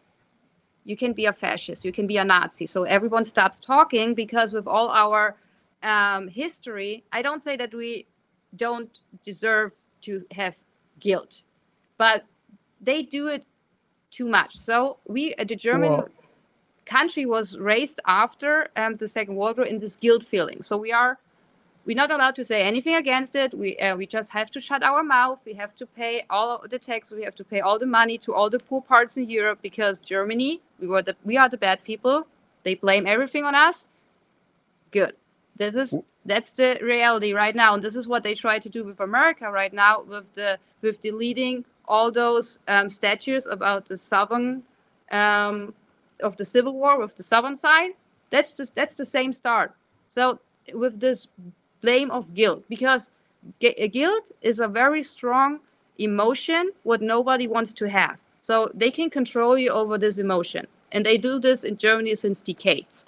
you 0.86 0.96
can 0.96 1.14
be 1.14 1.26
a 1.26 1.34
fascist. 1.34 1.86
You 1.86 1.92
can 1.92 2.08
be 2.08 2.18
a 2.18 2.24
Nazi. 2.24 2.66
So 2.66 2.84
everyone 2.84 3.26
stops 3.26 3.60
talking 3.60 4.16
because 4.16 4.54
with 4.54 4.66
all 4.66 4.90
our 4.90 5.36
um, 5.84 6.28
history, 6.30 7.04
I 7.12 7.22
don't 7.22 7.44
say 7.44 7.58
that 7.58 7.74
we 7.74 8.08
don't 8.58 9.00
deserve 9.24 9.74
to 10.02 10.26
have 10.32 10.58
guilt, 11.00 11.44
but 11.98 12.24
they 12.82 13.04
do 13.04 13.28
it 13.28 13.44
too 14.12 14.28
much. 14.28 14.56
So 14.56 14.98
we, 15.08 15.34
uh, 15.36 15.44
the 15.44 15.56
German 15.56 16.04
country, 16.86 17.26
was 17.26 17.58
raised 17.58 18.00
after 18.06 18.68
um, 18.76 18.94
the 18.94 19.08
Second 19.08 19.36
World 19.36 19.58
War 19.58 19.66
in 19.66 19.80
this 19.80 19.96
guilt 19.96 20.24
feeling. 20.24 20.62
So 20.62 20.78
we 20.78 20.92
are 20.92 21.18
we're 21.86 21.96
not 21.96 22.10
allowed 22.10 22.36
to 22.36 22.44
say 22.44 22.64
anything 22.64 22.96
against 22.96 23.36
it. 23.36 23.54
We 23.54 23.78
uh, 23.78 23.96
we 23.96 24.08
just 24.08 24.32
have 24.32 24.50
to 24.52 24.60
shut 24.60 24.84
our 24.84 25.04
mouth. 25.04 25.42
We 25.46 25.54
have 25.54 25.76
to 25.76 25.86
pay 25.86 26.26
all 26.30 26.64
the 26.68 26.80
tax. 26.80 27.12
We 27.12 27.24
have 27.24 27.36
to 27.36 27.44
pay 27.44 27.62
all 27.62 27.78
the 27.78 27.86
money 27.86 28.18
to 28.20 28.34
all 28.34 28.50
the 28.50 28.60
poor 28.60 28.82
parts 28.82 29.18
in 29.18 29.30
Europe 29.30 29.60
because 29.62 30.00
Germany, 30.00 30.62
we 30.80 30.88
were 30.88 31.04
the 31.04 31.16
we 31.24 31.38
are 31.38 31.50
the 31.50 31.58
bad 31.58 31.84
people. 31.84 32.28
They 32.64 32.76
blame 32.76 33.06
everything 33.06 33.46
on 33.46 33.54
us. 33.54 33.90
Good. 34.92 35.14
This 35.56 35.76
is 35.76 36.00
that's 36.26 36.54
the 36.54 36.78
reality 36.82 37.34
right 37.34 37.56
now 37.56 37.74
and 37.74 37.84
this 37.84 37.96
is 37.96 38.08
what 38.08 38.24
they 38.24 38.34
try 38.34 38.58
to 38.60 38.70
do 38.70 38.84
with 38.84 39.00
america 39.00 39.50
right 39.50 39.74
now 39.74 40.02
with 40.04 40.34
the 40.34 40.58
with 40.82 41.02
deleting 41.02 41.64
all 41.88 42.12
those 42.12 42.60
um, 42.68 42.90
statues 42.90 43.46
about 43.48 43.86
the 43.86 43.98
southern 43.98 44.64
um, 45.12 45.74
of 46.22 46.38
the 46.38 46.46
civil 46.46 46.74
war 46.74 47.00
with 47.00 47.16
the 47.16 47.24
southern 47.24 47.56
side. 47.56 47.92
That's 48.30 48.56
the, 48.56 48.70
that's 48.74 48.96
the 48.96 49.06
same 49.06 49.34
start. 49.34 49.74
So 50.08 50.40
with 50.74 51.00
this 51.00 51.28
blame 51.82 52.12
of 52.12 52.34
guilt 52.34 52.64
because 52.70 53.12
guilt 53.60 54.32
is 54.42 54.60
a 54.60 54.68
very 54.68 55.04
strong 55.04 55.60
emotion 56.00 56.72
what 56.84 57.02
nobody 57.02 57.48
wants 57.48 57.74
to 57.74 57.88
have. 57.90 58.22
So 58.40 58.70
they 58.74 58.92
can 58.92 59.10
control 59.10 59.58
you 59.58 59.70
over 59.70 59.98
this 59.98 60.18
emotion 60.18 60.68
and 60.92 61.06
they 61.06 61.18
do 61.18 61.40
this 61.40 61.64
in 61.64 61.78
germany 61.78 62.16
since 62.16 62.42
decades 62.42 63.06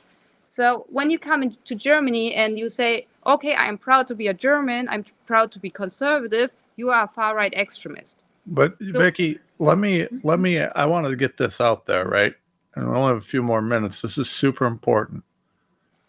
so 0.57 0.87
when 0.89 1.11
you 1.11 1.19
come 1.19 1.43
into 1.43 1.75
Germany 1.75 2.33
and 2.33 2.57
you 2.57 2.67
say, 2.67 3.05
okay, 3.27 3.53
I'm 3.53 3.77
proud 3.77 4.07
to 4.07 4.15
be 4.15 4.27
a 4.27 4.33
German, 4.33 4.89
I'm 4.89 5.03
proud 5.27 5.51
to 5.51 5.59
be 5.59 5.69
conservative, 5.69 6.51
you 6.77 6.89
are 6.89 7.03
a 7.03 7.07
far 7.07 7.35
right 7.35 7.53
extremist. 7.53 8.17
But 8.47 8.75
so, 8.79 8.99
Vicki, 8.99 9.37
let 9.59 9.77
me 9.77 9.99
mm-hmm. 9.99 10.27
let 10.27 10.39
me 10.39 10.57
I 10.57 10.85
want 10.85 11.05
to 11.05 11.15
get 11.15 11.37
this 11.37 11.61
out 11.61 11.85
there, 11.85 12.07
right? 12.07 12.33
And 12.73 12.89
we 12.89 12.95
only 12.95 13.09
have 13.09 13.17
a 13.17 13.21
few 13.21 13.43
more 13.43 13.61
minutes. 13.61 14.01
This 14.01 14.17
is 14.17 14.31
super 14.31 14.65
important. 14.65 15.23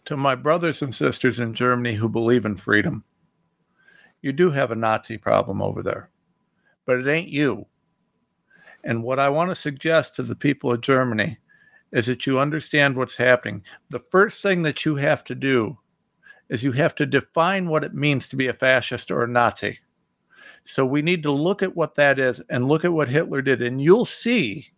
To 0.05 0.17
my 0.17 0.33
brothers 0.33 0.81
and 0.81 0.95
sisters 0.95 1.39
in 1.39 1.53
Germany 1.53 1.93
who 1.93 2.09
believe 2.09 2.43
in 2.43 2.55
freedom, 2.55 3.03
you 4.23 4.31
do 4.31 4.49
have 4.49 4.71
a 4.71 4.75
Nazi 4.75 5.19
problem 5.19 5.61
over 5.61 5.83
there, 5.83 6.09
but 6.87 6.97
it 6.97 7.07
ain't 7.07 7.29
you. 7.29 7.67
And 8.83 9.03
what 9.03 9.19
I 9.19 9.29
want 9.29 9.51
to 9.51 9.55
suggest 9.55 10.15
to 10.15 10.23
the 10.23 10.35
people 10.35 10.73
of 10.73 10.81
Germany 10.81 11.37
is 11.91 12.05
that 12.07 12.25
you 12.25 12.39
understand 12.39 12.95
what's 12.95 13.17
happening. 13.17 13.63
The 13.89 13.99
first 13.99 14.43
thing 14.43 14.61
that 14.63 14.85
you 14.85 14.95
have 14.95 15.23
to 15.25 15.35
do 15.35 15.77
is 16.49 16.63
you 16.63 16.71
have 16.73 16.95
to 16.95 17.05
define 17.05 17.67
what 17.67 17.83
it 17.83 17.93
means 17.93 18.27
to 18.27 18.35
be 18.35 18.47
a 18.47 18.53
fascist 18.53 19.11
or 19.11 19.23
a 19.23 19.27
Nazi. 19.27 19.79
So 20.63 20.85
we 20.85 21.01
need 21.01 21.23
to 21.23 21.31
look 21.31 21.63
at 21.63 21.75
what 21.75 21.95
that 21.95 22.19
is 22.19 22.41
and 22.49 22.67
look 22.67 22.85
at 22.85 22.93
what 22.93 23.09
Hitler 23.09 23.41
did. 23.41 23.61
And 23.61 23.81
you'll 23.81 24.05
see 24.05 24.71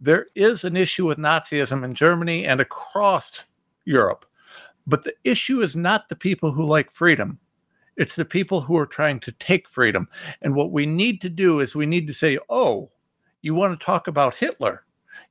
there 0.00 0.26
is 0.34 0.64
an 0.64 0.76
issue 0.76 1.06
with 1.06 1.18
Nazism 1.18 1.84
in 1.84 1.94
Germany 1.94 2.44
and 2.46 2.60
across 2.60 3.44
Europe. 3.84 4.26
But 4.86 5.04
the 5.04 5.14
issue 5.24 5.62
is 5.62 5.76
not 5.76 6.08
the 6.08 6.16
people 6.16 6.50
who 6.50 6.64
like 6.64 6.90
freedom. 6.90 7.38
It's 7.96 8.16
the 8.16 8.24
people 8.24 8.62
who 8.62 8.76
are 8.76 8.86
trying 8.86 9.20
to 9.20 9.32
take 9.32 9.68
freedom. 9.68 10.08
And 10.40 10.54
what 10.54 10.72
we 10.72 10.86
need 10.86 11.20
to 11.22 11.28
do 11.28 11.60
is 11.60 11.74
we 11.74 11.86
need 11.86 12.06
to 12.06 12.14
say, 12.14 12.38
oh, 12.48 12.90
you 13.42 13.54
want 13.54 13.78
to 13.78 13.84
talk 13.84 14.08
about 14.08 14.36
Hitler? 14.36 14.84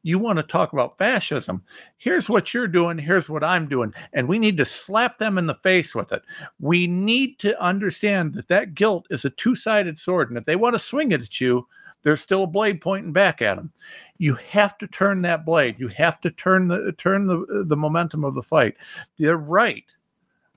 You 0.04 0.18
want 0.18 0.38
to 0.38 0.44
talk 0.44 0.74
about 0.74 0.98
fascism. 0.98 1.64
Here's 1.98 2.30
what 2.30 2.54
you're 2.54 2.68
doing. 2.68 2.98
Here's 2.98 3.30
what 3.30 3.44
I'm 3.44 3.68
doing. 3.68 3.94
And 4.14 4.28
we 4.28 4.40
need 4.40 4.58
to 4.58 4.66
slap 4.66 5.20
them 5.20 5.38
in 5.38 5.46
the 5.46 5.54
face 5.54 5.94
with 5.94 6.12
it. 6.12 6.24
We 6.60 6.88
need 6.88 7.38
to 7.40 7.62
understand 7.62 8.34
that 8.34 8.48
that 8.48 8.74
guilt 8.74 9.06
is 9.12 9.26
a 9.26 9.30
two 9.30 9.56
sided 9.56 10.00
sword. 10.00 10.30
And 10.30 10.38
if 10.38 10.46
they 10.46 10.56
want 10.56 10.74
to 10.74 10.80
swing 10.80 11.12
it 11.12 11.22
at 11.22 11.40
you, 11.40 11.68
there's 12.04 12.22
still 12.22 12.44
a 12.44 12.48
blade 12.48 12.82
pointing 12.82 13.14
back 13.14 13.42
at 13.42 13.58
them. 13.58 13.72
You 14.18 14.36
have 14.36 14.78
to 14.80 14.88
turn 14.88 15.22
that 15.22 15.46
blade. 15.46 15.76
You 15.78 15.88
have 15.90 16.20
to 16.22 16.32
turn 16.32 16.68
the 16.68 16.94
turn 16.94 17.26
the 17.28 17.66
the 17.68 17.78
momentum 17.78 18.24
of 18.24 18.34
the 18.34 18.42
fight. 18.42 18.78
They're 19.18 19.38
right. 19.38 19.86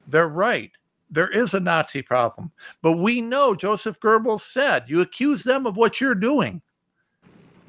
They're 0.06 0.28
right. 0.28 0.70
There 1.10 1.28
is 1.28 1.54
a 1.54 1.60
Nazi 1.60 2.02
problem, 2.02 2.50
but 2.82 2.92
we 2.92 3.20
know 3.20 3.54
Joseph 3.54 4.00
Goebbels 4.00 4.40
said 4.40 4.84
you 4.88 5.00
accuse 5.00 5.44
them 5.44 5.66
of 5.66 5.76
what 5.76 6.00
you're 6.00 6.14
doing. 6.14 6.62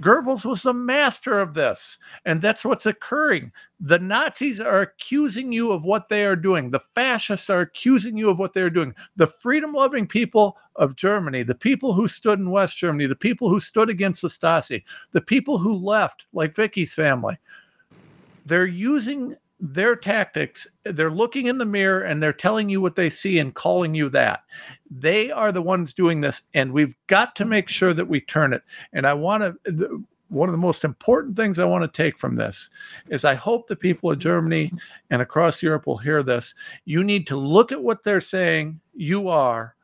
Goebbels 0.02 0.44
was 0.44 0.62
the 0.64 0.74
master 0.74 1.40
of 1.40 1.54
this. 1.54 1.98
And 2.26 2.42
that's 2.42 2.66
what's 2.66 2.86
occurring. 2.86 3.52
The 3.80 4.00
Nazis 4.00 4.60
are 4.60 4.82
accusing 4.82 5.52
you 5.52 5.72
of 5.72 5.86
what 5.86 6.10
they 6.10 6.26
are 6.26 6.36
doing. 6.36 6.70
The 6.70 6.80
fascists 6.80 7.50
are 7.50 7.62
accusing 7.62 8.18
you 8.18 8.30
of 8.30 8.40
what 8.40 8.54
they're 8.54 8.70
doing. 8.70 8.94
The 9.16 9.28
freedom 9.28 9.72
loving 9.72 10.08
people 10.08 10.58
of 10.76 10.96
Germany, 10.96 11.44
the 11.44 11.56
people 11.56 11.94
who 11.94 12.08
stood 12.08 12.40
in 12.40 12.52
West 12.52 12.78
Germany, 12.78 13.06
the 13.06 13.16
people 13.16 13.50
who 13.50 13.60
stood 13.60 13.90
against 13.90 14.22
the 14.22 14.28
Stasi, 14.28 14.84
the 15.14 15.22
people 15.22 15.58
who 15.58 15.74
left, 15.74 16.26
like 16.34 16.54
Vicky's 16.54 16.94
family, 16.94 17.38
they're 18.46 18.66
using 18.66 19.36
their 19.74 19.96
tactics 19.96 20.68
they're 20.84 21.10
looking 21.10 21.48
in 21.48 21.58
the 21.58 21.66
mirror 21.66 22.02
and 22.02 22.22
they're 22.22 22.34
telling 22.34 22.70
you 22.70 22.82
what 22.82 22.96
they 22.96 23.10
see 23.10 23.40
and 23.40 23.56
calling 23.56 23.96
you 23.96 24.10
that. 24.10 24.44
They 24.90 25.32
are 25.32 25.52
the 25.52 25.62
ones 25.62 25.94
doing 25.94 26.22
this 26.22 26.44
and 26.54 26.72
we've 26.72 26.96
got 27.08 27.36
to 27.38 27.46
make 27.46 27.70
sure 27.70 27.94
that 27.94 28.08
we 28.08 28.22
turn 28.22 28.54
it. 28.54 28.64
And 28.94 29.08
i 29.08 29.14
want 29.14 29.44
to 29.66 30.06
one 30.30 30.50
of 30.50 30.54
the 30.54 30.58
most 30.58 30.84
important 30.84 31.36
things 31.36 31.60
i 31.60 31.66
want 31.66 31.84
to 31.84 32.04
take 32.04 32.18
from 32.18 32.36
this 32.36 32.70
is 33.10 33.24
i 33.24 33.36
hope 33.36 33.68
the 33.68 33.76
people 33.76 34.12
of 34.12 34.18
germany 34.18 34.72
and 35.12 35.22
across 35.22 35.62
europe 35.62 35.88
will 35.88 35.98
hear 35.98 36.24
this. 36.24 36.54
You 36.86 37.04
need 37.04 37.28
to 37.28 37.38
look 37.38 37.72
at 37.72 37.82
what 37.82 38.04
they're 38.04 38.22
saying 38.22 38.80
you 38.94 39.30
are 39.30 39.76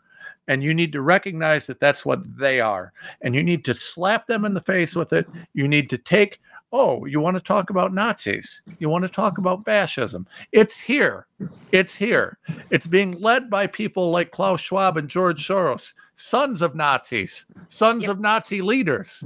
and 0.48 0.64
you 0.64 0.74
need 0.74 0.92
to 0.92 1.02
recognize 1.02 1.68
that 1.68 1.80
that's 1.80 2.06
what 2.06 2.38
they 2.38 2.60
are. 2.60 2.92
And 3.22 3.34
you 3.34 3.44
need 3.44 3.64
to 3.66 3.74
slap 3.74 4.28
them 4.28 4.44
in 4.44 4.54
the 4.54 4.60
face 4.60 4.96
with 4.96 5.14
it. 5.14 5.28
You 5.54 5.68
need 5.68 5.90
to 5.92 5.98
take 5.98 6.42
oh, 6.72 7.06
you 7.06 7.20
want 7.20 7.36
to 7.36 7.44
talk 7.44 7.70
about 7.70 7.94
Nazis? 7.94 8.62
You 8.80 8.90
want 8.90 9.04
to 9.04 9.10
talk 9.10 9.38
about 9.38 9.66
fascism? 9.66 10.28
It's 10.52 10.80
here. 10.80 11.28
It's 11.72 11.96
here. 11.96 12.38
It's 12.70 12.88
being 12.88 13.20
led 13.20 13.50
by 13.50 13.68
people 13.68 14.12
like 14.12 14.32
Klaus 14.32 14.62
Schwab 14.62 14.98
and 14.98 15.10
George 15.10 15.46
Soros, 15.46 15.94
sons 16.16 16.62
of 16.62 16.76
Nazis, 16.76 17.46
sons 17.68 18.04
yep. 18.04 18.12
of 18.12 18.20
Nazi 18.20 18.62
leaders. 18.62 19.24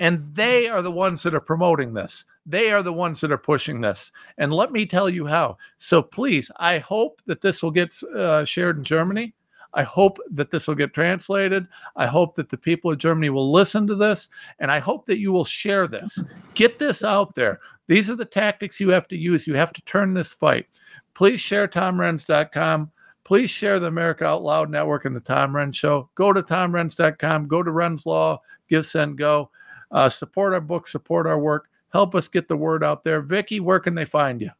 And 0.00 0.20
they 0.20 0.66
are 0.66 0.82
the 0.82 0.90
ones 0.90 1.22
that 1.22 1.34
are 1.34 1.40
promoting 1.40 1.92
this. 1.92 2.24
They 2.46 2.72
are 2.72 2.82
the 2.82 2.92
ones 2.92 3.20
that 3.20 3.30
are 3.30 3.38
pushing 3.38 3.80
this. 3.80 4.10
And 4.38 4.52
let 4.52 4.72
me 4.72 4.86
tell 4.86 5.10
you 5.10 5.26
how. 5.26 5.58
So 5.76 6.02
please, 6.02 6.50
I 6.56 6.78
hope 6.78 7.20
that 7.26 7.42
this 7.42 7.62
will 7.62 7.70
get 7.70 7.94
uh, 8.16 8.44
shared 8.44 8.78
in 8.78 8.84
Germany. 8.84 9.34
I 9.74 9.82
hope 9.82 10.18
that 10.30 10.50
this 10.50 10.66
will 10.66 10.74
get 10.74 10.94
translated. 10.94 11.66
I 11.96 12.06
hope 12.06 12.34
that 12.36 12.48
the 12.48 12.56
people 12.56 12.90
of 12.90 12.98
Germany 12.98 13.30
will 13.30 13.52
listen 13.52 13.86
to 13.86 13.94
this. 13.94 14.28
And 14.58 14.70
I 14.70 14.78
hope 14.78 15.06
that 15.06 15.18
you 15.18 15.32
will 15.32 15.44
share 15.44 15.86
this. 15.86 16.22
Get 16.54 16.78
this 16.78 17.04
out 17.04 17.34
there. 17.34 17.60
These 17.86 18.10
are 18.10 18.16
the 18.16 18.24
tactics 18.24 18.80
you 18.80 18.90
have 18.90 19.08
to 19.08 19.16
use. 19.16 19.46
You 19.46 19.54
have 19.54 19.72
to 19.72 19.82
turn 19.82 20.14
this 20.14 20.34
fight. 20.34 20.66
Please 21.14 21.40
share 21.40 21.68
TomRenz.com. 21.68 22.90
Please 23.24 23.50
share 23.50 23.78
the 23.78 23.86
America 23.86 24.24
Out 24.24 24.42
Loud 24.42 24.70
Network 24.70 25.04
and 25.04 25.14
the 25.14 25.20
Tom 25.20 25.52
Renz 25.52 25.76
Show. 25.76 26.08
Go 26.14 26.32
to 26.32 26.42
TomRenz.com. 26.42 27.46
Go 27.46 27.62
to 27.62 27.70
Renz 27.70 28.06
Law. 28.06 28.40
Give, 28.68 28.84
send, 28.84 29.18
go. 29.18 29.50
Uh, 29.90 30.08
support 30.08 30.52
our 30.52 30.60
book. 30.60 30.86
Support 30.86 31.26
our 31.26 31.38
work. 31.38 31.68
Help 31.92 32.14
us 32.14 32.28
get 32.28 32.48
the 32.48 32.56
word 32.56 32.82
out 32.82 33.02
there. 33.02 33.20
Vicki, 33.20 33.60
where 33.60 33.80
can 33.80 33.94
they 33.94 34.04
find 34.04 34.40
you? 34.40 34.50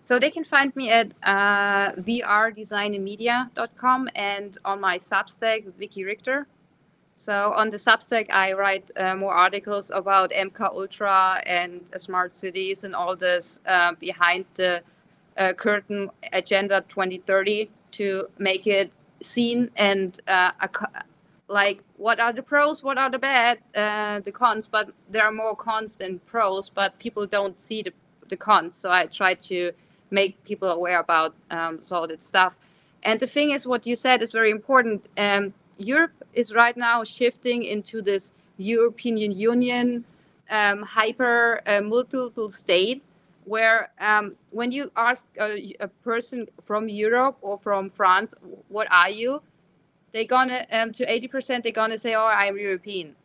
So 0.00 0.18
they 0.18 0.30
can 0.30 0.44
find 0.44 0.74
me 0.76 0.90
at 0.90 1.12
uh, 1.22 1.92
vrdesignandmedia.com 1.92 4.08
and 4.14 4.58
on 4.64 4.80
my 4.80 4.96
Substack, 4.98 5.72
Vicki 5.78 6.04
Richter. 6.04 6.46
So 7.14 7.52
on 7.52 7.70
the 7.70 7.76
Substack, 7.76 8.32
I 8.32 8.54
write 8.54 8.90
uh, 8.96 9.14
more 9.16 9.34
articles 9.34 9.90
about 9.90 10.30
MK 10.30 10.60
Ultra 10.60 11.42
and 11.46 11.82
smart 11.96 12.34
cities 12.34 12.84
and 12.84 12.94
all 12.94 13.16
this 13.16 13.60
uh, 13.66 13.92
behind 14.00 14.46
the 14.54 14.82
uh, 15.36 15.52
curtain 15.52 16.10
agenda 16.32 16.82
2030 16.88 17.68
to 17.92 18.26
make 18.38 18.66
it 18.66 18.90
seen 19.22 19.70
and 19.76 20.18
uh, 20.26 20.50
like 21.48 21.84
what 21.96 22.18
are 22.18 22.32
the 22.32 22.42
pros, 22.42 22.82
what 22.82 22.98
are 22.98 23.10
the 23.10 23.18
bad, 23.18 23.58
uh, 23.76 24.20
the 24.20 24.32
cons. 24.32 24.66
But 24.66 24.90
there 25.10 25.24
are 25.24 25.32
more 25.32 25.54
cons 25.54 25.96
than 25.96 26.18
pros, 26.20 26.70
but 26.70 26.98
people 26.98 27.26
don't 27.26 27.60
see 27.60 27.82
the 27.82 27.92
the 28.32 28.36
cons. 28.36 28.74
So 28.74 28.90
I 28.90 29.06
try 29.06 29.34
to 29.50 29.58
make 30.10 30.42
people 30.44 30.68
aware 30.68 30.98
about 30.98 31.34
um, 31.50 31.78
that 32.10 32.22
stuff. 32.22 32.58
And 33.04 33.20
the 33.20 33.26
thing 33.26 33.50
is, 33.50 33.66
what 33.66 33.86
you 33.86 33.94
said 33.96 34.22
is 34.22 34.32
very 34.32 34.50
important. 34.50 35.08
Um, 35.16 35.54
Europe 35.78 36.16
is 36.34 36.52
right 36.62 36.76
now 36.76 37.04
shifting 37.04 37.62
into 37.64 38.02
this 38.02 38.32
European 38.58 39.16
Union 39.16 40.04
um, 40.50 40.82
hyper 40.82 41.60
uh, 41.66 41.80
multiple 41.80 42.50
state, 42.50 43.02
where 43.44 43.90
um, 44.00 44.36
when 44.50 44.70
you 44.70 44.90
ask 44.96 45.26
a, 45.40 45.74
a, 45.80 45.88
person 45.88 46.46
from 46.60 46.88
Europe 46.88 47.36
or 47.40 47.56
from 47.56 47.88
France, 47.88 48.34
what 48.68 48.86
are 48.92 49.10
you? 49.10 49.42
They're 50.12 50.32
gonna 50.36 50.66
um, 50.70 50.92
to 50.92 51.06
80% 51.06 51.62
they're 51.62 51.72
gonna 51.72 51.98
say, 51.98 52.14
oh, 52.14 52.26
I'm 52.26 52.58
European. 52.58 53.16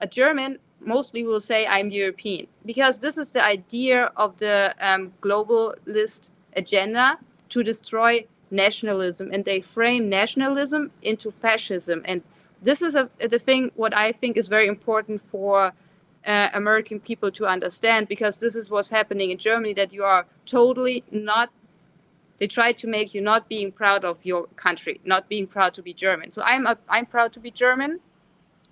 A 0.00 0.06
German 0.06 0.58
mostly 0.80 1.24
will 1.24 1.40
say 1.40 1.66
I'm 1.66 1.90
European 1.90 2.46
because 2.64 2.98
this 2.98 3.18
is 3.18 3.30
the 3.30 3.44
idea 3.44 4.12
of 4.16 4.36
the 4.38 4.74
um, 4.80 5.12
globalist 5.20 6.30
agenda 6.54 7.18
to 7.50 7.62
destroy 7.62 8.26
nationalism 8.50 9.30
and 9.32 9.44
they 9.44 9.60
frame 9.60 10.08
nationalism 10.08 10.90
into 11.02 11.30
fascism. 11.30 12.02
And 12.04 12.22
this 12.62 12.82
is 12.82 12.94
a, 12.94 13.08
the 13.20 13.38
thing 13.38 13.70
what 13.74 13.94
i 13.94 14.12
think 14.12 14.36
is 14.36 14.48
very 14.48 14.66
important 14.66 15.20
for 15.20 15.72
uh, 16.26 16.48
american 16.52 16.98
people 17.00 17.30
to 17.30 17.46
understand 17.46 18.08
because 18.08 18.40
this 18.40 18.56
is 18.56 18.70
what's 18.70 18.90
happening 18.90 19.30
in 19.30 19.38
germany 19.38 19.74
that 19.74 19.92
you 19.92 20.04
are 20.04 20.26
totally 20.46 21.04
not 21.10 21.50
they 22.38 22.46
try 22.46 22.70
to 22.72 22.86
make 22.86 23.14
you 23.14 23.20
not 23.20 23.48
being 23.48 23.72
proud 23.72 24.04
of 24.04 24.24
your 24.24 24.46
country 24.56 25.00
not 25.04 25.28
being 25.28 25.46
proud 25.46 25.72
to 25.74 25.82
be 25.82 25.92
german. 25.92 26.30
So 26.30 26.42
i'm 26.42 26.66
a, 26.66 26.76
i'm 26.88 27.06
proud 27.06 27.32
to 27.34 27.40
be 27.40 27.50
german 27.50 28.00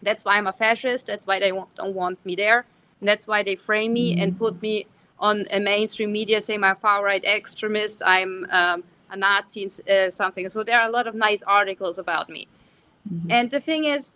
that's 0.03 0.25
why 0.25 0.37
i'm 0.37 0.47
a 0.47 0.53
fascist 0.53 1.07
that's 1.07 1.27
why 1.27 1.39
they 1.39 1.51
don't 1.51 1.95
want 1.95 2.25
me 2.25 2.35
there 2.35 2.67
and 3.01 3.09
that's 3.09 3.27
why 3.27 3.43
they 3.43 3.57
frame 3.57 3.93
me 3.93 4.21
and 4.21 4.39
put 4.39 4.61
me 4.63 4.87
on 5.19 5.45
a 5.53 5.61
mainstream 5.61 6.11
media 6.13 6.41
saying 6.41 6.63
I'm 6.65 6.73
a 6.73 6.75
far 6.75 7.05
right 7.05 7.25
extremist 7.25 8.03
i'm 8.05 8.47
um, 8.51 8.85
a 9.15 9.17
Nazi, 9.17 9.71
uh, 9.91 10.11
something. 10.11 10.49
So 10.51 10.63
there 10.63 10.81
are 10.81 10.87
a 10.87 10.91
lot 10.91 11.07
of 11.07 11.15
nice 11.15 11.43
articles 11.43 11.99
about 11.99 12.29
me. 12.29 12.47
Mm-hmm. 13.11 13.31
And 13.31 13.51
the 13.51 13.61
thing 13.61 13.85
is, 13.85 14.11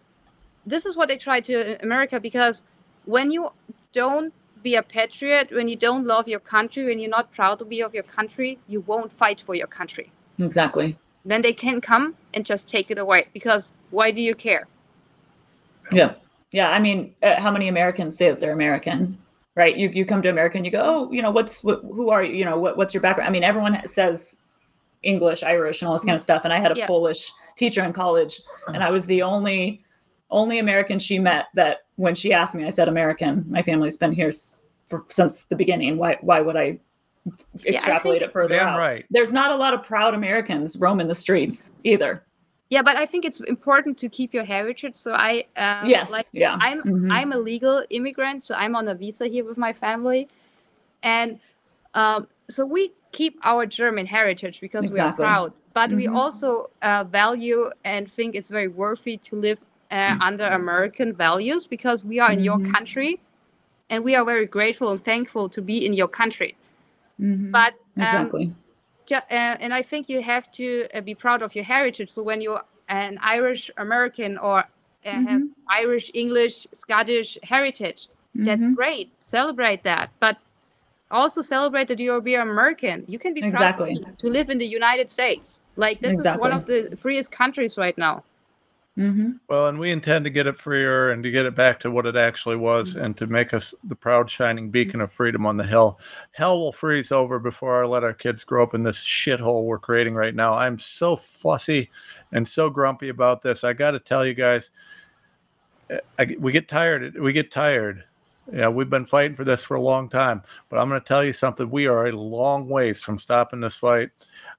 this 0.67 0.85
is 0.85 0.97
what 0.97 1.09
they 1.09 1.17
try 1.17 1.41
to 1.41 1.75
in 1.75 1.79
America 1.83 2.21
because 2.21 2.63
when 3.05 3.31
you 3.31 3.51
don't 3.93 4.35
be 4.63 4.75
a 4.75 4.83
patriot, 4.83 5.51
when 5.51 5.69
you 5.69 5.77
don't 5.77 6.05
love 6.05 6.29
your 6.29 6.41
country, 6.41 6.85
when 6.85 6.99
you're 6.99 7.11
not 7.11 7.31
proud 7.31 7.59
to 7.61 7.65
be 7.65 7.81
of 7.81 7.95
your 7.95 8.03
country, 8.03 8.59
you 8.67 8.81
won't 8.83 9.13
fight 9.13 9.41
for 9.41 9.55
your 9.55 9.67
country. 9.67 10.13
Exactly. 10.39 10.99
Then 11.25 11.43
they 11.43 11.53
can 11.53 11.81
come 11.81 12.17
and 12.35 12.45
just 12.45 12.69
take 12.69 12.91
it 12.91 12.99
away 12.99 13.29
because 13.33 13.73
why 13.91 14.11
do 14.11 14.21
you 14.21 14.35
care? 14.35 14.67
Yeah. 15.93 16.15
Yeah. 16.51 16.71
I 16.71 16.79
mean, 16.79 17.15
uh, 17.23 17.41
how 17.41 17.51
many 17.51 17.69
Americans 17.69 18.17
say 18.17 18.31
that 18.31 18.41
they're 18.41 18.53
American? 18.53 19.19
Right. 19.55 19.77
You, 19.77 19.89
you 19.89 20.05
come 20.05 20.23
to 20.23 20.29
America 20.29 20.57
and 20.57 20.65
you 20.65 20.73
go, 20.73 20.83
oh, 20.85 21.13
you 21.13 21.21
know, 21.21 21.31
what's, 21.31 21.65
what, 21.65 21.81
who 21.83 22.11
are 22.11 22.23
you? 22.23 22.35
You 22.35 22.45
know, 22.45 22.59
what, 22.59 22.77
what's 22.77 22.95
your 22.95 23.01
background? 23.01 23.29
I 23.29 23.33
mean, 23.33 23.43
everyone 23.43 23.81
says 23.87 24.39
English, 25.03 25.43
Irish, 25.43 25.83
and 25.83 25.89
all 25.89 25.95
this 25.95 26.05
kind 26.05 26.17
of 26.17 26.23
stuff. 26.23 26.43
And 26.45 26.53
I 26.53 26.61
had 26.61 26.73
a 26.73 26.77
yeah. 26.77 26.87
Polish 26.87 27.31
teacher 27.57 27.85
in 27.85 27.93
college, 27.93 28.41
and 28.69 28.83
I 28.83 28.91
was 28.91 29.07
the 29.07 29.23
only 29.23 29.85
only 30.31 30.59
American 30.59 30.99
she 30.99 31.19
met 31.19 31.47
that 31.55 31.79
when 31.97 32.15
she 32.15 32.33
asked 32.33 32.55
me, 32.55 32.65
I 32.65 32.71
said 32.71 32.89
American. 32.89 33.45
My 33.49 33.63
family's 33.63 33.97
been 33.97 34.13
here 34.13 34.31
for, 34.89 35.05
since 35.09 35.45
the 35.45 35.57
beginning. 35.57 35.99
Why 35.99 36.19
why 36.21 36.41
would 36.41 36.57
I 36.57 36.79
extrapolate 37.65 38.21
yeah, 38.21 38.27
I 38.27 38.29
it 38.29 38.33
further 38.33 38.61
out? 38.61 38.79
Right. 38.79 39.07
There's 39.11 39.33
not 39.33 39.51
a 39.51 39.57
lot 39.57 39.75
of 39.75 39.83
proud 39.83 40.15
Americans 40.15 40.77
roaming 40.77 41.07
the 41.07 41.15
streets 41.15 41.73
either. 41.85 42.25
Yeah, 42.71 42.83
but 42.83 42.97
I 42.97 43.07
think 43.07 43.25
it's 43.25 43.41
important 43.41 43.97
to 43.99 44.09
keep 44.09 44.35
your 44.35 44.45
heritage. 44.45 44.95
So 44.95 45.15
I 45.15 45.45
um, 45.57 45.89
yes, 45.89 46.11
like 46.11 46.27
yeah. 46.33 46.57
I'm 46.61 46.83
mm-hmm. 46.83 47.11
I'm 47.11 47.33
a 47.33 47.39
legal 47.39 47.83
immigrant, 47.91 48.45
so 48.45 48.55
I'm 48.55 48.77
on 48.77 48.87
a 48.89 48.95
visa 48.95 49.27
here 49.27 49.45
with 49.45 49.57
my 49.57 49.73
family, 49.73 50.29
and 51.03 51.41
um, 51.95 52.29
so 52.49 52.67
we 52.67 52.93
keep 53.13 53.39
our 53.43 53.65
German 53.67 54.07
heritage 54.07 54.61
because 54.61 54.85
exactly. 54.85 55.01
we 55.01 55.11
are 55.11 55.13
proud, 55.17 55.53
but 55.73 55.89
mm-hmm. 55.89 55.97
we 55.97 56.07
also 56.09 56.71
uh, 56.83 57.05
value 57.05 57.71
and 57.85 58.11
think 58.11 58.35
it's 58.35 58.49
very 58.49 58.69
worthy 58.69 59.17
to 59.17 59.37
live 59.37 59.63
uh, 59.91 60.19
under 60.21 60.45
American 60.47 61.15
values 61.15 61.67
because 61.67 62.05
we 62.05 62.21
are 62.21 62.31
in 62.31 62.39
mm-hmm. 62.39 62.45
your 62.45 62.73
country 62.73 63.21
and 63.91 64.05
we 64.05 64.15
are 64.15 64.25
very 64.25 64.47
grateful 64.47 64.91
and 64.91 65.03
thankful 65.03 65.49
to 65.49 65.63
be 65.63 65.85
in 65.85 65.93
your 65.93 66.09
country. 66.09 66.57
Mm-hmm. 67.21 67.51
But 67.51 67.75
um, 67.97 68.03
exactly. 68.03 68.55
Uh, 69.13 69.57
and 69.61 69.73
I 69.75 69.83
think 69.83 70.09
you 70.09 70.23
have 70.23 70.51
to 70.53 70.87
uh, 70.95 71.01
be 71.01 71.15
proud 71.15 71.43
of 71.43 71.55
your 71.55 71.65
heritage. 71.65 72.11
So 72.11 72.23
when 72.23 72.41
you're 72.41 72.63
an 72.89 73.19
Irish 73.21 73.71
American 73.77 74.39
or 74.39 74.59
uh, 74.59 74.65
have 75.05 75.23
mm-hmm. 75.25 75.47
Irish, 75.71 76.11
English, 76.15 76.67
Scottish 76.73 77.39
heritage, 77.43 78.09
that's 78.35 78.63
mm-hmm. 78.63 78.75
great. 78.75 79.13
Celebrate 79.21 79.83
that. 79.85 80.11
But 80.21 80.37
also 81.11 81.41
celebrate 81.41 81.89
that 81.89 81.99
you're 81.99 82.21
being 82.21 82.41
American. 82.41 83.05
You 83.09 83.19
can 83.19 83.35
be 83.35 83.43
exactly. 83.43 84.01
proud 84.03 84.19
to 84.19 84.29
live 84.29 84.51
in 84.51 84.59
the 84.59 84.67
United 84.67 85.11
States. 85.11 85.61
Like 85.77 86.01
this 86.01 86.15
exactly. 86.15 86.39
is 86.39 86.41
one 86.41 86.53
of 86.53 86.67
the 86.67 86.97
freest 86.97 87.31
countries 87.33 87.79
right 87.79 87.97
now. 87.97 88.25
Mm-hmm. 88.99 89.31
Well, 89.49 89.69
and 89.69 89.79
we 89.79 89.93
intend 89.93 90.25
to 90.25 90.31
get 90.31 90.49
it 90.49 90.57
freer 90.57 91.13
and 91.13 91.23
to 91.23 91.31
get 91.31 91.47
it 91.47 91.55
back 91.55 91.79
to 91.81 91.91
what 91.91 92.05
it 92.05 92.17
actually 92.17 92.57
was 92.57 92.95
mm-hmm. 92.95 93.05
and 93.05 93.17
to 93.19 93.29
make 93.29 93.55
us 93.55 93.73
the 93.85 93.95
proud, 93.95 94.29
shining 94.29 94.71
beacon 94.71 95.01
of 95.01 95.13
freedom 95.13 95.47
on 95.47 95.57
the 95.57 95.65
hill. 95.65 96.01
Hell 96.33 96.59
will 96.59 96.73
freeze 96.73 97.13
over 97.13 97.39
before 97.39 97.83
I 97.83 97.87
let 97.87 98.03
our 98.03 98.13
kids 98.13 98.43
grow 98.43 98.65
up 98.65 98.75
in 98.75 98.83
this 98.83 98.99
shithole 98.99 99.65
we're 99.65 99.79
creating 99.79 100.15
right 100.15 100.35
now. 100.35 100.55
I'm 100.55 100.81
so 100.81 101.15
fussy 101.15 101.91
and 102.33 102.47
so 102.47 102.69
grumpy 102.69 103.09
about 103.09 103.41
this. 103.41 103.63
I 103.63 103.73
got 103.73 103.93
to 103.93 104.01
tell 104.01 104.27
you 104.27 104.35
guys, 104.35 104.73
eh, 105.91 106.01
I, 106.19 106.37
we 106.41 106.51
get 106.51 106.67
tired. 106.67 107.17
We 107.21 107.33
get 107.33 107.53
tired 107.53 108.05
yeah, 108.53 108.69
we've 108.69 108.91
been 108.91 109.07
fighting 109.07 109.37
for 109.37 109.45
this 109.45 109.65
for 109.65 109.75
a 109.75 109.81
long 109.81 110.09
time, 110.09 110.43
but 110.69 110.79
I'm 110.79 110.89
going 110.89 111.01
to 111.01 111.07
tell 111.07 111.25
you 111.25 111.33
something. 111.33 111.71
We 111.71 111.87
are 111.87 112.07
a 112.07 112.13
long 112.13 112.69
ways 112.69 113.01
from 113.01 113.19
stopping 113.19 113.61
this 113.61 113.77
fight. 113.77 114.11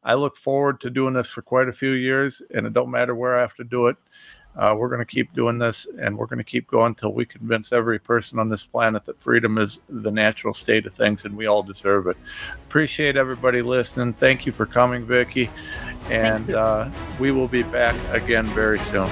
I 0.03 0.13
look 0.13 0.37
forward 0.37 0.79
to 0.81 0.89
doing 0.89 1.13
this 1.13 1.29
for 1.29 1.41
quite 1.41 1.67
a 1.67 1.73
few 1.73 1.91
years, 1.91 2.41
and 2.53 2.65
it 2.67 2.73
don't 2.73 2.91
matter 2.91 3.15
where 3.15 3.37
I 3.37 3.41
have 3.41 3.55
to 3.55 3.63
do 3.63 3.87
it. 3.87 3.97
Uh, 4.55 4.75
we're 4.77 4.89
going 4.89 4.99
to 4.99 5.05
keep 5.05 5.33
doing 5.33 5.57
this, 5.57 5.87
and 6.01 6.17
we're 6.17 6.25
going 6.25 6.39
to 6.39 6.43
keep 6.43 6.67
going 6.67 6.87
until 6.87 7.13
we 7.13 7.25
convince 7.25 7.71
every 7.71 7.99
person 7.99 8.39
on 8.39 8.49
this 8.49 8.63
planet 8.63 9.05
that 9.05 9.21
freedom 9.21 9.57
is 9.57 9.79
the 9.89 10.11
natural 10.11 10.53
state 10.53 10.85
of 10.85 10.93
things, 10.93 11.23
and 11.23 11.35
we 11.35 11.45
all 11.45 11.63
deserve 11.63 12.07
it. 12.07 12.17
Appreciate 12.67 13.15
everybody 13.15 13.61
listening. 13.61 14.13
Thank 14.13 14.45
you 14.45 14.51
for 14.51 14.65
coming, 14.65 15.05
Vicki, 15.05 15.49
and 16.09 16.51
uh, 16.51 16.89
we 17.19 17.31
will 17.31 17.47
be 17.47 17.63
back 17.63 17.95
again 18.13 18.47
very 18.47 18.79
soon. 18.79 19.09